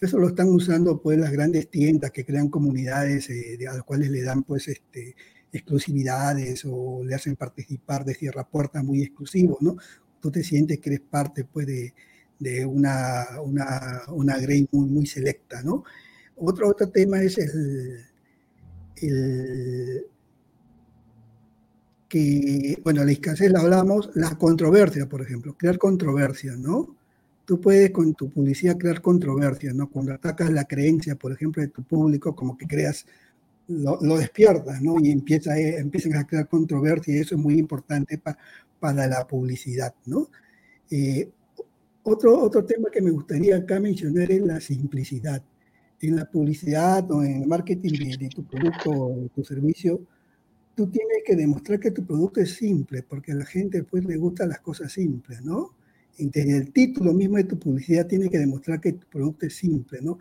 eso 0.02 0.18
lo 0.18 0.30
están 0.30 0.50
usando 0.50 1.02
pues 1.02 1.18
las 1.18 1.32
grandes 1.32 1.70
tiendas 1.70 2.12
que 2.12 2.26
crean 2.26 2.50
comunidades 2.50 3.30
eh, 3.30 3.58
a 3.68 3.74
las 3.74 3.84
cuales 3.84 4.10
le 4.10 4.24
dan 4.24 4.44
pues 4.44 4.68
este, 4.68 5.16
exclusividades 5.52 6.66
o 6.66 7.04
le 7.04 7.16
hacen 7.16 7.36
participar 7.36 8.06
de 8.06 8.16
cierra 8.16 8.48
puerta 8.48 8.82
muy 8.84 9.02
exclusivo, 9.02 9.58
¿no? 9.62 9.78
Tú 10.22 10.32
te 10.32 10.44
sientes 10.44 10.80
que 10.80 10.90
eres 10.90 11.02
parte 11.02 11.46
pues 11.46 11.68
de, 11.68 12.66
una, 12.66 13.26
una, 13.44 14.02
una 14.10 14.38
grey 14.38 14.68
muy, 14.72 14.90
muy 14.90 15.06
selecta, 15.06 15.62
¿no? 15.62 15.84
Otro, 16.38 16.70
otro 16.70 16.90
tema 16.90 17.22
es 17.22 17.38
el, 17.38 18.06
el 18.98 20.06
que, 22.08 22.80
bueno, 22.84 23.04
la 23.04 23.12
escasez 23.12 23.52
la 23.52 23.62
hablamos, 23.62 24.10
la 24.16 24.38
controversia, 24.38 25.08
por 25.08 25.22
ejemplo, 25.22 25.56
crear 25.56 25.78
controversia, 25.78 26.56
¿no? 26.58 26.99
Tú 27.50 27.60
puedes 27.60 27.90
con 27.90 28.14
tu 28.14 28.30
publicidad 28.30 28.78
crear 28.78 29.02
controversia, 29.02 29.74
¿no? 29.74 29.90
Cuando 29.90 30.14
atacas 30.14 30.52
la 30.52 30.66
creencia, 30.66 31.16
por 31.16 31.32
ejemplo, 31.32 31.64
de 31.64 31.70
tu 31.70 31.82
público, 31.82 32.36
como 32.36 32.56
que 32.56 32.68
creas, 32.68 33.08
lo, 33.68 33.98
despiertas, 34.20 34.80
¿no? 34.84 34.98
Y 35.02 35.10
empieza, 35.10 35.58
empiezan 35.58 36.14
a 36.14 36.28
crear 36.28 36.48
controversia 36.48 37.16
y 37.16 37.18
eso 37.18 37.34
es 37.34 37.42
muy 37.42 37.58
importante 37.58 38.22
para 38.80 39.08
la 39.08 39.26
publicidad, 39.26 39.96
¿no? 40.06 40.30
Eh, 40.92 41.28
otro, 42.04 42.40
otro 42.40 42.64
tema 42.64 42.92
que 42.92 43.02
me 43.02 43.10
gustaría 43.10 43.58
acá 43.58 43.80
mencionar 43.80 44.32
es 44.32 44.42
la 44.44 44.62
simplicidad. 44.62 45.42
En 46.02 46.18
la 46.18 46.26
publicidad 46.30 47.10
o 47.10 47.24
en 47.24 47.42
el 47.42 47.48
marketing 47.48 48.20
de, 48.20 48.30
tu 48.30 48.44
producto 48.44 48.92
o 48.92 49.28
tu 49.34 49.44
servicio, 49.44 50.00
tú 50.76 50.86
tienes 50.86 51.24
que 51.26 51.36
demostrar 51.36 51.80
que 51.80 51.90
tu 51.90 52.06
producto 52.06 52.42
es 52.42 52.54
simple, 52.54 53.02
porque 53.02 53.32
a 53.32 53.36
la 53.36 53.46
gente 53.46 53.82
pues 53.82 54.06
le 54.06 54.18
gustan 54.18 54.50
las 54.50 54.60
cosas 54.60 54.92
simples, 54.92 55.42
¿no? 55.42 55.79
Desde 56.18 56.58
el 56.58 56.72
título 56.72 57.14
mismo 57.14 57.38
de 57.38 57.46
tu 57.46 57.58
publicidad 57.58 58.08
tiene 58.08 58.30
que 58.30 58.38
demostrar 58.38 58.82
que 58.82 58.94
tu 58.94 59.08
producto 59.08 59.46
es 59.46 59.56
simple, 59.56 60.00
¿no? 60.02 60.20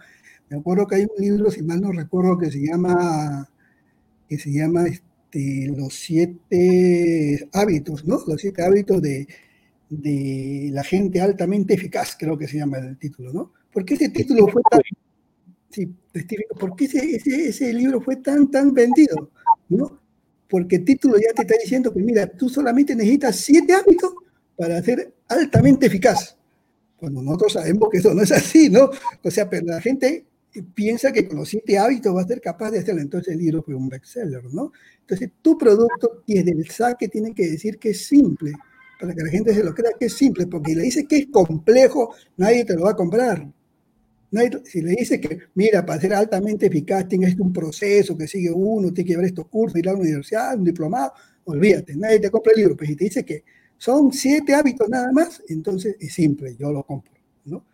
Me 0.48 0.58
acuerdo 0.58 0.86
que 0.86 0.96
hay 0.96 1.02
un 1.02 1.22
libro, 1.22 1.50
si 1.50 1.62
mal 1.62 1.80
no 1.80 1.92
recuerdo, 1.92 2.38
que 2.38 2.50
se 2.50 2.64
llama, 2.64 3.48
que 4.28 4.38
se 4.38 4.52
llama 4.52 4.86
este, 4.86 5.72
Los 5.76 5.94
siete 5.94 7.48
hábitos, 7.52 8.04
¿no? 8.04 8.20
Los 8.26 8.40
siete 8.40 8.62
hábitos 8.62 9.02
de, 9.02 9.26
de 9.90 10.70
la 10.72 10.84
gente 10.84 11.20
altamente 11.20 11.74
eficaz, 11.74 12.16
creo 12.18 12.38
que 12.38 12.48
se 12.48 12.58
llama 12.58 12.78
el 12.78 12.96
título, 12.98 13.32
¿no? 13.32 13.52
¿Por 13.72 13.84
qué 13.84 13.94
ese 13.94 14.08
título 14.08 14.48
fue 14.48 14.62
tan... 14.70 14.80
Sí, 15.70 15.86
¿por 16.58 16.74
qué 16.74 16.86
ese, 16.86 17.16
ese, 17.16 17.48
ese 17.48 17.72
libro 17.74 18.00
fue 18.00 18.16
tan, 18.16 18.50
tan 18.50 18.72
vendido? 18.72 19.30
¿no? 19.68 20.00
Porque 20.48 20.76
el 20.76 20.84
título 20.84 21.16
ya 21.16 21.32
te 21.34 21.42
está 21.42 21.54
diciendo 21.62 21.92
que, 21.92 22.00
mira, 22.00 22.26
tú 22.26 22.48
solamente 22.48 22.94
necesitas 22.96 23.36
siete 23.36 23.74
hábitos 23.74 24.14
para 24.58 24.82
ser 24.82 25.14
altamente 25.28 25.86
eficaz. 25.86 26.36
Cuando 26.96 27.22
nosotros 27.22 27.52
sabemos 27.52 27.88
que 27.90 27.98
eso 27.98 28.12
no 28.12 28.22
es 28.22 28.32
así, 28.32 28.68
¿no? 28.68 28.90
O 29.22 29.30
sea, 29.30 29.48
pero 29.48 29.66
la 29.66 29.80
gente 29.80 30.26
piensa 30.74 31.12
que 31.12 31.28
con 31.28 31.38
los 31.38 31.48
siete 31.48 31.78
hábitos 31.78 32.14
va 32.14 32.22
a 32.22 32.26
ser 32.26 32.40
capaz 32.40 32.72
de 32.72 32.80
hacerlo. 32.80 33.00
Entonces 33.00 33.34
el 33.34 33.38
libro 33.38 33.62
fue 33.62 33.76
un 33.76 33.88
bestseller, 33.88 34.42
¿no? 34.52 34.72
Entonces 35.00 35.30
tu 35.40 35.56
producto 35.56 36.24
desde 36.26 36.50
el 36.50 36.68
saque 36.68 37.08
tiene 37.08 37.32
que 37.32 37.48
decir 37.48 37.78
que 37.78 37.90
es 37.90 38.04
simple, 38.04 38.52
para 39.00 39.14
que 39.14 39.22
la 39.22 39.30
gente 39.30 39.54
se 39.54 39.62
lo 39.62 39.72
crea 39.72 39.92
que 39.98 40.06
es 40.06 40.14
simple, 40.14 40.48
porque 40.48 40.72
si 40.72 40.76
le 40.76 40.82
dice 40.82 41.06
que 41.06 41.18
es 41.18 41.26
complejo, 41.28 42.14
nadie 42.36 42.64
te 42.64 42.74
lo 42.74 42.82
va 42.82 42.90
a 42.90 42.96
comprar. 42.96 43.48
si 44.64 44.82
le 44.82 44.90
dice 44.96 45.20
que, 45.20 45.38
mira, 45.54 45.86
para 45.86 46.00
ser 46.00 46.14
altamente 46.14 46.66
eficaz 46.66 47.06
tienes 47.06 47.38
un 47.38 47.52
proceso 47.52 48.18
que 48.18 48.26
sigue 48.26 48.50
uno, 48.50 48.92
tiene 48.92 49.06
que 49.06 49.12
llevar 49.12 49.26
estos 49.26 49.46
cursos, 49.46 49.78
ir 49.78 49.88
a 49.88 49.92
la 49.92 49.98
universidad, 49.98 50.58
un 50.58 50.64
diplomado, 50.64 51.12
olvídate, 51.44 51.94
nadie 51.94 52.18
te 52.18 52.28
compra 52.28 52.52
el 52.52 52.58
libro. 52.58 52.76
Pero 52.76 52.88
si 52.88 52.96
te 52.96 53.04
dice 53.04 53.24
que 53.24 53.44
son 53.78 54.12
siete 54.12 54.54
hábitos 54.54 54.88
nada 54.88 55.10
más, 55.12 55.42
entonces 55.48 55.96
es 56.00 56.12
simple, 56.12 56.56
yo 56.58 56.72
lo 56.72 56.82
compro, 56.82 57.12
¿no? 57.44 57.64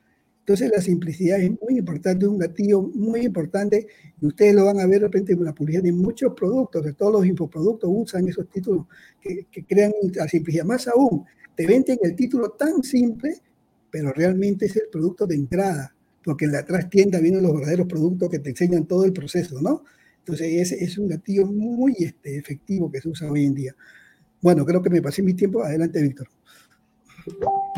Entonces 0.40 0.70
la 0.70 0.82
simplicidad 0.82 1.40
es 1.40 1.50
muy 1.62 1.78
importante, 1.78 2.26
un 2.26 2.38
gatillo 2.38 2.82
muy 2.82 3.22
importante, 3.22 3.86
y 4.20 4.26
ustedes 4.26 4.54
lo 4.54 4.66
van 4.66 4.78
a 4.78 4.86
ver 4.86 5.00
de 5.00 5.06
repente 5.06 5.32
en 5.32 5.42
la 5.42 5.54
publicidad 5.54 5.82
de 5.82 5.92
muchos 5.92 6.34
productos, 6.34 6.84
de 6.84 6.92
todos 6.92 7.12
los 7.12 7.26
infoproductos 7.26 7.90
usan 7.90 8.28
esos 8.28 8.46
títulos 8.50 8.86
que, 9.22 9.46
crean 9.66 9.92
la 10.12 10.28
simplicidad. 10.28 10.66
Más 10.66 10.86
aún, 10.86 11.24
te 11.56 11.66
venden 11.66 11.98
el 12.02 12.14
título 12.14 12.50
tan 12.50 12.82
simple, 12.82 13.40
pero 13.90 14.12
realmente 14.12 14.66
es 14.66 14.76
el 14.76 14.88
producto 14.92 15.26
de 15.26 15.36
entrada, 15.36 15.94
porque 16.22 16.44
en 16.44 16.52
la 16.52 16.64
trastienda 16.64 17.20
vienen 17.20 17.42
los 17.42 17.54
verdaderos 17.54 17.86
productos 17.86 18.28
que 18.28 18.40
te 18.40 18.50
enseñan 18.50 18.84
todo 18.84 19.06
el 19.06 19.14
proceso, 19.14 19.62
¿no? 19.62 19.84
Entonces 20.18 20.48
ese 20.60 20.84
es 20.84 20.98
un 20.98 21.08
gatillo 21.08 21.46
muy 21.46 21.94
este, 21.98 22.36
efectivo 22.36 22.90
que 22.90 23.00
se 23.00 23.08
usa 23.08 23.30
hoy 23.30 23.46
en 23.46 23.54
día. 23.54 23.74
Bueno, 24.44 24.66
creo 24.66 24.82
que 24.82 24.90
me 24.90 25.00
pasé 25.00 25.22
mi 25.22 25.32
tiempo. 25.32 25.62
Adelante, 25.62 26.02
Víctor. 26.02 26.28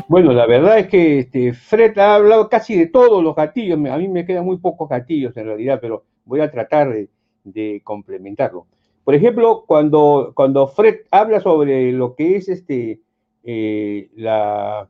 Bueno, 0.09 0.33
la 0.33 0.45
verdad 0.45 0.77
es 0.79 0.87
que 0.89 1.19
este, 1.19 1.53
Fred 1.53 1.97
ha 1.97 2.15
hablado 2.15 2.49
casi 2.49 2.77
de 2.77 2.87
todos 2.87 3.23
los 3.23 3.37
gatillos. 3.37 3.79
A 3.89 3.97
mí 3.97 4.09
me 4.09 4.25
quedan 4.25 4.43
muy 4.43 4.57
pocos 4.57 4.89
gatillos 4.89 5.37
en 5.37 5.45
realidad, 5.45 5.79
pero 5.81 6.03
voy 6.25 6.41
a 6.41 6.51
tratar 6.51 6.93
de, 7.45 7.81
complementarlo. 7.85 8.67
Por 9.05 9.15
ejemplo, 9.15 9.63
cuando, 9.65 10.33
cuando 10.35 10.67
Fred 10.67 11.05
habla 11.09 11.39
sobre 11.39 11.93
lo 11.93 12.15
que 12.15 12.35
es 12.35 12.49
este, 12.49 12.99
eh, 13.45 14.09
la, 14.17 14.89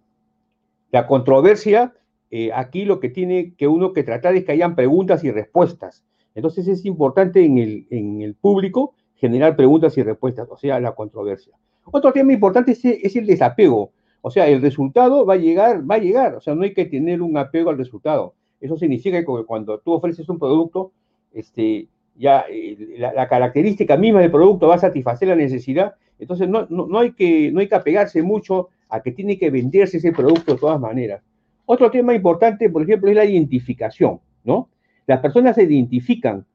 la, 0.89 1.05
controversia, 1.05 1.93
eh, 2.31 2.49
aquí 2.55 2.85
lo 2.85 2.99
que 2.99 3.09
tiene 3.09 3.53
que 3.53 3.67
uno 3.67 3.93
que 3.93 4.01
tratar 4.01 4.35
es 4.35 4.45
que 4.45 4.53
hayan 4.53 4.75
preguntas 4.75 5.23
y 5.23 5.29
respuestas. 5.29 6.03
Entonces 6.33 6.67
es 6.67 6.85
importante 6.85 7.45
en 7.45 7.59
el, 7.59 7.85
en 7.91 8.23
el 8.23 8.33
público 8.33 8.95
generar 9.13 9.55
preguntas 9.55 9.95
y 9.99 10.01
respuestas, 10.01 10.47
o 10.49 10.57
sea, 10.57 10.79
la 10.79 10.95
controversia. 10.95 11.53
Otro 11.91 12.11
tema 12.11 12.33
importante 12.33 12.71
es, 12.71 13.15
el 13.15 13.25
desapego. 13.25 13.91
O 14.21 14.31
sea, 14.31 14.47
el 14.47 14.61
resultado 14.61 15.25
va 15.25 15.35
a 15.35 15.37
llegar, 15.37 15.89
va 15.89 15.95
a 15.95 15.99
llegar. 15.99 16.35
O 16.35 16.41
sea, 16.41 16.55
no 16.55 16.63
hay 16.63 16.73
que 16.73 16.85
tener 16.85 17.21
un 17.21 17.37
apego 17.37 17.69
al 17.69 17.77
resultado. 17.77 18.33
Eso 18.59 18.77
significa 18.77 19.19
que 19.19 19.45
cuando 19.45 19.79
tú 19.79 19.93
ofreces 19.93 20.27
un 20.29 20.39
producto, 20.39 20.91
este, 21.33 21.87
ya 22.15 22.45
eh, 22.49 22.95
la, 22.97 23.27
característica 23.27 23.95
misma 23.95 24.21
del 24.21 24.31
producto 24.31 24.67
va 24.67 24.75
a 24.75 24.79
satisfacer 24.79 25.29
la 25.29 25.35
necesidad. 25.35 25.95
Entonces, 26.19 26.49
no, 26.49 26.65
no, 26.69 26.99
hay 26.99 27.13
que, 27.13 27.51
no 27.51 27.59
hay 27.59 27.67
que 27.67 27.75
apegarse 27.75 28.21
mucho 28.21 28.69
a 28.89 29.01
que 29.01 29.11
tiene 29.11 29.37
que 29.37 29.51
venderse 29.51 29.97
ese 29.97 30.11
producto 30.11 30.53
de 30.53 30.59
todas 30.59 30.79
maneras. 30.79 31.21
Otro 31.65 31.91
tema 31.91 32.13
importante, 32.13 32.69
por 32.69 32.81
ejemplo, 32.81 33.09
es 33.09 33.15
la 33.15 33.25
identificación, 33.25 34.19
¿no? 34.43 34.69
Las 35.05 35.19
personas 35.19 35.55
se 35.55 35.63
identifican 35.63 36.45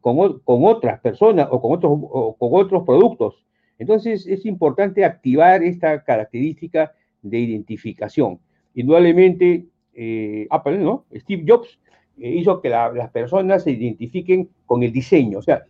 con, 0.00 0.40
con, 0.40 0.64
otras 0.64 1.00
personas 1.00 1.48
o 1.50 1.60
con 1.60 1.72
otros, 1.72 1.92
o 1.94 2.34
con 2.34 2.48
otros 2.52 2.82
productos 2.84 3.44
entonces 3.78 4.26
es 4.26 4.44
importante 4.44 5.04
activar 5.04 5.62
esta 5.62 6.02
característica 6.02 6.92
de 7.22 7.38
identificación. 7.38 8.40
Indudablemente, 8.74 9.66
eh, 9.94 10.46
Apple, 10.50 10.78
¿no? 10.78 11.04
Steve 11.14 11.44
Jobs 11.46 11.78
eh, 12.18 12.30
hizo 12.30 12.60
que 12.60 12.68
las 12.68 13.10
personas 13.10 13.64
se 13.64 13.70
identifiquen 13.70 14.48
con 14.66 14.82
el 14.82 14.92
diseño. 14.92 15.38
O 15.38 15.42
sea, 15.42 15.64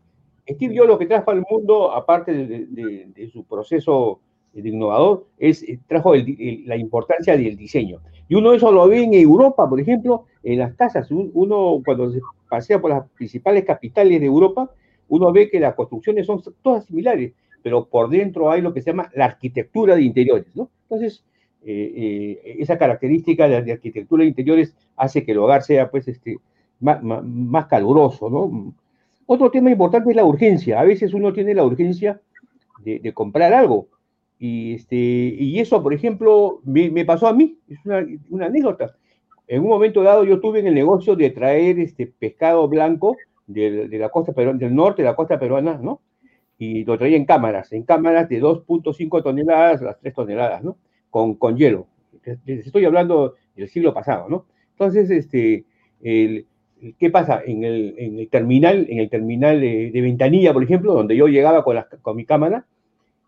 Steve 0.48 0.76
Jobs 0.76 0.88
lo 0.88 0.98
que 0.98 1.06
trajo 1.06 1.30
al 1.30 1.44
mundo, 1.50 1.92
aparte 1.92 2.32
de, 2.32 3.30
su 3.30 3.44
proceso 3.44 4.20
de 4.54 4.68
innovador, 4.68 5.26
es, 5.38 5.62
eh, 5.62 5.78
trajo 5.86 6.14
la 6.14 6.76
importancia 6.76 7.36
del 7.36 7.56
diseño. 7.56 8.00
Y 8.28 8.34
uno 8.34 8.52
eso 8.52 8.72
lo 8.72 8.88
ve 8.88 9.02
en 9.02 9.14
Europa, 9.14 9.68
por 9.68 9.80
ejemplo, 9.80 10.24
en 10.42 10.58
las 10.58 10.74
casas. 10.74 11.10
Uno 11.10 11.82
cuando 11.84 12.10
se 12.10 12.20
pasea 12.48 12.80
por 12.80 12.90
las 12.90 13.08
principales 13.10 13.64
capitales 13.64 14.20
de 14.20 14.26
Europa, 14.26 14.70
uno 15.08 15.32
ve 15.32 15.50
que 15.50 15.60
las 15.60 15.74
construcciones 15.74 16.26
son 16.26 16.42
todas 16.62 16.84
similares 16.84 17.32
pero 17.68 17.84
por 17.84 18.08
dentro 18.08 18.50
hay 18.50 18.62
lo 18.62 18.72
que 18.72 18.80
se 18.80 18.92
llama 18.92 19.10
la 19.14 19.26
arquitectura 19.26 19.94
de 19.94 20.00
interiores, 20.00 20.46
¿no? 20.56 20.70
Entonces, 20.84 21.22
eh, 21.62 21.92
eh, 22.42 22.56
esa 22.60 22.78
característica 22.78 23.46
de, 23.46 23.72
arquitectura 23.72 24.22
de 24.22 24.30
interiores 24.30 24.74
hace 24.96 25.22
que 25.22 25.32
el 25.32 25.38
hogar 25.38 25.62
sea, 25.62 25.90
pues, 25.90 26.08
este, 26.08 26.38
más, 26.80 27.66
caluroso, 27.66 28.30
¿no? 28.30 28.72
Otro 29.26 29.50
tema 29.50 29.70
importante 29.70 30.08
es 30.08 30.16
la 30.16 30.24
urgencia. 30.24 30.80
A 30.80 30.84
veces 30.84 31.12
uno 31.12 31.30
tiene 31.34 31.52
la 31.52 31.62
urgencia 31.62 32.22
de, 32.82 33.12
comprar 33.12 33.52
algo. 33.52 33.88
Y, 34.38 34.76
este, 34.76 34.96
y 34.96 35.60
eso, 35.60 35.82
por 35.82 35.92
ejemplo, 35.92 36.62
me, 36.64 37.04
pasó 37.04 37.26
a 37.26 37.34
mí, 37.34 37.58
es 37.68 37.80
una, 37.84 38.46
anécdota. 38.46 38.96
En 39.46 39.60
un 39.60 39.68
momento 39.68 40.02
dado 40.02 40.24
yo 40.24 40.40
tuve 40.40 40.60
en 40.60 40.68
el 40.68 40.74
negocio 40.74 41.16
de 41.16 41.28
traer 41.28 41.78
este 41.80 42.06
pescado 42.06 42.66
blanco 42.66 43.18
de, 43.46 43.88
de 43.88 43.98
la 43.98 44.08
costa 44.08 44.32
peruana, 44.32 44.58
del 44.58 44.74
norte 44.74 45.02
de 45.02 45.08
la 45.08 45.16
costa 45.16 45.38
peruana, 45.38 45.78
¿no? 45.82 46.00
Y 46.58 46.84
lo 46.84 46.98
traía 46.98 47.16
en 47.16 47.24
cámaras, 47.24 47.72
en 47.72 47.84
cámaras 47.84 48.28
de 48.28 48.42
2.5 48.42 49.22
toneladas 49.22 49.80
las 49.80 49.98
3 50.00 50.14
toneladas, 50.14 50.64
¿no? 50.64 50.76
Con, 51.10 51.34
con 51.34 51.56
hielo. 51.56 51.86
estoy 52.46 52.84
hablando 52.84 53.34
del 53.56 53.68
siglo 53.68 53.94
pasado, 53.94 54.28
¿no? 54.28 54.46
Entonces, 54.72 55.10
este, 55.10 55.64
¿qué 56.02 57.10
pasa? 57.10 57.42
En 57.44 57.64
el, 57.64 57.94
en 57.98 58.18
el, 58.18 58.28
terminal, 58.28 58.86
en 58.88 58.98
el 58.98 59.08
terminal 59.08 59.60
de, 59.60 59.90
Ventanilla, 59.94 60.52
por 60.52 60.62
ejemplo, 60.62 60.94
donde 60.94 61.16
yo 61.16 61.28
llegaba 61.28 61.64
con, 61.64 61.76
con 62.02 62.16
mi 62.16 62.24
cámara, 62.24 62.66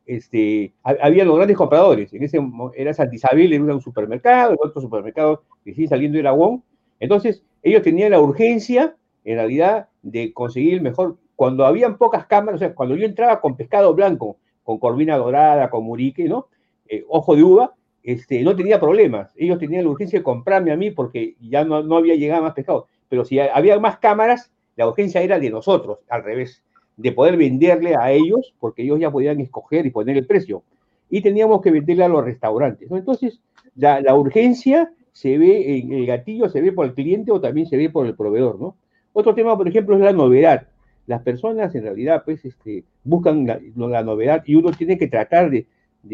este, 0.06 0.72
había 0.82 1.24
los 1.24 1.36
grandes 1.36 1.56
compradores. 1.56 2.12
En 2.12 2.24
ese 2.24 2.40
era 2.74 2.92
Santa 2.94 3.14
Isabel, 3.14 3.52
era 3.52 3.62
un 3.62 3.80
supermercado, 3.80 4.52
el 4.52 4.58
otro 4.60 4.82
supermercado 4.82 5.44
que 5.64 5.72
sigue 5.72 5.86
saliendo 5.86 6.18
era 6.18 6.32
Wong. 6.32 6.62
Entonces, 6.98 7.44
ellos 7.62 7.82
tenían 7.82 8.10
la 8.10 8.20
urgencia, 8.20 8.96
en 9.24 9.36
realidad, 9.36 9.88
de 10.02 10.32
conseguir 10.32 10.74
el 10.74 10.82
mejor 10.82 11.16
cuando 11.41 11.64
habían 11.64 11.97
pocas 11.97 12.26
cámaras, 12.26 12.57
o 12.57 12.59
sea, 12.59 12.74
cuando 12.74 12.95
yo 12.97 13.07
entraba 13.07 13.41
con 13.41 13.57
pescado 13.57 13.95
blanco, 13.95 14.36
con 14.62 14.78
corvina 14.78 15.16
dorada, 15.16 15.70
con 15.70 15.84
murique, 15.84 16.28
¿no? 16.28 16.49
Eh, 16.86 17.03
ojo 17.09 17.34
de 17.34 17.43
uva, 17.43 17.74
este, 18.03 18.43
no 18.43 18.55
tenía 18.55 18.78
problemas. 18.78 19.32
Ellos 19.36 19.59
tenían 19.59 19.84
la 19.84 19.91
urgencia 19.91 20.18
de 20.18 20.22
comprarme 20.22 20.70
a 20.70 20.76
mí 20.76 20.91
porque 20.91 21.36
ya 21.41 21.64
no, 21.64 21.82
no 21.82 21.97
había 21.97 22.14
llegado 22.14 22.43
más 22.43 22.53
pescado. 22.53 22.88
Pero 23.09 23.24
si 23.24 23.38
había 23.38 23.80
más 23.80 23.97
cámaras, 23.97 24.51
la 24.76 24.86
urgencia 24.86 25.22
era 25.22 25.38
de 25.38 25.49
nosotros, 25.49 26.01
al 26.11 26.24
revés, 26.24 26.62
de 26.99 27.11
poder 27.12 27.38
venderle 27.38 27.97
a 27.97 28.12
ellos, 28.12 28.53
porque 28.61 28.82
ellos 28.82 29.01
ya 29.01 29.11
podían 29.11 29.41
escoger 29.41 29.86
y 29.86 29.91
poner 29.91 30.18
el 30.18 30.26
precio. 30.26 30.62
Y 31.09 31.22
teníamos 31.22 31.62
que 31.62 31.70
venderle 31.70 32.05
a 32.05 32.09
los 32.09 32.22
restaurantes. 32.22 32.91
Entonces, 32.91 33.41
la, 33.76 34.03
la, 34.03 34.14
urgencia 34.14 34.93
se 35.12 35.38
ve 35.38 35.78
en 35.78 35.91
el 35.91 36.05
gatillo, 36.05 36.51
se 36.51 36.61
ve 36.61 36.70
por 36.72 36.84
el 36.84 36.93
cliente 36.93 37.32
o 37.32 37.41
también 37.41 37.66
se 37.66 37.78
ve 37.78 37.88
por 37.88 38.05
el 38.05 38.14
proveedor, 38.14 38.61
¿no? 38.61 38.76
Otro 39.14 39.34
tema, 39.34 39.57
por 39.57 39.66
ejemplo, 39.66 39.97
es 39.97 40.03
la 40.03 40.12
novedad 40.12 40.66
las 41.07 41.22
personas 41.22 41.74
en 41.74 41.82
realidad 41.82 42.22
pues 42.24 42.44
este, 42.44 42.84
buscan 43.05 43.46
la, 43.46 44.03
novedad 44.03 44.42
y 44.46 44.55
uno 44.55 44.70
tiene 44.72 44.98
que 44.98 45.09
tratar 45.09 45.51
de, 45.51 45.66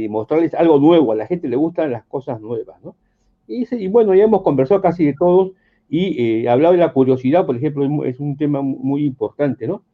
mostrarles 0.08 0.54
algo 0.54 0.78
nuevo, 0.78 1.12
a 1.12 1.16
la 1.16 1.26
gente 1.26 1.48
le 1.48 1.56
gustan 1.56 1.92
las 1.92 2.04
cosas 2.04 2.40
nuevas, 2.40 2.82
¿no? 2.82 2.96
Y, 3.48 3.86
bueno, 3.86 4.12
ya 4.14 4.24
hemos 4.24 4.42
conversado 4.42 4.80
casi 4.80 5.04
de 5.04 5.14
todos 5.14 5.52
y 5.88 6.42
eh, 6.42 6.48
hablado 6.48 6.72
de 6.72 6.80
la 6.80 6.92
curiosidad, 6.92 7.46
por 7.46 7.56
ejemplo, 7.56 8.04
es 8.04 8.18
un 8.18 8.36
tema 8.36 8.60
muy 8.60 9.04
importante, 9.04 9.68
¿no? 9.68 9.84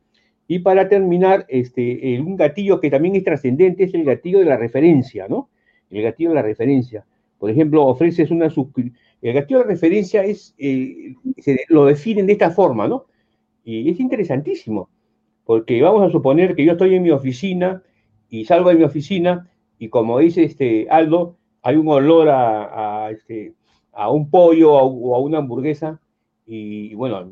Y 0.49 0.59
para 0.61 0.89
terminar, 0.89 1.47
este, 1.49 2.21
un 2.21 2.37
gatillo 2.37 2.81
que 2.81 2.91
también 2.91 3.17
es 3.17 3.25
trascendente 3.25 3.85
es 3.85 3.95
el 3.95 4.05
gatillo 4.05 4.39
de 4.39 4.47
la 4.47 4.57
referencia, 4.57 5.29
¿no? 5.29 5.49
El 5.91 6.03
gatillo 6.03 6.31
de 6.31 6.35
la 6.35 6.43
referencia. 6.43 7.05
Por 7.39 7.51
ejemplo, 7.51 7.85
ofreces 7.87 8.31
una. 8.31 8.49
El 9.23 9.33
gatillo 9.35 9.61
de 9.61 9.65
referencia 9.65 10.25
es, 10.25 10.55
eh, 10.59 11.15
lo 11.69 11.87
definen 11.87 12.27
de 12.27 12.35
esta 12.35 12.51
forma, 12.51 12.87
¿no? 12.87 13.07
Y 13.65 13.91
es 13.91 14.01
interesantísimo, 14.01 14.89
porque 15.45 15.81
vamos 15.83 16.03
a 16.03 16.11
suponer 16.11 16.55
que 16.55 16.65
yo 16.65 16.73
estoy 16.73 16.95
en 16.95 17.03
mi 17.03 17.11
oficina 17.11 17.83
y 18.29 18.45
salgo 18.45 18.71
de 18.71 18.77
mi 18.77 18.85
oficina 18.85 19.49
y 19.79 19.89
como 19.89 20.19
dice 20.19 20.45
este 20.45 20.87
Aldo, 20.91 21.37
hay 21.63 21.77
un 21.77 21.89
olor 21.89 22.29
a, 22.29 23.11
este, 23.11 23.55
a 23.93 24.11
un 24.11 24.31
pollo 24.31 24.73
o 24.73 25.15
a 25.15 25.21
una 25.21 25.39
hamburguesa 25.39 26.01
y 26.47 26.95
bueno, 26.95 27.29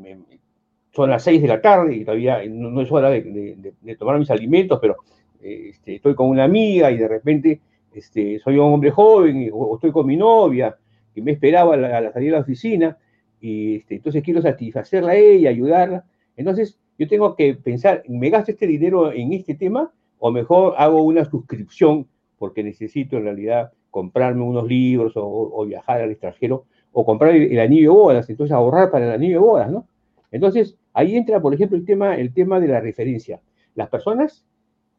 son 0.91 1.09
las 1.09 1.23
seis 1.23 1.41
de 1.41 1.47
la 1.47 1.61
tarde 1.61 1.95
y 1.95 2.05
todavía 2.05 2.41
no, 2.49 2.81
es 2.81 2.91
hora 2.91 3.09
de, 3.09 3.73
tomar 3.97 4.19
mis 4.19 4.29
alimentos, 4.29 4.79
pero 4.81 4.97
este, 5.41 5.95
estoy 5.95 6.15
con 6.15 6.29
una 6.29 6.43
amiga 6.43 6.91
y 6.91 6.97
de 6.97 7.07
repente 7.07 7.61
este, 7.93 8.39
soy 8.39 8.55
un 8.55 8.73
hombre 8.73 8.91
joven 8.91 9.49
o, 9.53 9.75
estoy 9.75 9.91
con 9.91 10.05
mi 10.05 10.17
novia 10.17 10.75
que 11.13 11.21
me 11.21 11.31
esperaba 11.31 11.75
a 11.75 11.77
la, 11.77 12.11
salida 12.11 12.31
de 12.31 12.37
la 12.37 12.43
oficina 12.43 12.97
y 13.39 13.77
este, 13.77 13.95
entonces 13.95 14.23
quiero 14.23 14.41
satisfacerla 14.41 15.13
a 15.13 15.15
ella, 15.15 15.49
ayudarla. 15.49 16.05
Entonces 16.35 16.79
yo 16.97 17.07
tengo 17.07 17.35
que 17.35 17.55
pensar, 17.55 18.03
¿me 18.07 18.29
gasto 18.29 18.51
este 18.51 18.67
dinero 18.67 19.11
en 19.11 19.33
este 19.33 19.55
tema 19.55 19.91
o 20.19 20.31
mejor 20.31 20.75
hago 20.77 21.01
una 21.03 21.25
suscripción 21.25 22.07
porque 22.37 22.63
necesito 22.63 23.17
en 23.17 23.23
realidad 23.23 23.71
comprarme 23.89 24.43
unos 24.43 24.67
libros 24.67 25.13
o, 25.15 25.65
viajar 25.65 26.01
al 26.01 26.11
extranjero 26.11 26.65
o 26.91 27.05
comprar 27.05 27.35
el, 27.35 27.59
anillo 27.59 27.91
de 27.91 27.97
bodas, 27.97 28.29
entonces 28.29 28.53
ahorrar 28.53 28.89
para 28.89 29.05
el 29.05 29.11
anillo 29.11 29.33
de 29.33 29.45
bodas, 29.45 29.71
¿no? 29.71 29.87
Entonces, 30.31 30.77
ahí 30.93 31.15
entra, 31.15 31.41
por 31.41 31.53
ejemplo, 31.53 31.77
el 31.77 31.85
tema, 31.85 32.15
el 32.15 32.33
tema 32.33 32.59
de 32.59 32.67
la 32.67 32.79
referencia. 32.79 33.41
Las 33.75 33.89
personas 33.89 34.45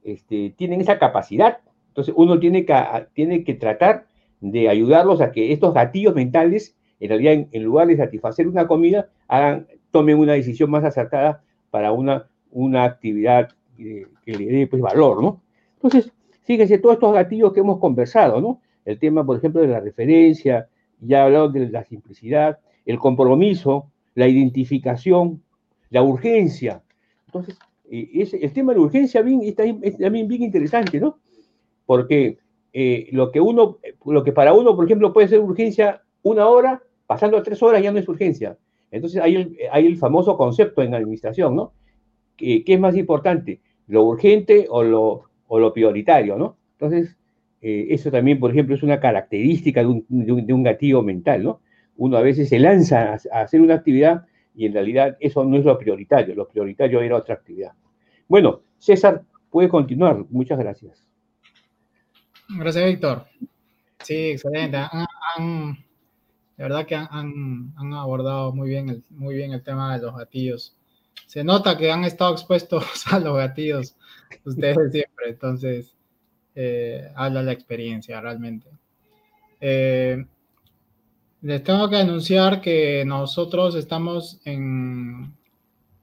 este, 0.05 0.55
tienen 0.57 0.81
esa 0.81 0.99
capacidad, 0.99 1.59
entonces 1.89 2.15
uno 2.17 2.39
tiene 2.39 2.65
que, 2.65 2.75
tiene 3.15 3.45
que 3.45 3.55
tratar 3.55 4.07
de 4.41 4.69
ayudarlos 4.69 5.21
a 5.21 5.33
que 5.33 5.53
estos 5.53 5.75
gatillos 5.75 6.15
mentales, 6.15 6.77
en 7.01 7.09
realidad, 7.09 7.47
en, 7.51 7.63
lugar 7.63 7.89
de 7.89 7.97
satisfacer 7.97 8.47
una 8.49 8.67
comida, 8.67 9.09
hagan, 9.29 9.67
tomen 9.93 10.19
una 10.19 10.33
decisión 10.33 10.71
más 10.71 10.83
acertada 10.83 11.45
para 11.71 11.93
una, 11.93 12.27
una 12.51 12.83
actividad 12.83 13.51
que, 13.77 14.09
le 14.27 14.47
dé 14.47 14.67
pues, 14.67 14.83
valor, 14.83 15.23
¿no? 15.23 15.41
Entonces, 15.75 16.13
fíjense 16.43 16.79
todos 16.79 16.95
estos 16.95 17.15
gatillos 17.15 17.53
que 17.53 17.61
hemos 17.61 17.79
conversado, 17.79 18.41
¿no? 18.41 18.61
El 18.85 18.99
tema, 18.99 19.25
por 19.25 19.37
ejemplo, 19.37 19.61
de 19.61 19.69
la 19.69 19.79
referencia, 19.79 20.69
ya 21.01 21.25
hablado 21.25 21.49
de 21.51 21.69
la 21.69 21.85
simplicidad, 21.85 22.59
el 22.85 22.99
compromiso, 22.99 23.91
la 24.15 24.27
identificación, 24.27 25.43
la 25.91 26.03
urgencia. 26.03 26.83
Entonces, 27.27 27.59
eh, 27.91 28.29
el 28.41 28.53
tema 28.53 28.73
de 28.73 28.79
la 28.79 28.85
urgencia 28.87 29.23
bien, 29.23 29.41
es 29.43 29.99
también 29.99 30.27
bien 30.27 30.43
interesante, 30.43 30.99
¿no? 30.99 31.19
Porque 31.87 32.39
eh, 32.73 33.09
lo, 33.13 33.31
que 33.31 33.41
uno, 33.41 33.79
lo 34.07 34.25
que 34.25 34.33
para 34.33 34.55
uno, 34.55 34.75
por 34.75 34.85
ejemplo, 34.85 35.13
puede 35.13 35.29
ser 35.29 35.41
urgencia 35.41 36.03
una 36.23 36.47
hora, 36.49 36.83
pasando 37.07 37.37
a 37.37 37.43
tres 37.43 37.63
horas 37.63 37.83
ya 37.83 37.93
no 37.93 37.99
es 37.99 38.09
urgencia. 38.09 38.57
Entonces 38.93 39.21
hay 39.21 39.37
el, 39.37 39.57
hay 39.73 39.87
el 39.87 39.97
famoso 39.97 40.37
concepto 40.37 40.83
en 40.83 40.95
administración, 40.95 41.57
¿no? 41.57 41.73
¿Qué, 42.37 42.63
es 42.65 42.81
más 42.81 42.97
importante? 42.97 43.61
¿Lo 43.89 44.05
urgente 44.05 44.67
o 44.69 44.83
lo, 44.85 45.73
prioritario, 45.73 46.37
¿no? 46.37 46.57
Entonces, 46.73 47.17
eh, 47.61 47.87
eso 47.91 48.11
también, 48.11 48.39
por 48.39 48.51
ejemplo, 48.51 48.75
es 48.75 48.83
una 48.83 49.01
característica 49.01 49.81
de 49.81 49.87
un, 49.87 50.05
de 50.09 50.63
gatillo 50.63 51.03
mental, 51.03 51.43
¿no? 51.43 51.61
Uno 51.97 52.17
a 52.17 52.23
veces 52.23 52.49
se 52.49 52.59
lanza 52.59 53.19
a, 53.33 53.41
hacer 53.41 53.61
una 53.61 53.75
actividad 53.75 54.27
y 54.55 54.67
en 54.67 54.75
realidad 54.75 55.17
eso 55.21 55.45
no 55.45 55.57
es 55.57 55.65
lo 55.65 55.79
prioritario, 55.79 56.35
lo 56.35 56.49
prioritario 56.49 57.01
era 57.01 57.17
otra 57.17 57.35
actividad. 57.35 57.73
Bueno, 58.29 58.61
César, 58.79 59.23
puede 59.51 59.69
continuar. 59.69 60.25
Muchas 60.31 60.59
gracias. 60.59 61.09
Gracias, 62.59 62.87
Víctor. 62.87 63.25
Sí, 64.03 64.33
excelente. 64.33 64.77
Han, 64.77 65.79
de 66.57 66.65
verdad 66.65 66.87
que 66.87 66.95
han, 66.95 67.73
han, 67.77 67.95
abordado 67.95 68.53
muy 68.53 68.69
bien, 68.69 68.89
el, 68.89 69.03
muy 69.11 69.35
bien 69.35 69.53
el 69.53 69.63
tema 69.63 69.97
de 69.97 70.03
los 70.03 70.17
gatillos. 70.17 70.77
Se 71.27 71.45
nota 71.45 71.77
que 71.77 71.91
han 71.91 72.05
estado 72.05 72.33
expuestos 72.33 72.85
a 73.13 73.19
los 73.19 73.37
gatillos 73.37 73.97
ustedes 74.45 74.77
siempre, 74.93 75.31
entonces 75.31 75.97
eh, 76.55 77.11
habla 77.15 77.43
la 77.43 77.53
experiencia 77.53 78.21
realmente. 78.21 78.69
Eh, 79.61 80.25
les 81.41 81.65
tengo 81.65 81.89
que 81.89 81.97
anunciar 81.97 82.61
que 82.61 83.05
nosotros 83.05 83.75
estamos 83.75 84.41
en, 84.45 85.35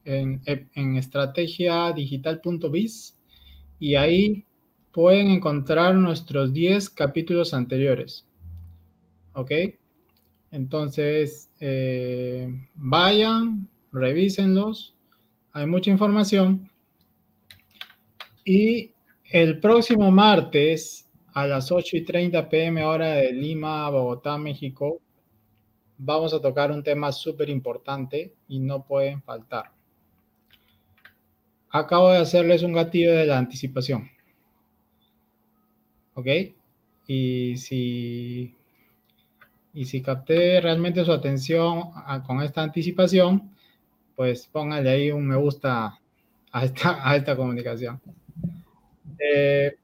en, 0.03 0.41
en 0.45 0.97
estrategiadigital.biz 0.97 3.15
y 3.79 3.95
ahí 3.95 4.45
pueden 4.91 5.29
encontrar 5.29 5.95
nuestros 5.95 6.51
10 6.51 6.89
capítulos 6.89 7.53
anteriores. 7.53 8.25
¿Ok? 9.33 9.51
Entonces, 10.51 11.49
eh, 11.59 12.49
vayan, 12.75 13.67
revísenlos. 13.91 14.95
Hay 15.51 15.65
mucha 15.65 15.91
información. 15.91 16.69
Y 18.43 18.91
el 19.31 19.59
próximo 19.59 20.11
martes 20.11 21.07
a 21.33 21.45
las 21.45 21.71
8 21.71 21.97
y 21.97 22.05
30 22.05 22.49
pm 22.49 22.83
hora 22.83 23.13
de 23.13 23.31
Lima, 23.31 23.89
Bogotá, 23.89 24.37
México, 24.37 24.99
vamos 25.97 26.33
a 26.33 26.41
tocar 26.41 26.71
un 26.71 26.81
tema 26.81 27.11
súper 27.11 27.49
importante 27.49 28.33
y 28.47 28.59
no 28.59 28.83
pueden 28.85 29.21
faltar. 29.21 29.71
Acabo 31.69 32.09
de 32.09 32.17
hacerles 32.17 32.63
un 32.63 32.73
gatillo 32.73 33.13
de 33.13 33.27
la 33.27 33.37
anticipación. 33.37 34.09
¿Ok? 36.15 36.27
Y 37.05 37.57
si, 37.57 38.55
y 39.79 39.85
si 39.85 40.01
capté 40.01 40.59
realmente 40.59 41.05
su 41.05 41.13
atención 41.13 41.91
con 42.27 42.41
esta 42.41 42.61
anticipación, 42.61 43.49
pues 44.13 44.45
póngale 44.47 44.89
ahí 44.89 45.09
un 45.09 45.25
me 45.25 45.37
gusta 45.37 45.97
a 46.51 46.65
esta, 46.65 46.99
a 47.09 47.15
esta 47.15 47.37
comunicación. 47.37 48.01
Eh, 49.17 49.77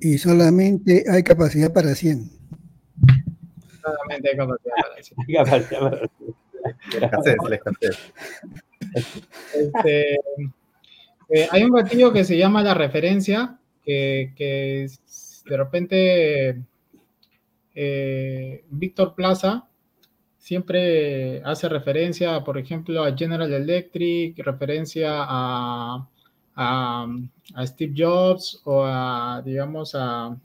y 0.00 0.16
solamente 0.16 1.04
hay 1.10 1.22
capacidad 1.22 1.70
para 1.74 1.94
100. 1.94 2.30
Solamente 3.82 4.30
hay 4.30 4.36
capacidad 4.38 4.72
para 5.44 5.62
100. 5.62 5.92
Este, 8.94 10.14
eh, 11.28 11.48
hay 11.50 11.64
un 11.64 11.72
gatillo 11.72 12.14
que 12.14 12.24
se 12.24 12.38
llama 12.38 12.62
la 12.62 12.72
referencia, 12.72 13.58
que, 13.84 14.32
que 14.34 14.86
de 15.44 15.56
repente 15.58 16.62
eh, 17.76 18.64
Víctor 18.70 19.14
Plaza 19.14 19.68
siempre 20.38 21.42
hace 21.44 21.68
referencia, 21.68 22.42
por 22.42 22.58
ejemplo, 22.58 23.04
a 23.04 23.16
General 23.16 23.52
Electric, 23.52 24.38
referencia 24.38 25.10
a 25.12 26.08
a, 26.56 27.06
Steve 27.64 27.94
Jobs 27.96 28.60
o 28.64 28.82
a, 28.84 29.42
digamos, 29.44 29.94
a 29.94 30.36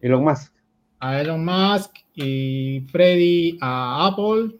Elon 0.00 0.22
Musk. 0.22 0.52
A 1.00 1.20
Elon 1.20 1.44
Musk 1.44 1.92
y 2.14 2.80
Freddy 2.92 3.58
a 3.60 4.06
Apple. 4.06 4.56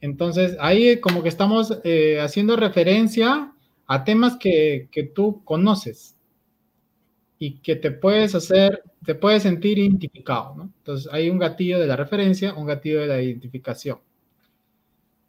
Entonces, 0.00 0.56
ahí 0.60 1.00
como 1.00 1.22
que 1.22 1.28
estamos 1.28 1.78
eh, 1.84 2.20
haciendo 2.20 2.56
referencia 2.56 3.52
a 3.86 4.04
temas 4.04 4.36
que, 4.36 4.88
que, 4.90 5.04
tú 5.04 5.42
conoces 5.44 6.16
y 7.44 7.54
que 7.54 7.74
te 7.74 7.90
puedes 7.90 8.36
hacer, 8.36 8.84
te 9.04 9.16
puedes 9.16 9.42
sentir 9.42 9.76
identificado, 9.76 10.54
¿no? 10.54 10.72
Entonces, 10.78 11.12
hay 11.12 11.28
un 11.28 11.40
gatillo 11.40 11.80
de 11.80 11.88
la 11.88 11.96
referencia, 11.96 12.54
un 12.54 12.66
gatillo 12.66 13.00
de 13.00 13.08
la 13.08 13.20
identificación. 13.20 13.98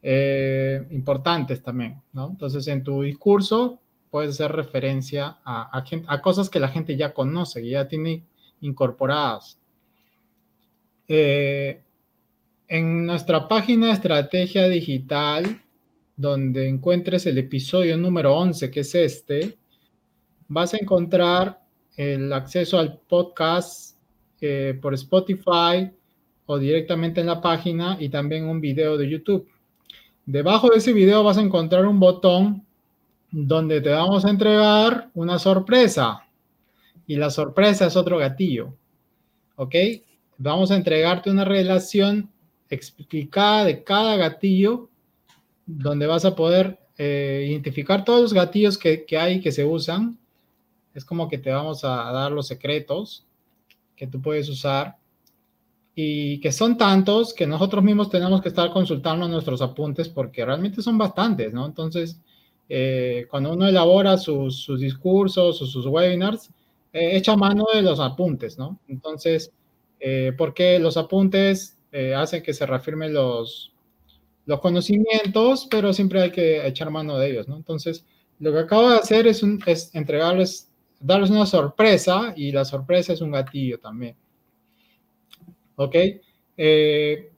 Eh, 0.00 0.86
importantes 0.90 1.60
también, 1.60 2.00
¿no? 2.12 2.28
Entonces, 2.30 2.68
en 2.68 2.84
tu 2.84 3.02
discurso 3.02 3.80
puedes 4.12 4.30
hacer 4.30 4.52
referencia 4.52 5.38
a, 5.44 5.84
a, 6.06 6.22
cosas 6.22 6.48
que 6.48 6.60
la 6.60 6.68
gente 6.68 6.96
ya 6.96 7.12
conoce, 7.12 7.60
que 7.60 7.70
ya 7.70 7.88
tiene 7.88 8.22
incorporadas. 8.60 9.58
Eh, 11.08 11.82
en 12.68 13.06
nuestra 13.06 13.48
página 13.48 13.90
estrategia 13.90 14.68
digital, 14.68 15.62
donde 16.16 16.68
encuentres 16.68 17.26
el 17.26 17.38
episodio 17.38 17.96
número 17.96 18.36
11, 18.36 18.70
que 18.70 18.80
es 18.80 18.94
este, 18.94 19.58
vas 20.46 20.74
a 20.74 20.76
encontrar 20.76 21.63
el 21.96 22.32
acceso 22.32 22.78
al 22.78 22.98
podcast 22.98 23.96
eh, 24.40 24.78
por 24.80 24.94
Spotify 24.94 25.90
o 26.46 26.58
directamente 26.58 27.20
en 27.20 27.26
la 27.26 27.40
página 27.40 27.96
y 27.98 28.08
también 28.08 28.46
un 28.46 28.60
video 28.60 28.96
de 28.96 29.08
YouTube. 29.08 29.48
Debajo 30.26 30.70
de 30.70 30.78
ese 30.78 30.92
video 30.92 31.22
vas 31.22 31.38
a 31.38 31.42
encontrar 31.42 31.86
un 31.86 32.00
botón 32.00 32.64
donde 33.30 33.80
te 33.80 33.90
vamos 33.90 34.24
a 34.24 34.30
entregar 34.30 35.10
una 35.14 35.38
sorpresa. 35.38 36.22
Y 37.06 37.16
la 37.16 37.30
sorpresa 37.30 37.86
es 37.86 37.96
otro 37.96 38.18
gatillo. 38.18 38.74
¿Ok? 39.56 39.74
vamos 40.36 40.70
a 40.70 40.76
entregarte 40.76 41.30
una 41.30 41.44
relación 41.44 42.30
explicada 42.70 43.64
de 43.64 43.84
cada 43.84 44.16
gatillo, 44.16 44.88
donde 45.66 46.06
vas 46.06 46.24
a 46.24 46.34
poder 46.34 46.78
eh, 46.98 47.46
identificar 47.48 48.04
todos 48.04 48.22
los 48.22 48.32
gatillos 48.32 48.78
que, 48.78 49.04
que, 49.04 49.16
hay 49.16 49.40
que 49.40 49.52
se 49.52 49.64
usan. 49.64 50.18
Es 50.94 51.04
como 51.04 51.28
que 51.28 51.38
te 51.38 51.50
vamos 51.50 51.84
a, 51.84 52.10
dar 52.12 52.32
los 52.32 52.46
secretos 52.46 53.26
que 53.96 54.06
tú 54.06 54.20
puedes 54.22 54.48
usar 54.48 54.96
y 55.94 56.40
que 56.40 56.52
son 56.52 56.76
tantos 56.76 57.34
que 57.34 57.46
nosotros 57.46 57.84
mismos 57.84 58.10
tenemos 58.10 58.42
que 58.42 58.48
estar 58.48 58.70
consultando 58.70 59.28
nuestros 59.28 59.62
apuntes 59.62 60.08
porque 60.08 60.44
realmente 60.44 60.82
son 60.82 60.98
bastantes, 60.98 61.52
¿no? 61.52 61.66
Entonces, 61.66 62.20
eh, 62.68 63.26
cuando 63.30 63.52
uno 63.52 63.68
elabora 63.68 64.16
sus, 64.16 64.56
sus 64.56 64.80
discursos 64.80 65.60
o 65.60 65.66
sus 65.66 65.86
webinars, 65.86 66.50
eh, 66.92 67.16
echa 67.16 67.36
mano 67.36 67.66
de 67.72 67.82
los 67.82 68.00
apuntes, 68.00 68.58
¿no? 68.58 68.80
Entonces, 68.88 69.52
eh, 70.00 70.32
porque 70.36 70.78
los 70.78 70.96
apuntes 70.96 71.78
hacen 72.16 72.42
que 72.42 72.52
se 72.52 72.66
reafirmen 72.66 73.14
los, 73.14 73.72
los 74.46 74.60
conocimientos, 74.60 75.68
pero 75.70 75.92
siempre 75.92 76.22
hay 76.22 76.32
que 76.32 76.66
echar 76.66 76.90
mano 76.90 77.16
de 77.16 77.30
ellos, 77.30 77.46
¿no? 77.46 77.56
Entonces, 77.56 78.04
lo 78.40 78.52
que 78.52 78.58
acabo 78.58 78.90
de 78.90 78.96
hacer 78.96 79.26
es, 79.26 79.42
un, 79.42 79.62
es 79.66 79.94
entregarles, 79.94 80.70
darles 81.00 81.30
una 81.30 81.46
sorpresa 81.46 82.32
y 82.36 82.52
la 82.52 82.64
sorpresa 82.64 83.12
es 83.12 83.20
un 83.20 83.32
gatillo 83.32 83.78
también. 83.78 84.16
¿Ok? 85.76 85.96
Eh, 86.56 87.30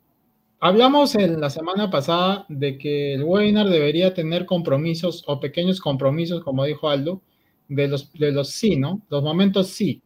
hablamos 0.61 1.15
en 1.15 1.41
la 1.41 1.51
semana 1.51 1.91
pasada 1.91 2.45
de 2.49 2.79
que 2.79 3.15
el 3.15 3.25
webinar 3.25 3.69
debería 3.69 4.15
tener 4.15 4.47
compromisos 4.47 5.25
o 5.27 5.41
pequeños 5.41 5.81
compromisos, 5.81 6.43
como 6.43 6.65
dijo 6.65 6.89
Aldo, 6.89 7.23
de 7.69 7.89
los, 7.89 8.13
de 8.13 8.33
los 8.33 8.51
sí, 8.51 8.77
¿no? 8.77 9.03
Los 9.09 9.23
momentos 9.23 9.69
sí. 9.69 10.03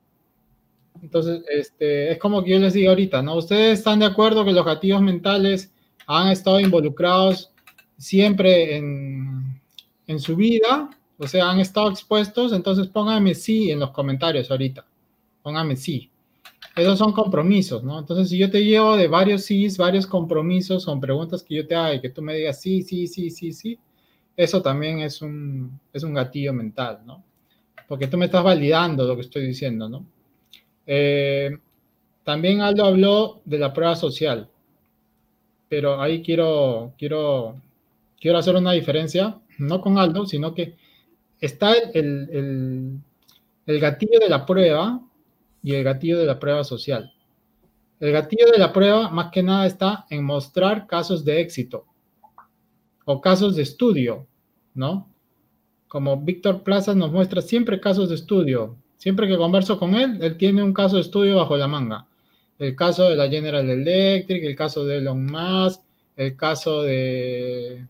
Entonces, 1.03 1.43
este, 1.51 2.13
es 2.13 2.19
como 2.19 2.43
que 2.43 2.51
yo 2.51 2.59
les 2.59 2.75
digo 2.75 2.91
ahorita, 2.91 3.23
¿no? 3.23 3.37
¿Ustedes 3.37 3.79
están 3.79 4.01
de 4.01 4.07
acuerdo 4.07 4.45
que 4.45 4.53
los 4.53 4.65
gatillos 4.65 5.01
mentales 5.01 5.73
han 6.07 6.29
estado 6.29 6.61
involucrados 6.61 7.53
siempre 7.97 8.77
en, 8.77 9.61
en 10.07 10.19
su 10.19 10.37
vida? 10.37 10.91
O 11.23 11.29
sea, 11.29 11.51
han 11.51 11.61
estado 11.61 11.91
expuestos, 11.91 12.55
entonces 12.55 12.87
pónganme 12.87 13.35
sí 13.35 13.71
en 13.71 13.79
los 13.79 13.91
comentarios 13.91 14.51
ahorita. 14.51 14.87
Pónganme 15.43 15.77
sí. 15.77 16.11
Esos 16.75 16.99
son 16.99 17.13
compromisos, 17.13 17.85
¿no? 17.85 17.99
Entonces, 17.99 18.31
si 18.31 18.39
yo 18.39 18.51
te 18.51 18.65
llevo 18.65 18.97
de 18.97 19.07
varios 19.07 19.45
sí, 19.45 19.69
varios 19.77 20.07
compromisos, 20.07 20.83
son 20.83 20.99
preguntas 20.99 21.43
que 21.43 21.57
yo 21.57 21.67
te 21.67 21.75
haga 21.75 21.95
y 21.95 22.01
que 22.01 22.09
tú 22.09 22.23
me 22.23 22.35
digas 22.35 22.63
sí, 22.63 22.81
sí, 22.81 23.07
sí, 23.07 23.29
sí, 23.29 23.53
sí, 23.53 23.79
eso 24.35 24.63
también 24.63 25.01
es 25.01 25.21
un, 25.21 25.79
es 25.93 26.05
un 26.05 26.15
gatillo 26.15 26.55
mental, 26.55 27.01
¿no? 27.05 27.23
Porque 27.87 28.07
tú 28.07 28.17
me 28.17 28.25
estás 28.25 28.43
validando 28.43 29.05
lo 29.05 29.15
que 29.15 29.23
estoy 29.23 29.47
diciendo, 29.47 29.91
¿no? 29.91 30.07
Eh, 30.87 31.51
también 32.25 32.63
Aldo 32.63 32.87
habló 32.87 33.43
de 33.45 33.59
la 33.59 33.75
prueba 33.75 33.95
social, 33.95 34.49
pero 35.69 36.01
ahí 36.01 36.23
quiero, 36.23 36.95
quiero, 36.97 37.61
quiero 38.19 38.39
hacer 38.39 38.57
una 38.57 38.73
diferencia, 38.73 39.39
no 39.59 39.83
con 39.83 39.99
Aldo, 39.99 40.25
sino 40.25 40.55
que 40.55 40.77
está 41.41 41.75
el, 41.75 43.01
gatillo 43.67 44.19
de 44.19 44.29
la 44.29 44.45
prueba 44.47 45.01
y 45.63 45.75
el 45.75 45.85
gatillo 45.85 46.19
de 46.19 46.27
la 46.27 46.39
prueba 46.39 46.65
social. 46.65 47.13
El 47.99 48.13
gatillo 48.13 48.51
de 48.51 48.59
la 48.59 48.73
prueba 48.73 49.11
más 49.11 49.31
que 49.31 49.43
nada 49.43 49.67
está 49.67 50.07
en 50.11 50.25
mostrar 50.25 50.87
casos 50.87 51.25
de 51.25 51.41
éxito 51.41 51.87
o 53.05 53.21
casos 53.21 53.57
de 53.57 53.63
estudio, 53.63 54.27
¿no? 54.75 55.09
Como 55.89 56.17
Víctor 56.17 56.63
Plaza 56.63 56.95
nos 56.95 57.13
muestra 57.13 57.43
siempre 57.43 57.81
casos 57.81 58.09
de 58.09 58.15
estudio, 58.15 58.77
Siempre 59.01 59.27
que 59.27 59.39
converso 59.39 59.79
con 59.79 59.95
él, 59.95 60.19
él 60.21 60.37
tiene 60.37 60.63
un 60.63 60.75
caso 60.75 60.97
de 60.97 61.01
estudio 61.01 61.37
bajo 61.37 61.57
la 61.57 61.67
manga. 61.67 62.07
El 62.59 62.77
caso 62.77 63.09
de 63.09 63.17
la 63.17 63.31
General 63.31 63.67
Electric, 63.67 64.45
el 64.45 64.55
caso 64.55 64.85
de 64.85 64.99
Elon 64.99 65.25
Musk, 65.25 65.81
el 66.17 66.37
caso 66.37 66.83
de... 66.83 67.87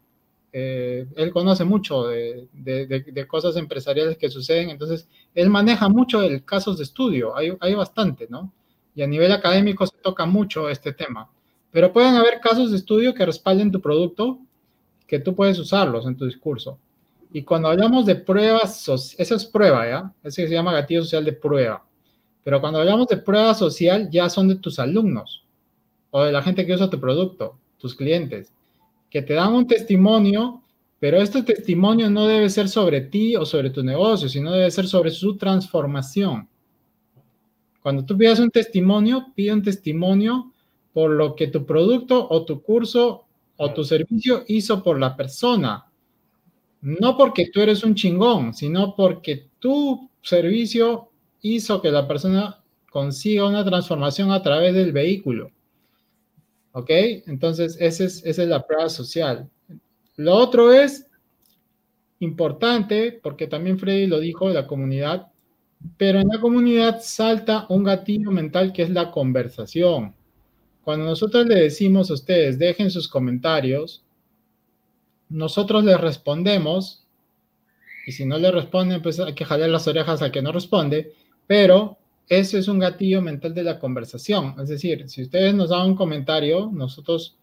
Eh, 0.53 1.07
él 1.17 1.31
conoce 1.31 1.65
mucho 1.65 2.09
de, 2.09 3.27
cosas 3.29 3.57
empresariales 3.57 4.19
que 4.19 4.29
suceden, 4.29 4.71
entonces 4.71 5.09
él 5.35 5.49
maneja 5.49 5.89
mucho 5.89 6.23
el 6.23 6.45
casos 6.45 6.79
de 6.79 6.85
estudio, 6.85 7.37
hay, 7.37 7.57
hay 7.61 7.75
bastante, 7.75 8.27
¿no? 8.29 8.53
Y 8.95 9.03
a 9.03 9.07
nivel 9.07 9.31
académico 9.31 9.87
se 9.87 9.97
toca 9.99 10.27
mucho 10.27 10.69
este 10.69 10.93
tema. 10.93 11.31
Pero 11.71 11.93
pueden 11.93 12.17
haber 12.17 12.41
casos 12.41 12.73
de 12.73 12.79
estudio 12.79 13.15
que 13.15 13.25
respalden 13.25 13.71
tu 13.71 13.81
producto, 13.81 14.41
que 15.07 15.21
tú 15.21 15.35
puedes 15.35 15.59
usarlos 15.59 16.07
en 16.07 16.17
tu 16.17 16.27
discurso. 16.27 16.79
Y 17.33 17.43
cuando 17.43 17.69
hablamos 17.69 18.07
de 18.07 18.17
pruebas, 18.17 18.89
esa 19.17 19.35
es 19.35 19.45
prueba, 19.45 19.89
¿ya? 19.89 20.13
Ese 20.25 20.49
se 20.49 20.55
llama 20.55 20.73
gatillo 20.73 21.03
social 21.05 21.25
de 21.25 21.33
prueba. 21.33 21.85
Pero 22.43 22.61
cuando 22.61 22.81
hablamos 22.81 23.07
de 23.07 23.19
prueba 23.19 23.55
social, 23.55 24.11
ya 24.11 24.29
son 24.29 24.49
de 24.49 24.57
tus 24.57 24.81
alumnos 24.81 25.45
o 26.11 26.25
de 26.25 26.33
la 26.33 26.43
gente 26.43 26.67
que 26.67 26.75
usa 26.75 26.91
tu 26.91 26.99
producto, 26.99 27.57
tus 27.79 27.95
clientes, 27.95 28.53
que 29.11 29.23
te 29.23 29.35
dan 29.35 29.53
un 29.53 29.67
testimonio, 29.67 30.63
pero 30.99 31.21
este 31.21 31.43
testimonio 31.43 32.09
no 32.09 32.27
debe 32.27 32.49
ser 32.49 32.69
sobre 32.69 33.01
ti 33.01 33.37
o 33.37 33.45
sobre 33.45 33.71
tu 33.71 33.83
negocio, 33.83 34.29
sino 34.29 34.53
debe 34.53 34.71
ser 34.71 34.87
sobre 34.87 35.11
su 35.11 35.37
transformación. 35.37 36.49
Cuando 37.83 38.05
tú 38.05 38.17
pidas 38.17 38.39
un 38.39 38.51
testimonio, 38.51 39.27
pide 39.35 39.53
un 39.53 39.63
testimonio 39.63 40.53
por 40.93 41.11
lo 41.11 41.35
que 41.35 41.49
tu 41.49 41.65
producto 41.65 42.27
o 42.29 42.45
tu 42.45 42.63
curso 42.63 43.25
o 43.57 43.73
tu 43.73 43.85
servicio 43.85 44.45
hizo 44.49 44.83
por 44.83 44.99
la 44.99 45.17
persona, 45.17 45.87
no 46.83 47.17
porque 47.17 47.51
tú 47.51 47.61
eres 47.61 47.85
un 47.85 47.95
chingón, 47.95 48.55
sino 48.55 48.95
porque 48.95 49.49
tu 49.59 50.09
servicio 50.23 51.11
hizo 51.43 51.81
que 51.81 51.91
la 51.91 52.07
persona 52.07 52.63
consiga 52.91 53.47
una 53.47 53.65
transformación 53.65 54.31
a 54.33 54.43
través 54.43 54.75
del 54.75 54.93
vehículo. 54.93 55.51
¿Ok? 56.73 56.91
Entonces, 57.27 57.77
esa 57.81 58.05
es, 58.05 58.25
esa 58.25 58.43
es 58.43 58.49
la 58.49 58.67
prueba 58.67 58.89
social. 58.89 59.49
Lo 60.17 60.35
otro 60.35 60.73
es 60.73 61.07
importante, 62.21 63.19
porque 63.23 63.47
también 63.47 63.79
Freddy 63.79 64.07
lo 64.07 64.21
dijo, 64.21 64.49
de 64.49 64.55
la 64.55 64.67
comunidad, 64.67 65.29
pero 65.97 66.21
en 66.21 66.29
la 66.29 66.41
comunidad 66.41 67.01
salta 67.03 67.67
un 67.71 67.85
gatillo 67.85 68.31
mental 68.31 68.73
que 68.73 68.83
es 68.83 68.91
la 68.91 69.11
conversación. 69.11 70.15
Cuando 70.85 71.07
nosotros 71.07 71.47
le 71.47 71.57
decimos 71.57 72.11
a 72.11 72.15
ustedes, 72.15 72.59
dejen 72.59 72.91
sus 72.91 73.09
comentarios, 73.09 74.05
nosotros 75.29 75.85
les 75.85 76.01
respondemos, 76.01 77.07
y 78.07 78.13
si 78.13 78.25
no 78.25 78.39
le 78.39 78.51
responden, 78.51 79.01
pues 79.01 79.21
hay 79.21 79.35
que 79.35 79.45
jalar 79.45 79.71
las 79.71 79.87
orejas 79.87 80.21
al 80.21 80.33
que 80.33 80.43
no 80.43 80.53
responde, 80.53 81.13
pero 81.47 81.97
ese 82.31 82.61
es 82.61 82.69
un 82.69 82.79
gatillo 82.79 83.21
mental 83.21 83.53
de 83.53 83.65
la 83.65 83.81
conversación. 83.81 84.55
Es 84.61 84.69
decir, 84.69 85.09
si 85.09 85.23
ustedes 85.23 85.53
nos 85.53 85.71
dan 85.71 85.89
un 85.89 85.97
comentario, 85.97 86.71
nosotros 86.73 87.37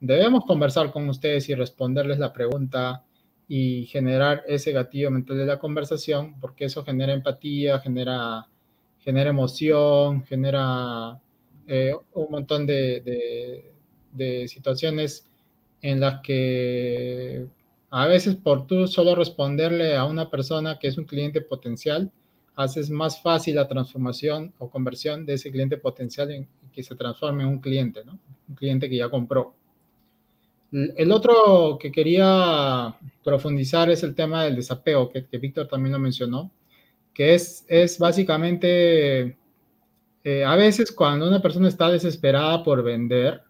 debemos 0.00 0.44
conversar 0.44 0.92
con 0.92 1.08
ustedes 1.08 1.48
y 1.48 1.54
responderles 1.54 2.18
la 2.18 2.30
pregunta 2.30 3.02
y 3.48 3.86
generar 3.86 4.44
ese 4.46 4.72
gatillo 4.72 5.10
mental 5.10 5.38
de 5.38 5.46
la 5.46 5.58
conversación, 5.58 6.38
porque 6.40 6.66
eso 6.66 6.84
genera 6.84 7.14
empatía, 7.14 7.80
genera, 7.80 8.46
genera 9.00 9.30
emoción, 9.30 10.24
genera 10.24 11.18
eh, 11.66 11.94
un 12.12 12.26
montón 12.30 12.66
de, 12.66 13.72
de 14.12 14.48
situaciones 14.48 15.26
en 15.80 16.00
las 16.00 16.20
que 16.20 17.46
a 17.88 18.06
veces 18.08 18.36
por 18.36 18.66
tú 18.66 18.86
solo 18.88 19.14
responderle 19.14 19.96
a 19.96 20.04
una 20.04 20.28
persona 20.28 20.78
que 20.78 20.88
es 20.88 20.98
un 20.98 21.04
cliente 21.04 21.40
potencial, 21.40 22.12
haces 22.56 22.90
más 22.90 23.20
fácil 23.20 23.56
la 23.56 23.68
transformación 23.68 24.52
o 24.58 24.70
conversión 24.70 25.26
de 25.26 25.34
ese 25.34 25.50
cliente 25.50 25.76
potencial 25.76 26.30
en 26.30 26.48
que 26.72 26.82
se 26.82 26.94
transforme 26.94 27.42
en 27.42 27.48
un 27.48 27.58
cliente, 27.58 28.04
¿no? 28.04 28.18
Un 28.48 28.54
cliente 28.54 28.88
que 28.88 28.96
ya 28.96 29.08
compró. 29.08 29.54
El 30.72 31.12
otro 31.12 31.78
que 31.80 31.92
quería 31.92 32.96
profundizar 33.22 33.90
es 33.90 34.02
el 34.02 34.14
tema 34.14 34.44
del 34.44 34.56
desapego, 34.56 35.08
que, 35.08 35.38
Víctor 35.38 35.68
también 35.68 35.92
lo 35.92 36.00
mencionó, 36.00 36.50
que 37.12 37.34
es, 37.34 37.64
es 37.68 37.98
básicamente, 37.98 39.36
eh, 40.24 40.44
a 40.44 40.56
veces 40.56 40.90
cuando 40.90 41.28
una 41.28 41.40
persona 41.40 41.68
está 41.68 41.90
desesperada 41.90 42.64
por 42.64 42.82
vender, 42.82 43.42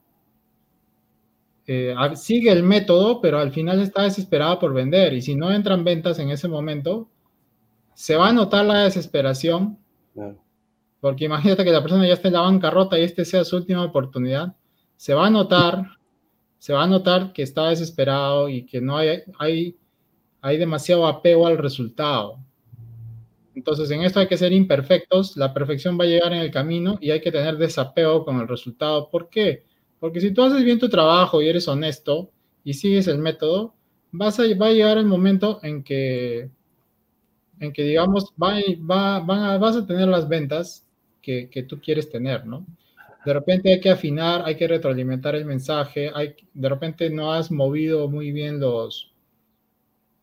eh, 1.66 1.94
sigue 2.14 2.52
el 2.52 2.62
método, 2.62 3.22
pero 3.22 3.38
al 3.38 3.52
final 3.52 3.80
está 3.80 4.02
desesperada 4.02 4.58
por 4.58 4.74
vender 4.74 5.14
y 5.14 5.22
si 5.22 5.34
no 5.34 5.50
entran 5.50 5.82
ventas 5.82 6.18
en 6.18 6.28
ese 6.28 6.46
momento, 6.46 7.08
se 7.94 8.16
va 8.16 8.28
a 8.28 8.32
notar 8.32 8.64
la 8.64 8.84
desesperación. 8.84 9.78
Porque 11.00 11.24
imagínate 11.24 11.64
que 11.64 11.70
la 11.70 11.82
persona 11.82 12.06
ya 12.06 12.14
está 12.14 12.28
en 12.28 12.34
la 12.34 12.40
bancarrota 12.40 12.98
y 12.98 13.02
este 13.02 13.24
sea 13.24 13.44
su 13.44 13.56
última 13.56 13.84
oportunidad. 13.84 14.54
Se 14.96 15.14
va 15.14 15.26
a 15.26 15.30
notar, 15.30 15.84
se 16.58 16.72
va 16.72 16.84
a 16.84 16.86
notar 16.86 17.32
que 17.32 17.42
está 17.42 17.68
desesperado 17.68 18.48
y 18.48 18.64
que 18.64 18.80
no 18.80 18.96
hay, 18.96 19.22
hay, 19.38 19.76
hay 20.40 20.56
demasiado 20.56 21.06
apego 21.06 21.46
al 21.46 21.58
resultado. 21.58 22.38
Entonces, 23.54 23.90
en 23.90 24.02
esto 24.02 24.18
hay 24.18 24.26
que 24.26 24.36
ser 24.36 24.52
imperfectos. 24.52 25.36
La 25.36 25.54
perfección 25.54 25.98
va 25.98 26.04
a 26.04 26.08
llegar 26.08 26.32
en 26.32 26.40
el 26.40 26.50
camino 26.50 26.98
y 27.00 27.10
hay 27.10 27.20
que 27.20 27.30
tener 27.30 27.56
desapego 27.56 28.24
con 28.24 28.40
el 28.40 28.48
resultado. 28.48 29.08
¿Por 29.10 29.28
qué? 29.28 29.64
Porque 30.00 30.20
si 30.20 30.32
tú 30.32 30.42
haces 30.42 30.64
bien 30.64 30.78
tu 30.78 30.88
trabajo 30.88 31.40
y 31.40 31.48
eres 31.48 31.68
honesto 31.68 32.30
y 32.64 32.74
sigues 32.74 33.06
el 33.06 33.18
método, 33.18 33.74
vas 34.10 34.40
a, 34.40 34.42
va 34.60 34.66
a 34.66 34.72
llegar 34.72 34.98
el 34.98 35.06
momento 35.06 35.60
en 35.62 35.84
que, 35.84 36.50
en 37.64 37.72
que 37.72 37.82
digamos, 37.82 38.32
va, 38.40 38.60
va, 39.20 39.58
vas 39.58 39.76
a 39.76 39.86
tener 39.86 40.08
las 40.08 40.28
ventas 40.28 40.86
que, 41.20 41.48
que, 41.50 41.62
tú 41.62 41.80
quieres 41.80 42.10
tener, 42.10 42.46
¿no? 42.46 42.66
De 43.24 43.32
repente 43.32 43.72
hay 43.72 43.80
que 43.80 43.90
afinar, 43.90 44.42
hay 44.44 44.56
que 44.56 44.68
retroalimentar 44.68 45.34
el 45.34 45.46
mensaje, 45.46 46.10
hay, 46.14 46.34
de 46.52 46.68
repente 46.68 47.08
no 47.08 47.32
has 47.32 47.50
movido 47.50 48.08
muy 48.08 48.32
bien 48.32 48.60
los, 48.60 49.14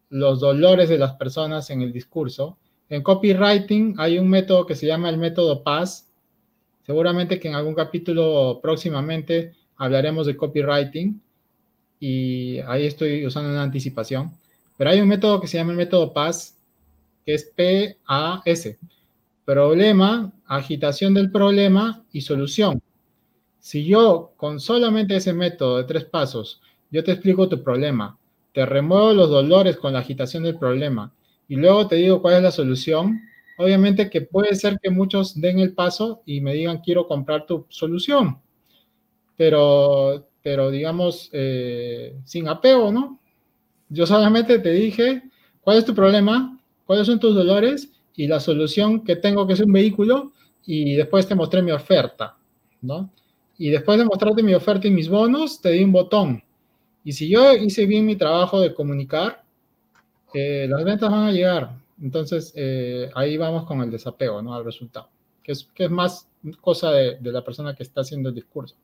los 0.09 0.39
dolores 0.39 0.89
de 0.89 0.99
las 0.99 1.13
personas 1.13 1.69
en 1.71 1.81
el 1.81 1.91
discurso. 1.91 2.57
En 2.89 3.01
copywriting 3.01 3.95
hay 3.97 4.19
un 4.19 4.29
método 4.29 4.65
que 4.65 4.75
se 4.75 4.85
llama 4.85 5.09
el 5.09 5.17
método 5.17 5.63
PAS. 5.63 6.09
Seguramente 6.85 7.39
que 7.39 7.47
en 7.47 7.55
algún 7.55 7.73
capítulo 7.73 8.59
próximamente 8.61 9.53
hablaremos 9.77 10.27
de 10.27 10.35
copywriting 10.35 11.21
y 11.99 12.59
ahí 12.59 12.85
estoy 12.85 13.25
usando 13.25 13.49
una 13.49 13.63
anticipación. 13.63 14.31
Pero 14.77 14.89
hay 14.89 14.99
un 14.99 15.07
método 15.07 15.39
que 15.39 15.47
se 15.47 15.57
llama 15.57 15.71
el 15.71 15.77
método 15.77 16.11
PAS, 16.11 16.57
que 17.25 17.33
es 17.33 17.51
P-A-S. 17.55 18.77
Problema, 19.45 20.31
agitación 20.45 21.13
del 21.13 21.31
problema 21.31 22.03
y 22.11 22.21
solución. 22.21 22.81
Si 23.59 23.85
yo 23.85 24.33
con 24.37 24.59
solamente 24.59 25.15
ese 25.15 25.33
método 25.33 25.77
de 25.77 25.83
tres 25.83 26.05
pasos, 26.05 26.61
yo 26.89 27.03
te 27.03 27.11
explico 27.11 27.47
tu 27.47 27.63
problema, 27.63 28.17
te 28.53 28.65
remuevo 28.65 29.13
los 29.13 29.29
dolores 29.29 29.77
con 29.77 29.93
la 29.93 29.99
agitación 29.99 30.43
del 30.43 30.57
problema 30.57 31.13
y 31.47 31.55
luego 31.55 31.87
te 31.87 31.95
digo 31.95 32.21
cuál 32.21 32.35
es 32.35 32.43
la 32.43 32.51
solución, 32.51 33.21
obviamente 33.57 34.09
que 34.09 34.21
puede 34.21 34.55
ser 34.55 34.79
que 34.81 34.89
muchos 34.89 35.39
den 35.39 35.59
el 35.59 35.73
paso 35.73 36.21
y 36.25 36.41
me 36.41 36.53
digan 36.53 36.79
quiero 36.79 37.07
comprar 37.07 37.45
tu 37.45 37.65
solución, 37.69 38.39
pero, 39.37 40.27
pero 40.41 40.71
digamos 40.71 41.29
eh, 41.31 42.15
sin 42.25 42.47
apego, 42.47 42.91
¿no? 42.91 43.19
Yo 43.89 44.05
solamente 44.05 44.59
te 44.59 44.71
dije 44.71 45.23
cuál 45.61 45.77
es 45.77 45.85
tu 45.85 45.93
problema, 45.93 46.57
cuáles 46.85 47.07
son 47.07 47.19
tus 47.19 47.35
dolores 47.35 47.91
y 48.15 48.27
la 48.27 48.39
solución 48.39 49.03
que 49.03 49.15
tengo 49.15 49.47
que 49.47 49.53
es 49.53 49.59
un 49.59 49.71
vehículo 49.71 50.31
y 50.65 50.95
después 50.95 51.27
te 51.27 51.35
mostré 51.35 51.61
mi 51.61 51.71
oferta, 51.71 52.37
¿no? 52.81 53.09
Y 53.57 53.69
después 53.69 53.97
de 53.97 54.05
mostrarte 54.05 54.43
mi 54.43 54.53
oferta 54.53 54.87
y 54.87 54.91
mis 54.91 55.09
bonos, 55.09 55.61
te 55.61 55.69
di 55.71 55.83
un 55.83 55.91
botón. 55.91 56.43
Y 57.03 57.13
si 57.13 57.29
yo 57.29 57.53
hice 57.53 57.85
bien 57.85 58.05
mi 58.05 58.15
trabajo 58.15 58.59
de 58.59 58.73
comunicar, 58.73 59.43
eh, 60.33 60.67
las 60.69 60.83
ventas 60.83 61.11
van 61.11 61.27
a 61.27 61.31
llegar. 61.31 61.71
Entonces, 62.01 62.53
eh, 62.55 63.09
ahí 63.15 63.37
vamos 63.37 63.65
con 63.65 63.81
el 63.81 63.91
desapego, 63.91 64.41
¿no? 64.41 64.55
Al 64.55 64.65
resultado, 64.65 65.09
que 65.43 65.51
es, 65.51 65.67
que 65.75 65.85
es 65.85 65.91
más 65.91 66.27
cosa 66.59 66.91
de, 66.91 67.17
de, 67.17 67.31
la 67.31 67.43
persona 67.43 67.75
que 67.75 67.83
está 67.83 68.01
haciendo 68.01 68.29
el 68.29 68.35
discurso. 68.35 68.75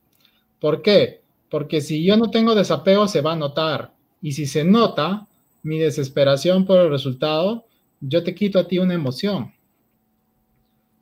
¿Por 0.60 0.82
qué? 0.82 1.22
Porque 1.50 1.82
si 1.82 2.04
yo 2.04 2.18
no 2.18 2.30
tengo 2.30 2.54
desapego, 2.54 3.08
se 3.08 3.22
va 3.22 3.34
a 3.34 3.36
notar. 3.36 3.94
Y 4.22 4.34
si 4.34 4.46
se 4.46 4.64
nota 4.64 5.28
mi 5.64 5.80
desesperación 5.80 6.66
por 6.66 6.80
el 6.80 6.90
resultado, 6.90 7.66
yo 8.00 8.24
te 8.24 8.36
quito 8.36 8.60
a 8.60 8.68
ti 8.68 8.80
una 8.80 8.94
emoción. 8.94 9.54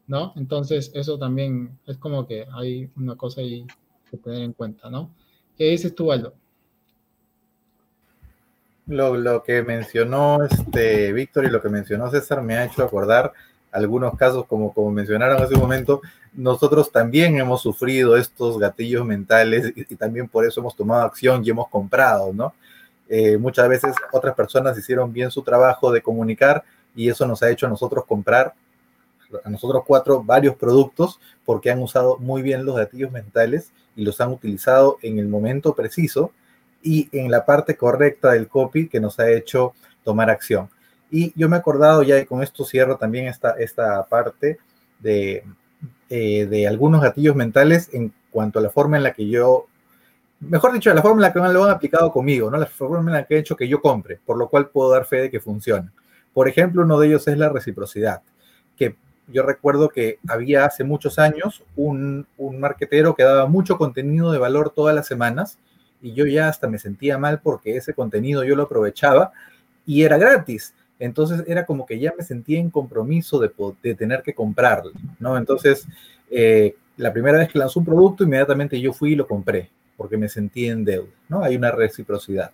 ¿No? 0.07 0.33
Entonces, 0.35 0.91
eso 0.93 1.17
también 1.17 1.79
es 1.87 1.97
como 1.97 2.27
que 2.27 2.45
hay 2.53 2.89
una 2.95 3.15
cosa 3.15 3.41
ahí 3.41 3.65
que 4.11 4.17
tener 4.17 4.43
en 4.43 4.53
cuenta, 4.53 4.87
¿no? 4.87 5.09
¿Qué 5.57 5.65
dices 5.65 5.95
tú, 5.95 6.11
Aldo? 6.11 6.35
Lo, 8.85 9.17
lo, 9.17 9.41
que 9.41 9.63
mencionó 9.63 10.43
este 10.43 11.11
Víctor 11.11 11.45
y 11.45 11.49
lo 11.49 11.59
que 11.59 11.69
mencionó 11.69 12.11
César 12.11 12.43
me 12.43 12.55
ha 12.55 12.65
hecho 12.65 12.83
acordar 12.83 13.33
algunos 13.75 14.15
casos, 14.15 14.45
como, 14.45 14.73
como 14.73 14.89
mencionaron 14.91 15.41
hace 15.41 15.55
un 15.55 15.61
momento, 15.61 16.01
nosotros 16.33 16.91
también 16.91 17.37
hemos 17.37 17.61
sufrido 17.61 18.15
estos 18.15 18.57
gatillos 18.57 19.05
mentales 19.05 19.73
y, 19.75 19.95
también 19.95 20.27
por 20.27 20.45
eso 20.45 20.61
hemos 20.61 20.75
tomado 20.75 21.03
acción 21.03 21.43
y 21.43 21.49
hemos 21.49 21.67
comprado, 21.67 22.31
¿no? 22.33 22.53
Eh, 23.09 23.37
muchas 23.37 23.67
veces 23.69 23.93
otras 24.11 24.33
personas 24.33 24.77
hicieron 24.77 25.11
bien 25.11 25.29
su 25.29 25.43
trabajo 25.43 25.91
de 25.91 26.01
comunicar 26.01 26.63
y 26.95 27.09
eso 27.09 27.25
nos 27.27 27.43
ha 27.43 27.49
hecho 27.49 27.67
a 27.67 27.69
nosotros 27.69 28.05
comprar, 28.05 28.53
a 29.43 29.49
nosotros 29.49 29.83
cuatro, 29.85 30.23
varios 30.23 30.55
productos 30.55 31.19
porque 31.45 31.71
han 31.71 31.81
usado 31.81 32.17
muy 32.17 32.41
bien 32.41 32.65
los 32.65 32.75
gatillos 32.75 33.11
mentales 33.11 33.71
y 33.95 34.03
los 34.03 34.21
han 34.21 34.31
utilizado 34.31 34.97
en 35.01 35.19
el 35.19 35.27
momento 35.27 35.73
preciso 35.73 36.31
y 36.81 37.09
en 37.11 37.31
la 37.31 37.45
parte 37.45 37.75
correcta 37.75 38.31
del 38.31 38.47
copy 38.47 38.87
que 38.87 38.99
nos 38.99 39.19
ha 39.19 39.29
hecho 39.29 39.73
tomar 40.03 40.29
acción. 40.29 40.69
Y 41.09 41.33
yo 41.35 41.49
me 41.49 41.55
he 41.55 41.59
acordado 41.59 42.03
ya, 42.03 42.19
y 42.19 42.25
con 42.25 42.43
esto 42.43 42.65
cierro 42.65 42.97
también 42.97 43.27
esta, 43.27 43.51
esta 43.51 44.05
parte 44.05 44.59
de, 44.99 45.43
eh, 46.09 46.45
de 46.45 46.67
algunos 46.67 47.01
gatillos 47.01 47.35
mentales 47.35 47.89
en 47.93 48.13
cuanto 48.29 48.59
a 48.59 48.61
la 48.61 48.69
forma 48.69 48.97
en 48.97 49.03
la 49.03 49.13
que 49.13 49.27
yo, 49.27 49.65
mejor 50.41 50.73
dicho, 50.73 50.93
la 50.93 51.01
forma 51.01 51.17
en 51.17 51.21
la 51.21 51.33
que 51.33 51.39
lo 51.39 51.63
han 51.63 51.71
aplicado 51.71 52.11
conmigo, 52.11 52.51
¿no? 52.51 52.57
la 52.57 52.65
forma 52.67 52.99
en 53.09 53.17
la 53.17 53.25
que 53.25 53.35
he 53.35 53.39
hecho 53.39 53.55
que 53.55 53.67
yo 53.67 53.81
compre, 53.81 54.19
por 54.25 54.37
lo 54.37 54.47
cual 54.49 54.69
puedo 54.69 54.91
dar 54.91 55.05
fe 55.05 55.21
de 55.21 55.31
que 55.31 55.39
funciona. 55.39 55.91
Por 56.35 56.49
ejemplo, 56.49 56.83
uno 56.83 56.99
de 56.99 57.07
ellos 57.07 57.29
es 57.29 57.37
la 57.37 57.47
reciprocidad, 57.47 58.21
que 58.75 58.97
yo 59.29 59.41
recuerdo 59.41 59.87
que 59.87 60.19
había 60.27 60.65
hace 60.65 60.83
muchos 60.83 61.17
años 61.17 61.63
un, 61.77 62.27
un 62.37 62.59
marquetero 62.59 63.15
que 63.15 63.23
daba 63.23 63.47
mucho 63.47 63.77
contenido 63.77 64.33
de 64.33 64.37
valor 64.37 64.71
todas 64.71 64.93
las 64.93 65.07
semanas 65.07 65.57
y 66.01 66.11
yo 66.11 66.25
ya 66.25 66.49
hasta 66.49 66.67
me 66.67 66.77
sentía 66.77 67.17
mal 67.17 67.39
porque 67.39 67.77
ese 67.77 67.93
contenido 67.93 68.43
yo 68.43 68.57
lo 68.57 68.63
aprovechaba 68.63 69.31
y 69.85 70.03
era 70.03 70.17
gratis. 70.17 70.73
Entonces 70.99 71.45
era 71.47 71.65
como 71.65 71.85
que 71.85 71.99
ya 71.99 72.13
me 72.17 72.23
sentía 72.25 72.59
en 72.59 72.69
compromiso 72.69 73.39
de, 73.39 73.95
tener 73.95 74.21
que 74.21 74.33
comprarlo, 74.33 74.91
¿no? 75.19 75.37
Entonces, 75.37 75.87
eh, 76.29 76.75
la 76.97 77.13
primera 77.13 77.37
vez 77.37 77.47
que 77.47 77.59
lanzó 77.59 77.79
un 77.79 77.85
producto, 77.85 78.25
inmediatamente 78.25 78.81
yo 78.81 78.91
fui 78.91 79.13
y 79.13 79.15
lo 79.15 79.25
compré 79.25 79.69
porque 79.95 80.17
me 80.17 80.27
sentí 80.27 80.67
en 80.67 80.83
deuda, 80.83 81.13
¿no? 81.29 81.43
Hay 81.43 81.55
una 81.55 81.71
reciprocidad. 81.71 82.51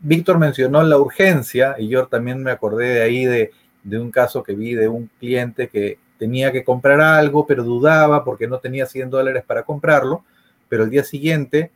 Víctor 0.00 0.38
mencionó 0.38 0.82
la 0.82 0.98
urgencia 0.98 1.76
y 1.78 1.88
yo 1.88 2.06
también 2.06 2.42
me 2.42 2.50
acordé 2.50 2.94
de 2.94 3.02
ahí 3.02 3.24
de, 3.24 3.52
de 3.82 3.98
un 3.98 4.10
caso 4.10 4.42
que 4.42 4.54
vi 4.54 4.74
de 4.74 4.88
un 4.88 5.10
cliente 5.18 5.68
que 5.68 5.98
tenía 6.18 6.52
que 6.52 6.64
comprar 6.64 7.00
algo, 7.00 7.46
pero 7.46 7.64
dudaba 7.64 8.24
porque 8.24 8.46
no 8.46 8.58
tenía 8.58 8.86
100 8.86 9.10
dólares 9.10 9.44
para 9.46 9.62
comprarlo, 9.64 10.24
pero 10.68 10.84
el 10.84 10.90
día 10.90 11.04
siguiente 11.04 11.70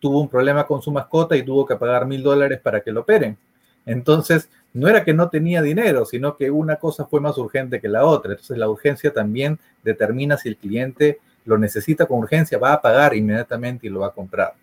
tuvo 0.00 0.20
un 0.20 0.28
problema 0.28 0.66
con 0.66 0.82
su 0.82 0.90
mascota 0.90 1.36
y 1.36 1.42
tuvo 1.42 1.64
que 1.64 1.76
pagar 1.76 2.06
mil 2.06 2.22
dólares 2.22 2.60
para 2.60 2.80
que 2.80 2.92
lo 2.92 3.00
operen. 3.00 3.38
Entonces, 3.86 4.48
no 4.72 4.88
era 4.88 5.04
que 5.04 5.14
no 5.14 5.28
tenía 5.28 5.62
dinero, 5.62 6.04
sino 6.04 6.36
que 6.36 6.50
una 6.50 6.76
cosa 6.76 7.06
fue 7.06 7.20
más 7.20 7.38
urgente 7.38 7.80
que 7.80 7.88
la 7.88 8.04
otra. 8.04 8.32
Entonces, 8.32 8.58
la 8.58 8.68
urgencia 8.68 9.12
también 9.12 9.58
determina 9.82 10.36
si 10.36 10.48
el 10.48 10.56
cliente 10.56 11.20
lo 11.44 11.58
necesita 11.58 12.06
con 12.06 12.18
urgencia, 12.18 12.58
va 12.58 12.72
a 12.72 12.82
pagar 12.82 13.14
inmediatamente 13.14 13.86
y 13.86 13.90
lo 13.90 14.00
va 14.00 14.08
a 14.08 14.12
comprar. 14.12 14.54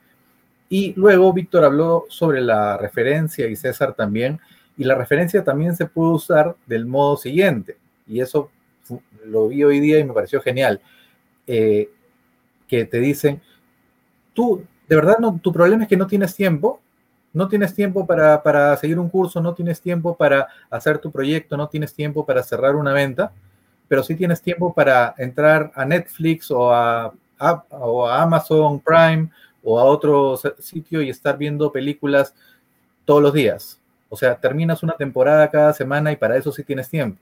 Y 0.71 0.93
luego 0.95 1.33
Víctor 1.33 1.65
habló 1.65 2.05
sobre 2.07 2.39
la 2.39 2.77
referencia 2.77 3.45
y 3.45 3.57
César 3.57 3.93
también, 3.93 4.39
y 4.77 4.85
la 4.85 4.95
referencia 4.95 5.43
también 5.43 5.75
se 5.75 5.85
puede 5.85 6.11
usar 6.11 6.55
del 6.65 6.85
modo 6.85 7.17
siguiente, 7.17 7.75
y 8.07 8.21
eso 8.21 8.49
lo 9.25 9.49
vi 9.49 9.65
hoy 9.65 9.81
día 9.81 9.99
y 9.99 10.05
me 10.05 10.13
pareció 10.13 10.41
genial, 10.41 10.79
eh, 11.45 11.89
que 12.69 12.85
te 12.85 12.99
dicen, 13.01 13.41
tú, 14.33 14.63
de 14.87 14.95
verdad, 14.95 15.17
no, 15.19 15.37
tu 15.43 15.51
problema 15.51 15.83
es 15.83 15.89
que 15.89 15.97
no 15.97 16.07
tienes 16.07 16.37
tiempo, 16.37 16.79
no 17.33 17.49
tienes 17.49 17.75
tiempo 17.75 18.07
para, 18.07 18.41
para, 18.41 18.77
seguir 18.77 18.97
un 18.97 19.09
curso, 19.09 19.41
no 19.41 19.53
tienes 19.53 19.81
tiempo 19.81 20.15
para 20.15 20.47
hacer 20.69 20.99
tu 20.99 21.11
proyecto, 21.11 21.57
no 21.57 21.67
tienes 21.67 21.93
tiempo 21.93 22.25
para 22.25 22.43
cerrar 22.43 22.77
una 22.77 22.93
venta, 22.93 23.33
pero 23.89 24.03
sí 24.03 24.15
tienes 24.15 24.41
tiempo 24.41 24.73
para 24.73 25.15
entrar 25.17 25.73
a 25.75 25.83
Netflix 25.83 26.49
o 26.49 26.73
a, 26.73 27.13
o 27.71 28.07
a 28.07 28.21
Amazon 28.21 28.79
Prime 28.79 29.29
o 29.63 29.79
a 29.79 29.83
otro 29.83 30.39
sitio 30.59 31.01
y 31.01 31.09
estar 31.09 31.37
viendo 31.37 31.71
películas 31.71 32.33
todos 33.05 33.21
los 33.21 33.33
días. 33.33 33.79
O 34.09 34.17
sea, 34.17 34.35
terminas 34.35 34.83
una 34.83 34.93
temporada 34.93 35.49
cada 35.49 35.73
semana 35.73 36.11
y 36.11 36.15
para 36.15 36.35
eso 36.37 36.51
sí 36.51 36.63
tienes 36.63 36.89
tiempo. 36.89 37.19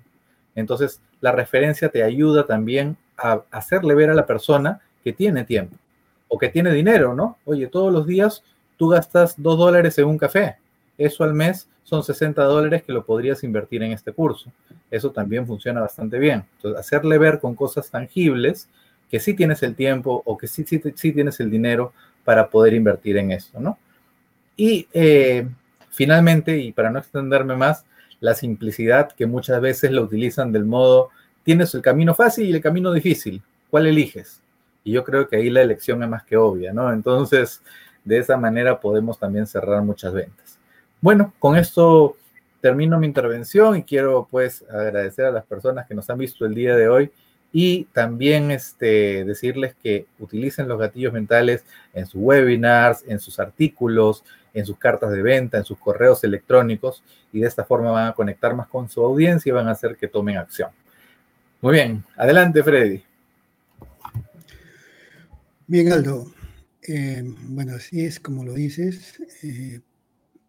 Entonces, 0.55 1.01
la 1.21 1.31
referencia 1.31 1.89
te 1.89 2.03
ayuda 2.03 2.45
también 2.45 2.97
a 3.17 3.43
hacerle 3.51 3.93
ver 3.95 4.09
a 4.09 4.15
la 4.15 4.25
persona 4.25 4.81
que 5.03 5.13
tiene 5.13 5.43
tiempo 5.43 5.75
o 6.27 6.37
que 6.37 6.49
tiene 6.49 6.71
dinero, 6.73 7.13
¿no? 7.13 7.37
Oye, 7.45 7.67
todos 7.67 7.91
los 7.91 8.07
días 8.07 8.43
tú 8.77 8.89
gastas 8.89 9.35
dos 9.37 9.57
dólares 9.57 9.97
en 9.97 10.05
un 10.05 10.17
café. 10.17 10.57
Eso 10.97 11.23
al 11.23 11.33
mes 11.33 11.67
son 11.83 12.03
60 12.03 12.43
dólares 12.43 12.83
que 12.83 12.93
lo 12.93 13.05
podrías 13.05 13.43
invertir 13.43 13.83
en 13.83 13.91
este 13.91 14.11
curso. 14.11 14.51
Eso 14.91 15.11
también 15.11 15.45
funciona 15.45 15.81
bastante 15.81 16.19
bien. 16.19 16.45
Entonces, 16.55 16.79
hacerle 16.79 17.17
ver 17.17 17.39
con 17.39 17.55
cosas 17.55 17.89
tangibles 17.89 18.69
que 19.09 19.19
sí 19.19 19.33
tienes 19.33 19.63
el 19.63 19.75
tiempo 19.75 20.21
o 20.25 20.37
que 20.37 20.47
sí, 20.47 20.63
sí, 20.67 20.81
sí 20.95 21.11
tienes 21.11 21.39
el 21.39 21.49
dinero 21.49 21.93
para 22.29 22.47
poder 22.47 22.75
invertir 22.75 23.17
en 23.17 23.31
esto, 23.31 23.59
¿no? 23.59 23.79
Y 24.55 24.87
eh, 24.93 25.47
finalmente, 25.89 26.59
y 26.59 26.71
para 26.71 26.91
no 26.91 26.99
extenderme 26.99 27.55
más, 27.55 27.87
la 28.19 28.35
simplicidad 28.35 29.11
que 29.13 29.25
muchas 29.25 29.59
veces 29.59 29.89
lo 29.89 30.03
utilizan 30.03 30.51
del 30.51 30.63
modo, 30.63 31.09
tienes 31.41 31.73
el 31.73 31.81
camino 31.81 32.13
fácil 32.13 32.45
y 32.45 32.53
el 32.53 32.61
camino 32.61 32.93
difícil, 32.93 33.41
¿cuál 33.71 33.87
eliges? 33.87 34.43
Y 34.83 34.91
yo 34.91 35.03
creo 35.03 35.27
que 35.27 35.37
ahí 35.37 35.49
la 35.49 35.63
elección 35.63 36.03
es 36.03 36.09
más 36.09 36.21
que 36.21 36.37
obvia, 36.37 36.71
¿no? 36.71 36.93
Entonces, 36.93 37.63
de 38.05 38.19
esa 38.19 38.37
manera 38.37 38.79
podemos 38.79 39.17
también 39.17 39.47
cerrar 39.47 39.81
muchas 39.81 40.13
ventas. 40.13 40.59
Bueno, 41.01 41.33
con 41.39 41.57
esto 41.57 42.15
termino 42.61 42.99
mi 42.99 43.07
intervención 43.07 43.75
y 43.75 43.81
quiero 43.81 44.27
pues 44.29 44.63
agradecer 44.69 45.25
a 45.25 45.31
las 45.31 45.47
personas 45.47 45.87
que 45.87 45.95
nos 45.95 46.07
han 46.11 46.19
visto 46.19 46.45
el 46.45 46.53
día 46.53 46.75
de 46.75 46.89
hoy 46.89 47.11
y 47.51 47.85
también 47.85 48.51
este, 48.51 49.25
decirles 49.25 49.75
que 49.81 50.05
utilicen 50.19 50.67
los 50.67 50.79
gatillos 50.79 51.13
mentales 51.13 51.65
en 51.93 52.05
sus 52.05 52.21
webinars, 52.21 53.03
en 53.07 53.19
sus 53.19 53.39
artículos, 53.39 54.23
en 54.53 54.65
sus 54.65 54.77
cartas 54.77 55.11
de 55.11 55.21
venta, 55.21 55.57
en 55.57 55.63
sus 55.63 55.77
correos 55.77 56.23
electrónicos 56.23 57.03
y 57.31 57.39
de 57.39 57.47
esta 57.47 57.65
forma 57.65 57.91
van 57.91 58.07
a 58.07 58.13
conectar 58.13 58.55
más 58.55 58.67
con 58.67 58.89
su 58.89 59.01
audiencia 59.03 59.49
y 59.49 59.53
van 59.53 59.67
a 59.67 59.71
hacer 59.71 59.95
que 59.95 60.07
tomen 60.07 60.37
acción. 60.37 60.69
Muy 61.61 61.73
bien, 61.73 62.03
adelante 62.15 62.63
Freddy. 62.63 63.03
Bien, 65.67 65.91
Aldo. 65.91 66.31
Eh, 66.87 67.21
bueno, 67.43 67.75
así 67.75 68.03
es 68.03 68.19
como 68.19 68.43
lo 68.43 68.53
dices. 68.53 69.21
Eh, 69.43 69.81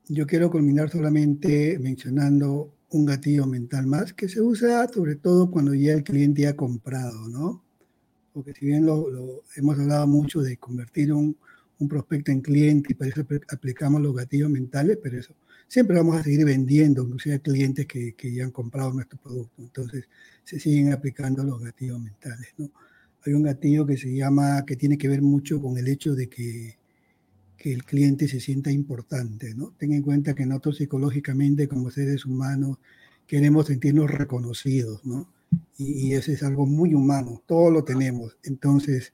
yo 0.08 0.26
quiero 0.26 0.50
culminar 0.50 0.88
solamente 0.90 1.78
mencionando 1.78 2.72
un 2.90 3.06
gatillo 3.06 3.46
mental 3.46 3.86
más 3.86 4.12
que 4.12 4.28
se 4.28 4.40
usa 4.40 4.88
sobre 4.88 5.16
todo 5.16 5.50
cuando 5.50 5.74
ya 5.74 5.92
el 5.92 6.02
cliente 6.04 6.46
ha 6.46 6.56
comprado, 6.56 7.28
¿no? 7.28 7.62
Porque 8.32 8.52
si 8.52 8.66
bien 8.66 8.86
lo, 8.86 9.42
hemos 9.56 9.78
hablado 9.78 10.06
mucho 10.06 10.40
de 10.40 10.56
convertir 10.56 11.12
un, 11.12 11.36
un, 11.78 11.88
prospecto 11.88 12.30
en 12.30 12.40
cliente 12.40 12.92
y 12.92 12.94
para 12.94 13.10
eso 13.10 13.24
aplicamos 13.48 14.00
los 14.00 14.14
gatillos 14.14 14.50
mentales, 14.50 14.98
pero 15.02 15.18
eso 15.18 15.34
siempre 15.66 15.96
vamos 15.96 16.16
a 16.16 16.22
seguir 16.22 16.44
vendiendo, 16.44 17.02
inclusive 17.02 17.36
a 17.36 17.38
clientes 17.38 17.86
que, 17.86 18.14
que 18.14 18.32
ya 18.32 18.44
han 18.44 18.50
comprado 18.50 18.92
nuestro 18.92 19.18
producto. 19.18 19.62
Entonces 19.62 20.08
se 20.44 20.58
siguen 20.58 20.92
aplicando 20.92 21.42
los 21.44 21.60
gatillos 21.60 22.00
mentales, 22.00 22.54
¿no? 22.58 22.70
Hay 23.24 23.34
un 23.34 23.42
gatillo 23.42 23.86
que 23.86 23.96
se 23.96 24.14
llama, 24.14 24.64
que 24.66 24.76
tiene 24.76 24.96
que 24.96 25.08
ver 25.08 25.22
mucho 25.22 25.60
con 25.60 25.76
el 25.76 25.88
hecho 25.88 26.14
de 26.14 26.28
que 26.28 26.79
que 27.60 27.74
el 27.74 27.84
cliente 27.84 28.26
se 28.26 28.40
sienta 28.40 28.72
importante, 28.72 29.54
¿no? 29.54 29.74
Ten 29.76 29.92
en 29.92 30.00
cuenta 30.00 30.34
que 30.34 30.46
nosotros 30.46 30.78
psicológicamente 30.78 31.68
como 31.68 31.90
seres 31.90 32.24
humanos 32.24 32.78
queremos 33.26 33.66
sentirnos 33.66 34.10
reconocidos, 34.10 35.04
¿no? 35.04 35.28
Y, 35.76 36.14
eso 36.14 36.32
es 36.32 36.42
algo 36.42 36.64
muy 36.64 36.94
humano, 36.94 37.42
todo 37.46 37.70
lo 37.70 37.84
tenemos. 37.84 38.38
Entonces, 38.44 39.12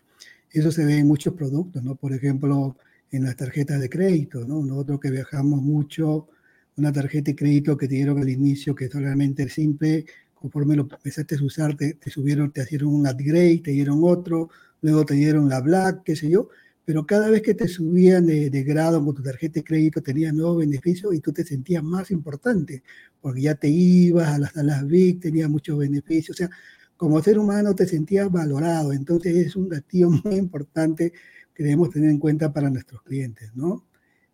eso 0.53 0.71
se 0.71 0.85
ve 0.85 0.99
en 0.99 1.09
muchos 1.09 1.35
productos, 1.35 1.83
¿no? 1.83 1.97
Por 1.97 2.13
ejemplo, 2.13 2.77
en 3.11 3.25
las 3.25 3.35
tarjetas 3.35 3.81
de 3.81 3.91
crédito, 3.91 4.45
¿no? 4.47 4.65
Nosotros 4.65 5.01
que 5.01 5.11
viajamos 5.11 5.61
mucho, 5.61 6.29
una 6.77 6.93
tarjeta 6.93 7.33
de 7.33 7.37
crédito 7.37 7.77
que 7.77 7.89
te 7.89 7.97
dieron 7.97 8.21
al 8.21 8.29
inicio, 8.29 8.77
que 8.77 8.85
es 8.85 8.93
solamente 8.93 9.49
simple, 9.49 10.07
conforme 10.35 10.77
lo 10.77 10.83
empezaste 10.83 11.35
a 11.35 11.43
usar, 11.43 11.77
te, 11.77 11.95
te 11.95 12.11
subieron, 12.11 12.53
te 12.53 12.63
hicieron 12.63 12.95
un 12.95 13.09
upgrade, 13.09 13.59
te 13.65 13.73
dieron 13.73 14.03
otro, 14.05 14.51
luego 14.83 15.05
te 15.05 15.15
dieron 15.15 15.49
la 15.49 15.61
black, 15.61 16.05
qué 16.05 16.15
sé 16.15 16.31
yo, 16.31 16.49
pero 16.87 17.05
cada 17.05 17.29
vez 17.31 17.43
que 17.43 17.53
te 17.53 17.67
subían 17.67 18.27
de, 18.27 18.49
grado 18.63 19.05
con 19.05 19.13
tu 19.13 19.21
tarjeta 19.21 19.55
de 19.55 19.65
crédito 19.65 20.01
tenías 20.01 20.33
nuevos 20.33 20.59
beneficios 20.59 21.13
y 21.13 21.19
tú 21.19 21.33
te 21.33 21.45
sentías 21.45 21.83
más 21.83 22.13
importante, 22.13 22.85
porque 23.21 23.43
ya 23.43 23.57
te 23.57 23.69
ibas 23.69 24.29
a 24.29 24.39
las 24.39 24.53
salas 24.53 24.87
VIC, 24.87 25.21
tenías 25.21 25.51
muchos 25.51 25.77
beneficios, 25.77 26.37
o 26.37 26.39
sea, 26.39 26.51
como 26.97 27.21
ser 27.21 27.41
humano 27.41 27.75
te 27.75 27.89
sentías 27.89 28.31
valorado, 28.31 28.93
entonces 28.93 29.35
es 29.37 29.57
un 29.57 29.69
gatillo 29.69 30.11
muy 30.25 30.37
importante 30.37 31.13
que 31.53 31.65
debemos 31.65 31.91
tener 31.91 32.09
en 32.09 32.21
cuenta 32.21 32.53
para 32.53 32.71
nuestros 32.71 33.03
clientes, 33.03 33.51
¿no? 33.57 33.85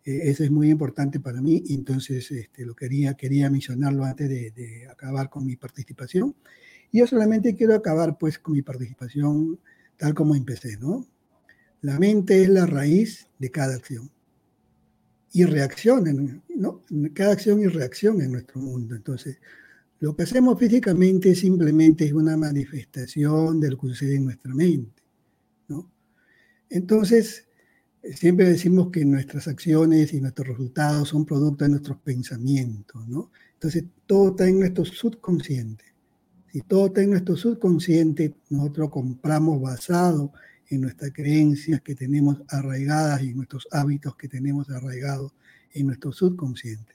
Eh, 0.05 0.21
eso 0.25 0.45
es 0.45 0.51
muy 0.51 0.69
importante 0.69 1.21
para 1.21 1.41
mí, 1.41 1.65
entonces 1.71 2.31
este, 2.31 2.67
lo 2.67 2.75
quería, 2.75 3.15
quería 3.15 3.49
mencionarlo 3.49 4.05
antes 4.05 4.29
de, 4.29 4.51
de 4.51 4.89
acabar 4.89 5.31
con 5.31 5.47
mi 5.47 5.57
participación. 5.57 6.37
Y 6.91 6.99
yo 6.99 7.07
solamente 7.07 7.55
quiero 7.55 7.75
acabar 7.75 8.19
pues 8.19 8.39
con 8.39 8.53
mi 8.53 8.61
participación 8.61 9.59
tal 9.97 10.13
como 10.13 10.35
empecé, 10.35 10.77
¿no? 10.77 11.07
La 11.83 11.99
mente 11.99 12.43
es 12.43 12.49
la 12.49 12.65
raíz 12.65 13.29
de 13.39 13.51
cada 13.51 13.75
acción. 13.75 14.11
Y 15.33 15.45
reacción, 15.45 16.43
¿no? 16.55 16.83
Cada 17.13 17.33
acción 17.33 17.61
y 17.61 17.67
reacción 17.67 18.21
en 18.21 18.33
nuestro 18.33 18.61
mundo. 18.61 18.95
Entonces, 18.95 19.39
lo 19.99 20.15
que 20.15 20.23
hacemos 20.23 20.59
físicamente 20.59 21.35
simplemente 21.35 22.05
es 22.05 22.13
una 22.13 22.37
manifestación 22.37 23.61
de 23.61 23.71
lo 23.71 23.79
que 23.79 23.89
sucede 23.89 24.17
en 24.17 24.25
nuestra 24.25 24.55
mente, 24.55 25.03
¿no? 25.69 25.91
Entonces, 26.69 27.47
siempre 28.15 28.49
decimos 28.49 28.91
que 28.91 29.05
nuestras 29.05 29.49
acciones 29.49 30.13
y 30.13 30.21
nuestros 30.21 30.49
resultados 30.49 31.09
son 31.09 31.25
producto 31.25 31.65
de 31.65 31.71
nuestros 31.71 31.99
pensamientos, 31.99 33.09
¿no? 33.09 33.31
Entonces, 33.55 33.85
todo 34.07 34.31
está 34.31 34.49
en 34.49 34.61
nuestro 34.61 34.85
subconsciente. 34.85 35.85
Si 36.53 36.61
todo 36.61 36.87
está 36.87 37.03
en 37.03 37.11
nuestro 37.11 37.37
subconsciente, 37.37 38.35
nosotros 38.51 38.91
compramos 38.91 39.61
basado 39.61 40.33
en 40.75 40.83
nuestras 40.83 41.13
creencias 41.13 41.81
que 41.83 41.95
tenemos 41.95 42.43
arraigadas 42.49 43.23
y 43.23 43.31
en 43.31 43.37
nuestros 43.37 43.69
hábitos 43.71 44.17
que 44.17 44.29
tenemos 44.29 44.71
arraigados 44.71 45.33
en 45.73 45.87
nuestro 45.87 46.13
subconsciente. 46.13 46.95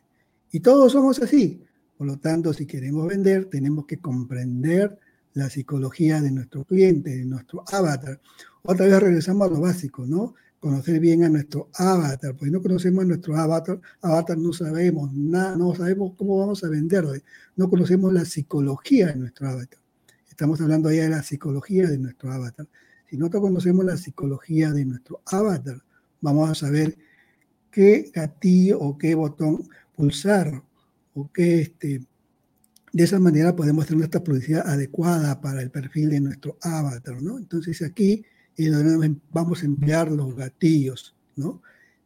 Y 0.52 0.60
todos 0.60 0.92
somos 0.92 1.22
así. 1.22 1.62
Por 1.98 2.08
lo 2.08 2.18
tanto, 2.18 2.54
si 2.54 2.66
queremos 2.66 3.08
vender, 3.08 3.46
tenemos 3.46 3.86
que 3.86 3.98
comprender 3.98 4.98
la 5.34 5.50
psicología 5.50 6.22
de 6.22 6.32
nuestro 6.32 6.64
cliente, 6.64 7.16
de 7.16 7.26
nuestro 7.26 7.64
avatar. 7.72 8.20
Otra 8.64 8.86
vez 8.86 9.00
regresamos 9.00 9.48
a 9.48 9.52
lo 9.52 9.62
básico, 9.62 10.06
¿no? 10.06 10.36
Conocer 10.60 11.00
bien 11.00 11.24
a 11.24 11.30
nuestro 11.30 11.70
avatar, 11.76 12.36
porque 12.36 12.52
no 12.52 12.62
conocemos 12.62 13.04
a 13.04 13.08
nuestro 13.08 13.38
avatar, 13.38 13.80
avatar 14.02 14.38
no 14.38 14.52
sabemos 14.54 15.14
nada, 15.14 15.56
no 15.56 15.76
sabemos 15.76 16.14
cómo 16.18 16.40
vamos 16.40 16.64
a 16.64 16.70
venderle, 16.70 17.24
no 17.56 17.70
conocemos 17.70 18.12
la 18.12 18.26
psicología 18.26 19.08
de 19.08 19.16
nuestro 19.16 19.48
avatar. 19.48 19.80
Estamos 20.28 20.60
hablando 20.62 20.92
ya 20.92 21.04
de 21.04 21.10
la 21.10 21.24
psicología 21.24 21.88
de 21.88 21.98
nuestro 21.98 22.32
avatar. 22.32 22.68
Si 23.10 23.18
nosotros 23.18 23.44
conocemos 23.44 23.86
la 23.86 23.98
psicología 23.98 24.72
de 24.72 24.86
nuestro 24.86 25.22
avatar, 25.26 25.82
vamos 26.22 26.50
a 26.50 26.56
saber 26.56 26.98
qué 27.72 28.12
gatillo 28.14 28.80
o 28.80 28.98
qué 28.98 29.16
botón 29.16 29.68
pulsar 29.96 30.64
o 31.14 31.32
qué 31.32 31.62
este, 31.62 32.02
de 32.92 33.04
esa 33.04 33.20
manera 33.20 33.56
podemos 33.56 33.86
hacer 33.86 33.98
nuestra 33.98 34.24
publicidad 34.24 34.68
adecuada 34.68 35.40
para 35.40 35.62
el 35.62 35.70
perfil 35.70 36.10
de 36.10 36.20
nuestro 36.20 36.58
avatar, 36.62 37.22
¿no? 37.22 37.38
Entonces 37.38 37.82
aquí 37.82 38.26
vamos 39.32 39.62
a 39.62 39.66
emplear 39.66 40.12
los 40.12 40.36
gatillos, 40.36 41.16
¿no? 41.36 41.62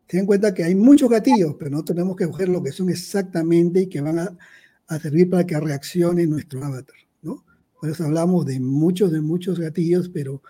Ten 0.05 0.21
en 0.21 0.25
cuenta 0.25 0.53
que 0.53 0.63
hay 0.65 0.75
muchos 0.75 1.09
gatillos, 1.09 1.55
pero 1.57 1.71
no 1.71 1.83
tenemos 1.83 2.15
que 2.15 2.27
coger 2.27 2.49
lo 2.49 2.61
que 2.61 2.73
son 2.73 2.89
exactamente 2.89 3.81
y 3.81 3.87
que 3.87 4.01
van 4.01 4.19
a, 4.19 4.37
a 4.87 4.99
servir 4.99 5.29
para 5.29 5.45
que 5.45 5.57
reaccione 5.59 6.27
nuestro 6.27 6.63
avatar, 6.63 6.97
¿no? 7.21 7.45
Por 7.79 7.89
eso 7.89 8.03
hablamos 8.03 8.45
de 8.45 8.59
muchos, 8.59 9.11
de 9.11 9.21
muchos 9.21 9.59
gatillos, 9.59 10.09
pero 10.09 10.43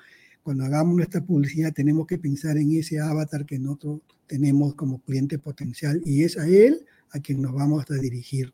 cuando 0.44 0.66
hagamos 0.66 0.96
nuestra 0.96 1.22
publicidad 1.22 1.74
tenemos 1.74 2.08
que 2.08 2.18
pensar 2.18 2.58
en 2.58 2.72
ese 2.72 3.00
avatar 3.00 3.46
que 3.46 3.60
nosotros 3.60 4.02
tenemos 4.28 4.76
como 4.76 5.02
cliente 5.02 5.38
potencial 5.38 6.02
y 6.06 6.24
es 6.24 6.38
a 6.38 6.48
él 6.48 6.86
a 7.12 7.20
quien 7.20 7.42
nos 7.42 7.54
vamos 7.54 7.89
a 7.89 7.96
dirigir. 7.96 8.54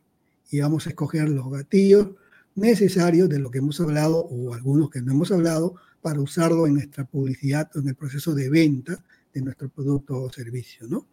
Y 0.50 0.60
vamos 0.60 0.86
a 0.86 0.90
escoger 0.90 1.30
los 1.30 1.50
gatillos 1.52 2.10
necesarios 2.56 3.30
de 3.30 3.40
lo 3.40 3.52
que 3.52 3.60
hemos 3.60 3.80
hablado 3.80 4.18
o 4.18 4.54
algunos 4.54 4.90
que 4.90 5.02
no 5.02 5.12
hemos 5.12 5.32
hablado 5.32 5.76
para 6.02 6.20
usarlo 6.20 6.68
en 6.68 6.76
nuestra 6.76 7.06
publicidad 7.06 7.70
o 7.76 7.80
en 7.80 7.90
el 7.90 7.96
proceso 7.96 8.34
de 8.34 8.50
venta 8.50 9.04
de 9.34 9.42
nuestro 9.42 9.70
producto 9.70 10.22
o 10.22 10.32
servicio, 10.32 10.88
¿no? 10.88 11.08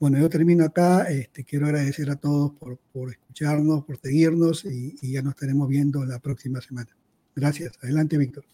Bueno, 0.00 0.18
yo 0.18 0.28
termino 0.28 0.64
acá. 0.64 1.04
Este, 1.04 1.44
quiero 1.44 1.66
agradecer 1.66 2.10
a 2.10 2.16
todos 2.16 2.52
por, 2.54 2.76
por 2.92 3.10
escucharnos, 3.10 3.84
por 3.84 4.00
seguirnos 4.00 4.64
y, 4.64 4.96
y 5.00 5.12
ya 5.12 5.22
nos 5.22 5.34
estaremos 5.34 5.68
viendo 5.68 6.04
la 6.04 6.18
próxima 6.18 6.60
semana. 6.60 6.90
Gracias. 7.36 7.78
Adelante, 7.82 8.18
Víctor. 8.18 8.44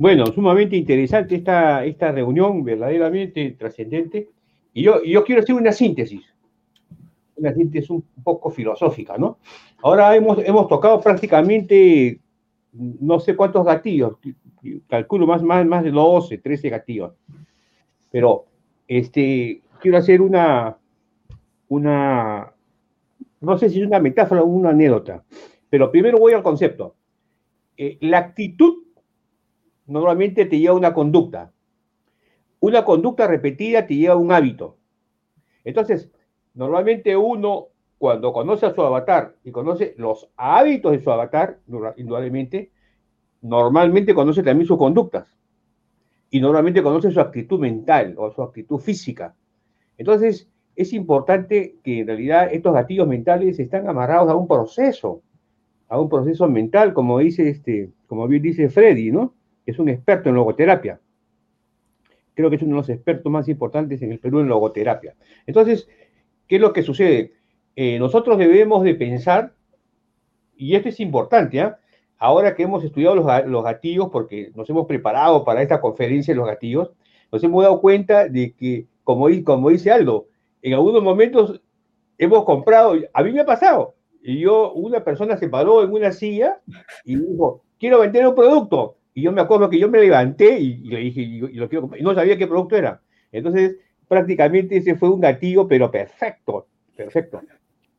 Bueno, 0.00 0.24
sumamente 0.28 0.76
interesante 0.76 1.34
esta, 1.34 1.84
esta 1.84 2.10
reunión, 2.10 2.64
verdaderamente 2.64 3.50
trascendente. 3.50 4.30
Y 4.72 4.82
yo, 4.82 5.02
yo 5.04 5.22
quiero 5.24 5.42
hacer 5.42 5.54
una 5.54 5.72
síntesis, 5.72 6.22
una 7.36 7.52
síntesis 7.52 7.90
un 7.90 8.02
poco 8.24 8.48
filosófica, 8.48 9.18
¿no? 9.18 9.36
Ahora 9.82 10.16
hemos, 10.16 10.38
hemos 10.38 10.68
tocado 10.68 11.02
prácticamente 11.02 12.18
no 12.72 13.20
sé 13.20 13.36
cuántos 13.36 13.66
gatillos, 13.66 14.14
calculo 14.88 15.26
más, 15.26 15.42
más, 15.42 15.66
más 15.66 15.84
de 15.84 15.90
12, 15.90 16.38
13 16.38 16.70
gatillos. 16.70 17.12
Pero 18.10 18.46
este, 18.88 19.60
quiero 19.82 19.98
hacer 19.98 20.22
una, 20.22 20.78
una, 21.68 22.54
no 23.42 23.58
sé 23.58 23.68
si 23.68 23.82
es 23.82 23.86
una 23.86 24.00
metáfora 24.00 24.40
o 24.40 24.46
una 24.46 24.70
anécdota, 24.70 25.22
pero 25.68 25.90
primero 25.90 26.16
voy 26.16 26.32
al 26.32 26.42
concepto. 26.42 26.94
Eh, 27.76 27.98
la 28.00 28.16
actitud 28.16 28.89
normalmente 29.90 30.46
te 30.46 30.58
lleva 30.58 30.74
a 30.74 30.78
una 30.78 30.94
conducta. 30.94 31.52
Una 32.60 32.84
conducta 32.84 33.26
repetida 33.26 33.86
te 33.86 33.96
lleva 33.96 34.14
a 34.14 34.18
un 34.18 34.32
hábito. 34.32 34.76
Entonces, 35.64 36.10
normalmente 36.54 37.16
uno, 37.16 37.68
cuando 37.98 38.32
conoce 38.32 38.66
a 38.66 38.74
su 38.74 38.82
avatar 38.82 39.34
y 39.42 39.50
conoce 39.50 39.94
los 39.98 40.30
hábitos 40.36 40.92
de 40.92 41.00
su 41.00 41.10
avatar, 41.10 41.58
indudablemente, 41.96 42.70
normalmente 43.42 44.14
conoce 44.14 44.42
también 44.42 44.66
sus 44.66 44.78
conductas. 44.78 45.26
Y 46.30 46.40
normalmente 46.40 46.82
conoce 46.82 47.10
su 47.10 47.20
actitud 47.20 47.58
mental 47.58 48.14
o 48.16 48.30
su 48.30 48.42
actitud 48.42 48.78
física. 48.78 49.34
Entonces, 49.98 50.48
es 50.76 50.92
importante 50.92 51.76
que 51.82 52.00
en 52.00 52.06
realidad 52.06 52.48
estos 52.52 52.72
gatillos 52.72 53.08
mentales 53.08 53.58
están 53.58 53.88
amarrados 53.88 54.30
a 54.30 54.36
un 54.36 54.46
proceso, 54.46 55.22
a 55.88 56.00
un 56.00 56.08
proceso 56.08 56.48
mental, 56.48 56.94
como 56.94 57.18
dice 57.18 57.48
este, 57.48 57.90
como 58.06 58.28
bien 58.28 58.42
dice 58.42 58.68
Freddy, 58.68 59.10
¿no? 59.10 59.34
Es 59.66 59.78
un 59.78 59.88
experto 59.88 60.28
en 60.28 60.36
logoterapia. 60.36 61.00
Creo 62.34 62.50
que 62.50 62.56
es 62.56 62.62
uno 62.62 62.76
de 62.76 62.80
los 62.82 62.88
expertos 62.88 63.30
más 63.30 63.48
importantes 63.48 64.00
en 64.02 64.12
el 64.12 64.18
Perú 64.18 64.40
en 64.40 64.48
logoterapia. 64.48 65.14
Entonces, 65.46 65.88
¿qué 66.46 66.56
es 66.56 66.62
lo 66.62 66.72
que 66.72 66.82
sucede? 66.82 67.32
Eh, 67.76 67.98
nosotros 67.98 68.38
debemos 68.38 68.82
de 68.82 68.94
pensar, 68.94 69.52
y 70.56 70.74
esto 70.74 70.88
es 70.88 71.00
importante, 71.00 71.60
¿ah? 71.60 71.78
ahora 72.18 72.54
que 72.54 72.62
hemos 72.62 72.84
estudiado 72.84 73.16
los, 73.46 73.64
gatillos, 73.64 74.08
porque 74.10 74.52
nos 74.54 74.68
hemos 74.70 74.86
preparado 74.86 75.44
para 75.44 75.62
esta 75.62 75.80
conferencia 75.80 76.34
de 76.34 76.38
los 76.38 76.46
gatillos, 76.46 76.90
nos 77.32 77.42
hemos 77.42 77.62
dado 77.62 77.80
cuenta 77.80 78.28
de 78.28 78.52
que, 78.54 78.86
como, 79.04 79.28
como 79.44 79.70
dice 79.70 79.90
Aldo, 79.90 80.26
en 80.62 80.74
algunos 80.74 81.02
momentos 81.02 81.60
hemos 82.18 82.44
comprado, 82.44 82.94
a 83.12 83.22
mí 83.22 83.32
me 83.32 83.40
ha 83.40 83.46
pasado, 83.46 83.94
y 84.22 84.40
yo, 84.40 84.72
una 84.72 85.02
persona 85.02 85.36
se 85.36 85.48
paró 85.48 85.82
en 85.82 85.92
una 85.92 86.12
silla 86.12 86.60
y 87.04 87.16
dijo, 87.16 87.62
quiero 87.78 88.00
vender 88.00 88.26
un 88.26 88.34
producto, 88.34 88.96
Y 89.14 89.22
yo 89.22 89.32
me 89.32 89.40
acuerdo 89.40 89.68
que 89.68 89.78
yo 89.78 89.88
me 89.88 90.00
levanté 90.00 90.58
y, 90.58 90.76
le 90.84 91.00
dije, 91.00 91.20
y, 91.20 91.38
lo 91.38 91.68
quiero 91.68 91.90
y 91.98 92.02
no 92.02 92.14
sabía 92.14 92.38
qué 92.38 92.46
producto 92.46 92.76
era. 92.76 93.02
Entonces, 93.32 93.76
prácticamente 94.08 94.76
ese 94.76 94.96
fue 94.96 95.10
un 95.10 95.20
gatillo, 95.20 95.66
pero 95.66 95.90
perfecto, 95.90 96.68
perfecto. 96.96 97.40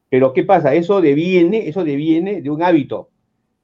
Pero 0.09 0.34
¿qué 0.34 0.43
pasa? 0.43 0.74
Eso 0.74 1.01
deviene, 1.01 1.68
eso 1.68 1.84
deviene 1.84 2.41
de 2.41 2.49
un 2.49 2.62
hábito, 2.64 3.09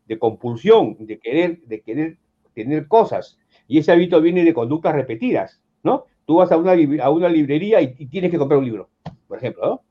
de 0.06 0.18
compulsión, 0.18 0.96
de 1.00 1.20
querer, 1.20 1.62
de 1.64 1.82
querer 1.82 2.18
tener 2.54 2.88
cosas. 2.88 3.38
Y 3.68 3.80
ese 3.80 3.92
hábito 3.92 4.22
viene 4.22 4.44
de 4.44 4.54
conductas 4.54 4.96
repetidas, 4.96 5.62
¿no? 5.84 6.06
Tú 6.26 6.36
vas 6.38 6.52
a 6.52 6.58
una, 6.58 6.74
a 7.04 7.10
una 7.10 7.30
librería 7.30 7.82
y, 7.82 7.94
tienes 8.08 8.32
que 8.32 8.38
comprar 8.38 8.60
un 8.60 8.66
libro, 8.66 8.90
por 9.28 9.38
ejemplo, 9.38 9.68
¿no? 9.68 9.82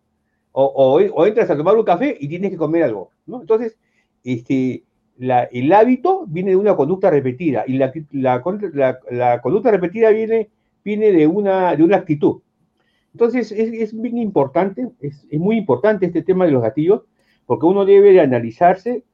O, 0.53 0.99
o, 1.15 1.27
entras 1.27 1.51
a 1.51 1.57
tomar 1.57 1.77
un 1.77 1.85
café 1.85 2.17
y 2.19 2.29
tienes 2.29 2.51
que 2.51 2.57
comer 2.57 2.85
algo. 2.85 3.11
Entonces, 3.27 3.79
este, 4.25 4.86
la, 5.19 5.45
el 5.45 5.73
hábito 5.73 6.25
viene 6.27 6.51
de 6.51 6.57
una 6.57 6.77
conducta 6.77 7.11
repetida 7.11 7.65
y 7.67 7.79
la, 8.13 8.43
conducta 8.43 9.71
repetida 9.71 10.11
viene, 10.11 10.51
viene 10.85 11.13
de, 11.13 11.27
una, 11.27 11.75
de 11.75 11.83
una 11.83 11.97
actitud. 11.97 12.41
Entonces, 13.13 13.51
es, 13.53 13.73
es 13.73 14.01
bien 14.01 14.19
importante, 14.19 14.89
es, 15.01 15.27
es, 15.31 15.41
muy 15.41 15.57
importante 15.57 16.07
este 16.07 16.23
tema 16.23 16.45
de 16.45 16.53
los 16.53 16.63
gatillos, 16.63 17.03
porque 17.47 17.67
uno 17.67 17.85
debe 17.87 18.13
de 18.13 18.21
analizarse 18.21 19.05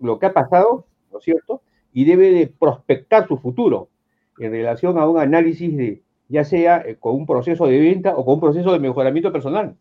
lo 0.00 0.18
que 0.18 0.26
ha 0.26 0.32
pasado, 0.32 0.86
¿no 1.12 1.18
es 1.18 1.24
cierto? 1.24 1.62
Y 1.92 2.04
debe 2.04 2.32
de 2.32 2.46
prospectar 2.48 3.28
su 3.28 3.36
futuro 3.36 3.88
en 4.38 4.50
relación 4.50 4.98
a 4.98 5.08
un 5.08 5.18
análisis 5.18 5.76
de, 5.76 6.02
ya 6.28 6.44
sea 6.44 6.82
eh, 6.84 6.96
con 6.98 7.14
un 7.14 7.26
proceso 7.26 7.66
de 7.66 7.78
venta 7.78 8.16
o 8.16 8.24
con 8.24 8.34
un 8.34 8.40
proceso 8.40 8.72
de 8.72 8.78
mejoramiento 8.78 9.30
personal. 9.32 9.76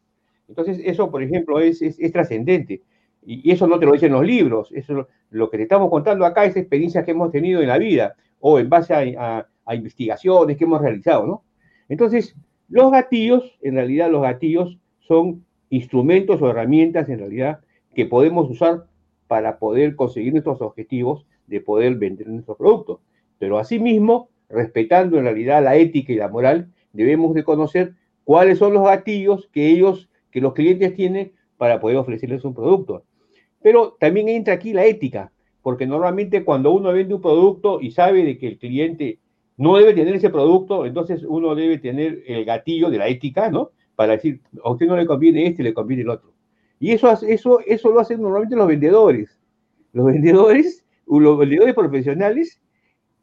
Entonces, 0.48 0.82
eso, 0.84 1.10
por 1.10 1.24
ejemplo, 1.24 1.60
es, 1.62 1.82
es, 1.82 2.12
trascendente. 2.12 2.82
Y, 3.24 3.52
eso 3.52 3.68
no 3.68 3.80
te 3.80 3.86
lo 3.86 3.94
dicen 3.94 4.12
los 4.12 4.26
libros, 4.26 4.72
eso 4.72 5.08
lo 5.30 5.50
que 5.50 5.58
te 5.58 5.64
estamos 5.64 5.90
contando 5.90 6.26
acá 6.26 6.46
es 6.46 6.56
experiencias 6.56 7.06
que 7.06 7.12
hemos 7.12 7.32
tenido 7.32 7.62
en 7.62 7.68
la 7.68 7.78
vida 7.78 8.16
o 8.40 8.60
en 8.60 8.70
base 8.70 8.94
a, 8.94 9.48
a, 9.66 9.76
investigaciones 9.76 10.58
que 10.58 10.64
hemos 10.64 10.82
realizado, 10.82 11.26
¿no? 11.26 11.44
Entonces, 11.88 12.36
los 12.68 12.92
gatillos, 12.92 13.58
en 13.62 13.76
realidad 13.76 14.10
los 14.10 14.22
gatillos 14.22 14.78
son 15.00 15.46
instrumentos 15.70 16.42
o 16.42 16.50
herramientas 16.50 17.08
en 17.10 17.20
realidad 17.20 17.60
que 17.94 18.06
podemos 18.06 18.50
usar 18.50 18.86
para 19.28 19.60
poder 19.60 19.96
conseguir 19.96 20.34
nuestros 20.34 20.62
objetivos 20.62 21.26
de 21.48 21.62
poder 21.62 21.96
vender 21.96 22.28
nuestros 22.28 22.58
productos. 22.58 23.00
Pero 23.38 23.58
asimismo, 23.58 24.30
respetando 24.50 25.18
en 25.18 25.24
realidad 25.24 25.64
la 25.64 25.76
ética 25.76 26.12
y 26.12 26.18
la 26.18 26.28
moral, 26.28 26.72
debemos 26.94 27.34
de 27.34 27.44
conocer 27.44 27.94
cuáles 28.24 28.60
son 28.60 28.74
los 28.74 28.84
gatillos 28.84 29.50
que 29.52 29.68
ellos, 29.68 30.10
que 30.32 30.42
los 30.42 30.54
clientes 30.54 30.96
tienen 30.96 31.32
para 31.58 31.80
poder 31.80 31.98
ofrecerles 31.98 32.44
un 32.44 32.54
producto. 32.54 33.04
Pero 33.62 33.98
también 34.00 34.30
entra 34.30 34.56
aquí 34.56 34.74
la 34.74 34.86
ética, 34.86 35.32
porque 35.62 35.86
normalmente 35.86 36.44
cuando 36.44 36.72
uno 36.72 36.92
vende 36.92 37.14
un 37.14 37.22
producto 37.22 37.80
y 37.82 37.92
sabe 37.92 38.24
de 38.24 38.38
que 38.38 38.48
el 38.48 38.58
cliente 38.58 39.20
no 39.58 39.78
debe 39.78 39.94
tener 39.94 40.16
ese 40.16 40.30
producto, 40.30 40.86
entonces 40.86 41.24
uno 41.28 41.54
debe 41.54 41.78
tener 41.78 42.24
el 42.26 42.46
gatillo 42.46 42.90
de 42.90 42.98
la 42.98 43.08
ética, 43.08 43.50
¿no? 43.52 43.72
Para 43.96 44.14
decir, 44.14 44.42
a 44.64 44.72
usted 44.72 44.88
no 44.88 44.98
le 44.98 45.06
conviene 45.06 45.46
este, 45.46 45.62
le 45.62 45.74
conviene 45.74 46.04
el 46.04 46.10
otro. 46.10 46.32
Y 46.80 46.92
eso, 46.92 47.12
eso, 47.28 47.60
eso 47.68 47.92
lo 47.92 48.00
hacen 48.00 48.22
normalmente 48.22 48.56
los 48.56 48.68
vendedores. 48.68 49.40
Los 49.94 50.06
vendedores, 50.12 50.84
los 51.06 51.38
vendedores 51.38 51.76
profesionales, 51.76 52.60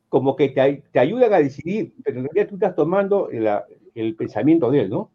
como 0.09 0.37
que 0.37 0.51
te, 0.51 0.85
te 0.93 0.99
ayudan 1.01 1.33
a 1.33 1.39
decidir, 1.39 1.93
pero 2.05 2.21
en 2.21 2.27
realidad 2.27 2.49
tú 2.49 2.55
estás 2.55 2.77
tomando 2.77 3.29
el, 3.31 4.15
pensamiento 4.15 4.71
de 4.71 4.83
él, 4.83 4.91
¿no? 4.91 5.11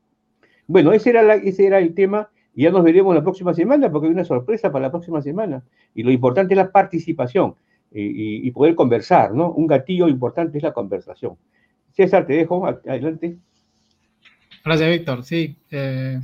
Bueno, 0.67 0.91
ese 0.91 1.11
era, 1.11 1.35
ese 1.35 1.65
era 1.65 1.79
el 1.79 1.93
tema 1.93 2.29
y 2.55 2.63
ya 2.63 2.71
nos 2.71 2.83
veremos 2.83 3.15
la 3.15 3.23
próxima 3.23 3.53
semana 3.53 3.91
porque 3.91 4.07
hay 4.07 4.13
una 4.13 4.25
sorpresa 4.25 4.71
para 4.71 4.85
la 4.85 4.91
próxima 4.91 5.21
semana. 5.21 5.63
Y 5.95 6.03
lo 6.03 6.11
importante 6.11 6.53
es 6.53 6.57
la 6.57 6.71
participación 6.71 7.55
y, 7.91 8.49
poder 8.51 8.75
conversar, 8.75 9.33
¿no? 9.33 9.51
Un 9.51 9.67
gatillo 9.67 10.07
importante 10.07 10.57
es 10.57 10.63
la 10.63 10.73
conversación. 10.73 11.37
César, 11.91 12.25
te 12.25 12.33
dejo 12.33 12.65
adelante. 12.65 13.37
Gracias, 14.65 14.89
Víctor. 14.89 15.23
Sí, 15.23 15.55
eh, 15.69 16.19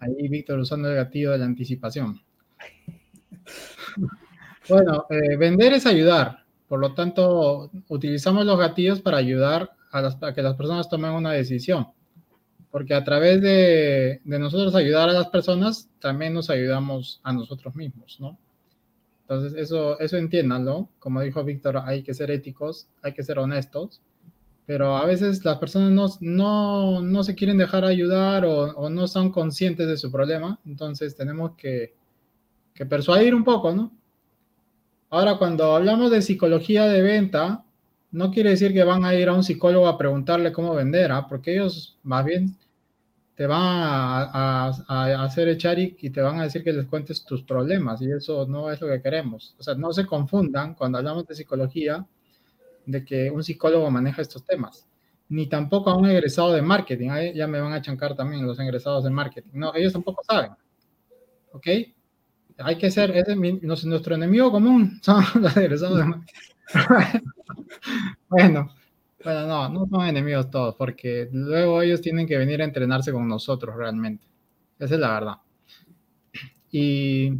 ahí 0.00 0.28
Víctor 0.28 0.58
usando 0.58 0.88
el 0.90 0.96
gatillo 0.96 1.32
de 1.32 1.38
la 1.38 1.46
anticipación. 1.46 2.20
Bueno, 4.68 5.06
eh, 5.10 5.36
vender 5.36 5.72
es 5.72 5.84
ayudar. 5.84 6.44
Por 6.68 6.78
lo 6.78 6.94
tanto, 6.94 7.72
utilizamos 7.88 8.46
los 8.46 8.56
gatillos 8.56 9.00
para 9.00 9.16
ayudar 9.16 9.72
a, 9.90 10.32
que 10.32 10.42
las 10.42 10.54
personas 10.54 10.88
tomen 10.88 11.10
una 11.10 11.32
decisión. 11.32 11.88
Porque 12.70 12.94
a 12.94 13.02
través 13.02 13.40
de, 13.42 14.20
nosotros 14.24 14.74
ayudar 14.74 15.08
a 15.08 15.12
las 15.12 15.28
personas, 15.28 15.88
también 16.00 16.34
nos 16.34 16.50
ayudamos 16.50 17.20
a 17.24 17.32
nosotros 17.32 17.74
mismos, 17.74 18.18
¿no? 18.20 18.38
Entonces, 19.22 19.54
eso, 19.60 19.98
eso 20.00 20.16
entiéndanlo. 20.16 20.88
Como 20.98 21.20
dijo 21.20 21.44
Víctor, 21.44 21.82
hay 21.84 22.02
que 22.02 22.14
ser 22.14 22.30
éticos, 22.30 22.88
hay 23.02 23.12
que 23.12 23.22
ser 23.22 23.38
honestos, 23.38 24.00
pero 24.66 24.96
a 24.96 25.04
veces 25.04 25.44
las 25.44 25.58
personas 25.58 26.20
no, 26.20 27.00
no, 27.02 27.24
se 27.24 27.34
quieren 27.34 27.58
dejar 27.58 27.84
ayudar 27.84 28.44
o, 28.44 28.88
no 28.88 29.08
son 29.08 29.30
conscientes 29.32 29.88
de 29.88 29.96
su 29.96 30.12
problema. 30.12 30.58
Entonces, 30.64 31.16
tenemos 31.16 31.56
que, 31.56 31.94
que 32.74 32.86
persuadir 32.86 33.34
un 33.34 33.44
poco, 33.44 33.72
¿no? 33.72 33.92
Ahora, 35.10 35.38
cuando 35.38 35.74
hablamos 35.74 36.12
de 36.12 36.22
psicología 36.22 36.86
de 36.86 37.02
venta, 37.02 37.64
no 38.12 38.30
quiere 38.30 38.50
decir 38.50 38.72
que 38.72 38.84
van 38.84 39.04
a 39.04 39.14
ir 39.14 39.28
a 39.28 39.34
un 39.34 39.44
psicólogo 39.44 39.86
a 39.86 39.98
preguntarle 39.98 40.52
cómo 40.52 40.74
vender, 40.74 41.12
¿ah? 41.12 41.26
porque 41.28 41.54
ellos 41.54 41.98
más 42.02 42.24
bien 42.24 42.56
te 43.34 43.46
van 43.46 43.60
a, 43.62 44.66
hacer 45.24 45.48
echar 45.48 45.78
y, 45.78 46.10
te 46.10 46.20
van 46.20 46.38
a 46.40 46.42
decir 46.42 46.62
que 46.62 46.74
les 46.74 46.86
cuentes 46.86 47.24
tus 47.24 47.42
problemas 47.42 48.02
y 48.02 48.10
eso 48.10 48.46
no 48.46 48.70
es 48.70 48.80
lo 48.80 48.88
que 48.88 49.00
queremos. 49.00 49.54
O 49.58 49.62
sea, 49.62 49.74
no 49.74 49.92
se 49.92 50.04
confundan 50.04 50.74
cuando 50.74 50.98
hablamos 50.98 51.26
de 51.26 51.34
psicología 51.34 52.06
de 52.84 53.04
que 53.04 53.30
un 53.30 53.42
psicólogo 53.42 53.90
maneja 53.90 54.20
estos 54.20 54.44
temas, 54.44 54.86
ni 55.30 55.46
tampoco 55.46 55.88
a 55.88 55.96
un 55.96 56.06
egresado 56.06 56.52
de 56.52 56.60
marketing. 56.60 57.08
Ahí 57.10 57.32
ya 57.34 57.46
me 57.46 57.60
van 57.60 57.72
a 57.72 57.80
chancar 57.80 58.14
también 58.14 58.46
los 58.46 58.58
egresados 58.58 59.04
de 59.04 59.10
marketing. 59.10 59.50
No, 59.54 59.74
ellos 59.74 59.92
tampoco 59.94 60.22
saben. 60.22 60.52
¿Ok? 61.52 61.66
Hay 62.62 62.76
que 62.76 62.90
ser, 62.90 63.10
ese 63.12 63.32
es 63.32 63.84
nuestro 63.84 64.14
enemigo 64.14 64.50
común, 64.50 64.98
son 65.02 65.24
los 65.40 65.56
egresados 65.56 65.98
de 65.98 66.04
bueno, 68.28 68.72
bueno, 69.24 69.46
no, 69.46 69.68
no 69.68 69.86
son 69.86 70.06
enemigos 70.06 70.50
todos, 70.50 70.74
porque 70.76 71.28
luego 71.32 71.82
ellos 71.82 72.00
tienen 72.00 72.26
que 72.26 72.38
venir 72.38 72.62
a 72.62 72.64
entrenarse 72.64 73.12
con 73.12 73.26
nosotros 73.26 73.74
realmente. 73.74 74.24
Esa 74.78 74.94
es 74.94 75.00
la 75.00 75.12
verdad. 75.12 75.34
Y 76.70 77.32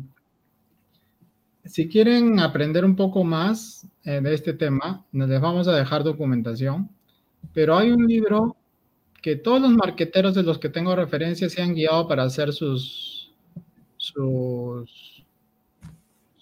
si 1.65 1.89
quieren 1.89 2.41
aprender 2.41 2.85
un 2.85 2.97
poco 2.97 3.23
más 3.23 3.87
eh, 4.05 4.21
de 4.21 4.35
este 4.35 4.53
tema, 4.53 5.07
les 5.13 5.41
vamos 5.41 5.69
a 5.69 5.77
dejar 5.77 6.03
documentación, 6.03 6.91
pero 7.53 7.79
hay 7.79 7.91
un 7.91 8.07
libro 8.07 8.57
que 9.23 9.37
todos 9.37 9.61
los 9.61 9.71
marqueteros 9.71 10.35
de 10.35 10.43
los 10.43 10.59
que 10.59 10.69
tengo 10.69 10.97
referencia 10.97 11.49
se 11.49 11.63
han 11.63 11.75
guiado 11.75 12.09
para 12.09 12.25
hacer 12.25 12.53
sus, 12.53 13.20
sus 14.01 15.25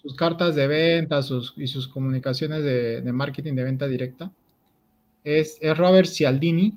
sus 0.01 0.15
cartas 0.15 0.55
de 0.55 0.67
venta 0.67 1.19
y 1.57 1.67
sus 1.67 1.87
comunicaciones 1.87 2.63
de, 2.63 3.11
marketing 3.11 3.53
de 3.53 3.63
venta 3.63 3.87
directa. 3.87 4.31
Es, 5.23 5.59
Robert 5.75 6.07
Cialdini. 6.07 6.73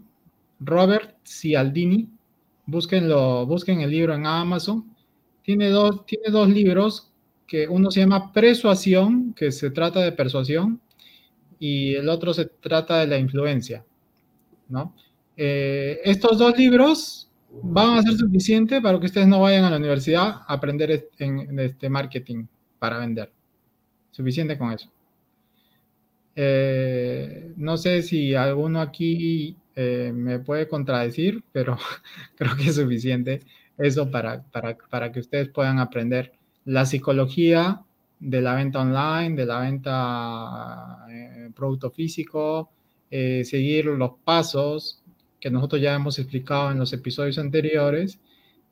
Robert 0.61 1.17
Cialdini. 1.25 2.09
Búsquenlo, 2.67 3.47
busquen 3.47 3.81
el 3.81 3.91
libro 3.91 4.15
en 4.15 4.27
Amazon. 4.27 4.93
Tiene 5.43 5.71
dos, 5.71 6.05
tiene 6.07 6.31
dos 6.31 6.49
libros 6.49 7.11
que 7.47 7.69
uno 7.69 7.91
se 7.91 8.01
llama 8.01 8.33
Persuasión, 8.33 9.35
que 9.35 9.53
se 9.53 9.71
trata 9.71 10.01
de 10.01 10.13
persuasión, 10.13 10.81
y 11.59 11.95
el 11.95 12.09
otro 12.09 12.33
se 12.33 12.47
trata 12.47 13.01
de 13.01 13.07
la 13.07 13.19
influencia. 13.19 13.85
¿no? 14.69 14.95
Eh, 15.37 16.01
estos 16.05 16.39
dos 16.39 16.57
libros 16.57 17.29
van 17.63 17.99
a 17.99 18.03
ser 18.03 18.15
suficientes 18.15 18.81
para 18.81 18.99
que 18.99 19.07
ustedes 19.07 19.27
no 19.27 19.41
vayan 19.41 19.65
a 19.65 19.71
la 19.71 19.77
universidad 19.77 20.43
a 20.47 20.55
aprender 20.55 21.09
en 21.19 21.59
este 21.59 21.89
marketing 21.89 22.47
para 22.79 22.99
vender. 22.99 23.33
Suficiente 24.11 24.59
con 24.59 24.73
eso. 24.73 24.91
Eh, 26.35 27.53
no 27.57 27.77
sé 27.77 28.03
si 28.03 28.35
alguno 28.35 28.81
aquí 28.81 29.57
eh, 29.77 30.13
me 30.15 30.39
puede 30.39 30.67
contradecir, 30.69 31.45
pero 31.53 31.77
creo 32.37 32.57
que 32.57 32.69
es 32.69 32.77
suficiente 32.77 33.43
eso 33.79 34.11
para, 34.11 34.43
para, 34.43 35.13
que 35.13 35.21
ustedes 35.21 35.49
puedan 35.49 35.79
aprender 35.79 36.33
la 36.65 36.87
psicología 36.87 37.83
de 38.21 38.41
la 38.41 38.55
venta 38.55 38.81
online, 38.81 39.35
de 39.35 39.47
la 39.47 39.61
venta 39.61 41.07
eh, 41.11 41.51
producto 41.55 41.91
físico, 41.91 42.71
seguir 43.11 43.85
los 43.85 44.13
pasos 44.25 45.02
que 45.43 45.51
nosotros 45.51 45.83
ya 45.83 45.95
hemos 45.95 46.21
explicado 46.21 46.71
en 46.71 46.79
los 46.79 46.93
episodios 46.93 47.37
anteriores 47.37 48.21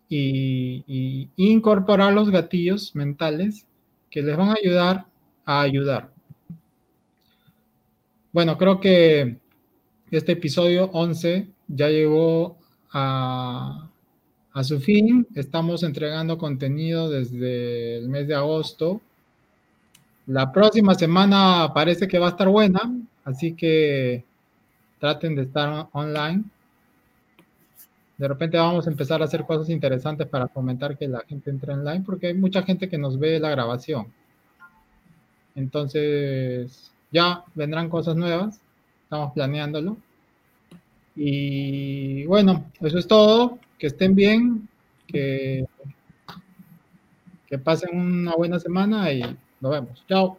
y, 0.08 1.28
incorporar 1.36 2.12
los 2.12 2.30
gatillos 2.30 2.94
mentales 2.94 3.66
que 4.08 4.22
les 4.22 4.36
van 4.36 4.50
a 4.50 4.54
ayudar 4.54 5.06
a 5.44 5.62
ayudar. 5.62 6.12
Bueno, 8.32 8.56
creo 8.56 8.78
que 8.78 9.38
este 10.12 10.32
episodio 10.32 10.84
11 10.92 11.48
ya 11.66 11.88
llegó 11.88 12.56
a, 12.92 13.88
su 14.62 14.78
fin. 14.78 15.26
Estamos 15.34 15.82
entregando 15.82 16.38
contenido 16.38 17.10
desde 17.10 17.98
el 17.98 18.08
mes 18.08 18.28
de 18.28 18.36
agosto. 18.36 19.00
La 20.26 20.52
próxima 20.52 20.94
semana 20.94 21.72
parece 21.74 22.06
que 22.06 22.20
va 22.20 22.28
a 22.28 22.30
estar 22.30 22.48
buena 22.48 22.80
Así 23.24 23.54
que 23.54 24.24
traten 24.98 25.34
de 25.34 25.42
estar 25.42 25.88
online. 25.92 26.44
De 28.20 28.28
repente 28.28 28.58
vamos 28.58 28.86
a 28.86 28.90
empezar 28.90 29.22
a 29.22 29.24
hacer 29.24 29.46
cosas 29.46 29.70
interesantes 29.70 30.26
para 30.26 30.46
fomentar 30.46 30.98
que 30.98 31.08
la 31.08 31.20
gente 31.20 31.48
entre 31.48 31.72
online, 31.72 32.02
porque 32.04 32.26
hay 32.26 32.34
mucha 32.34 32.62
gente 32.62 32.86
que 32.86 32.98
nos 32.98 33.18
ve 33.18 33.40
la 33.40 33.48
grabación. 33.48 34.08
Entonces, 35.54 36.92
ya 37.10 37.42
vendrán 37.54 37.88
cosas 37.88 38.16
nuevas. 38.16 38.60
Estamos 39.04 39.32
planeándolo. 39.32 39.96
Y 41.16 42.26
bueno, 42.26 42.66
eso 42.82 42.98
es 42.98 43.06
todo. 43.06 43.58
Que 43.78 43.86
estén 43.86 44.14
bien, 44.14 44.68
que, 45.06 45.64
que 47.46 47.58
pasen 47.58 47.98
una 47.98 48.34
buena 48.34 48.60
semana 48.60 49.10
y 49.10 49.22
nos 49.62 49.72
vemos. 49.72 50.04
Chao. 50.06 50.38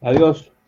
Adiós. 0.00 0.50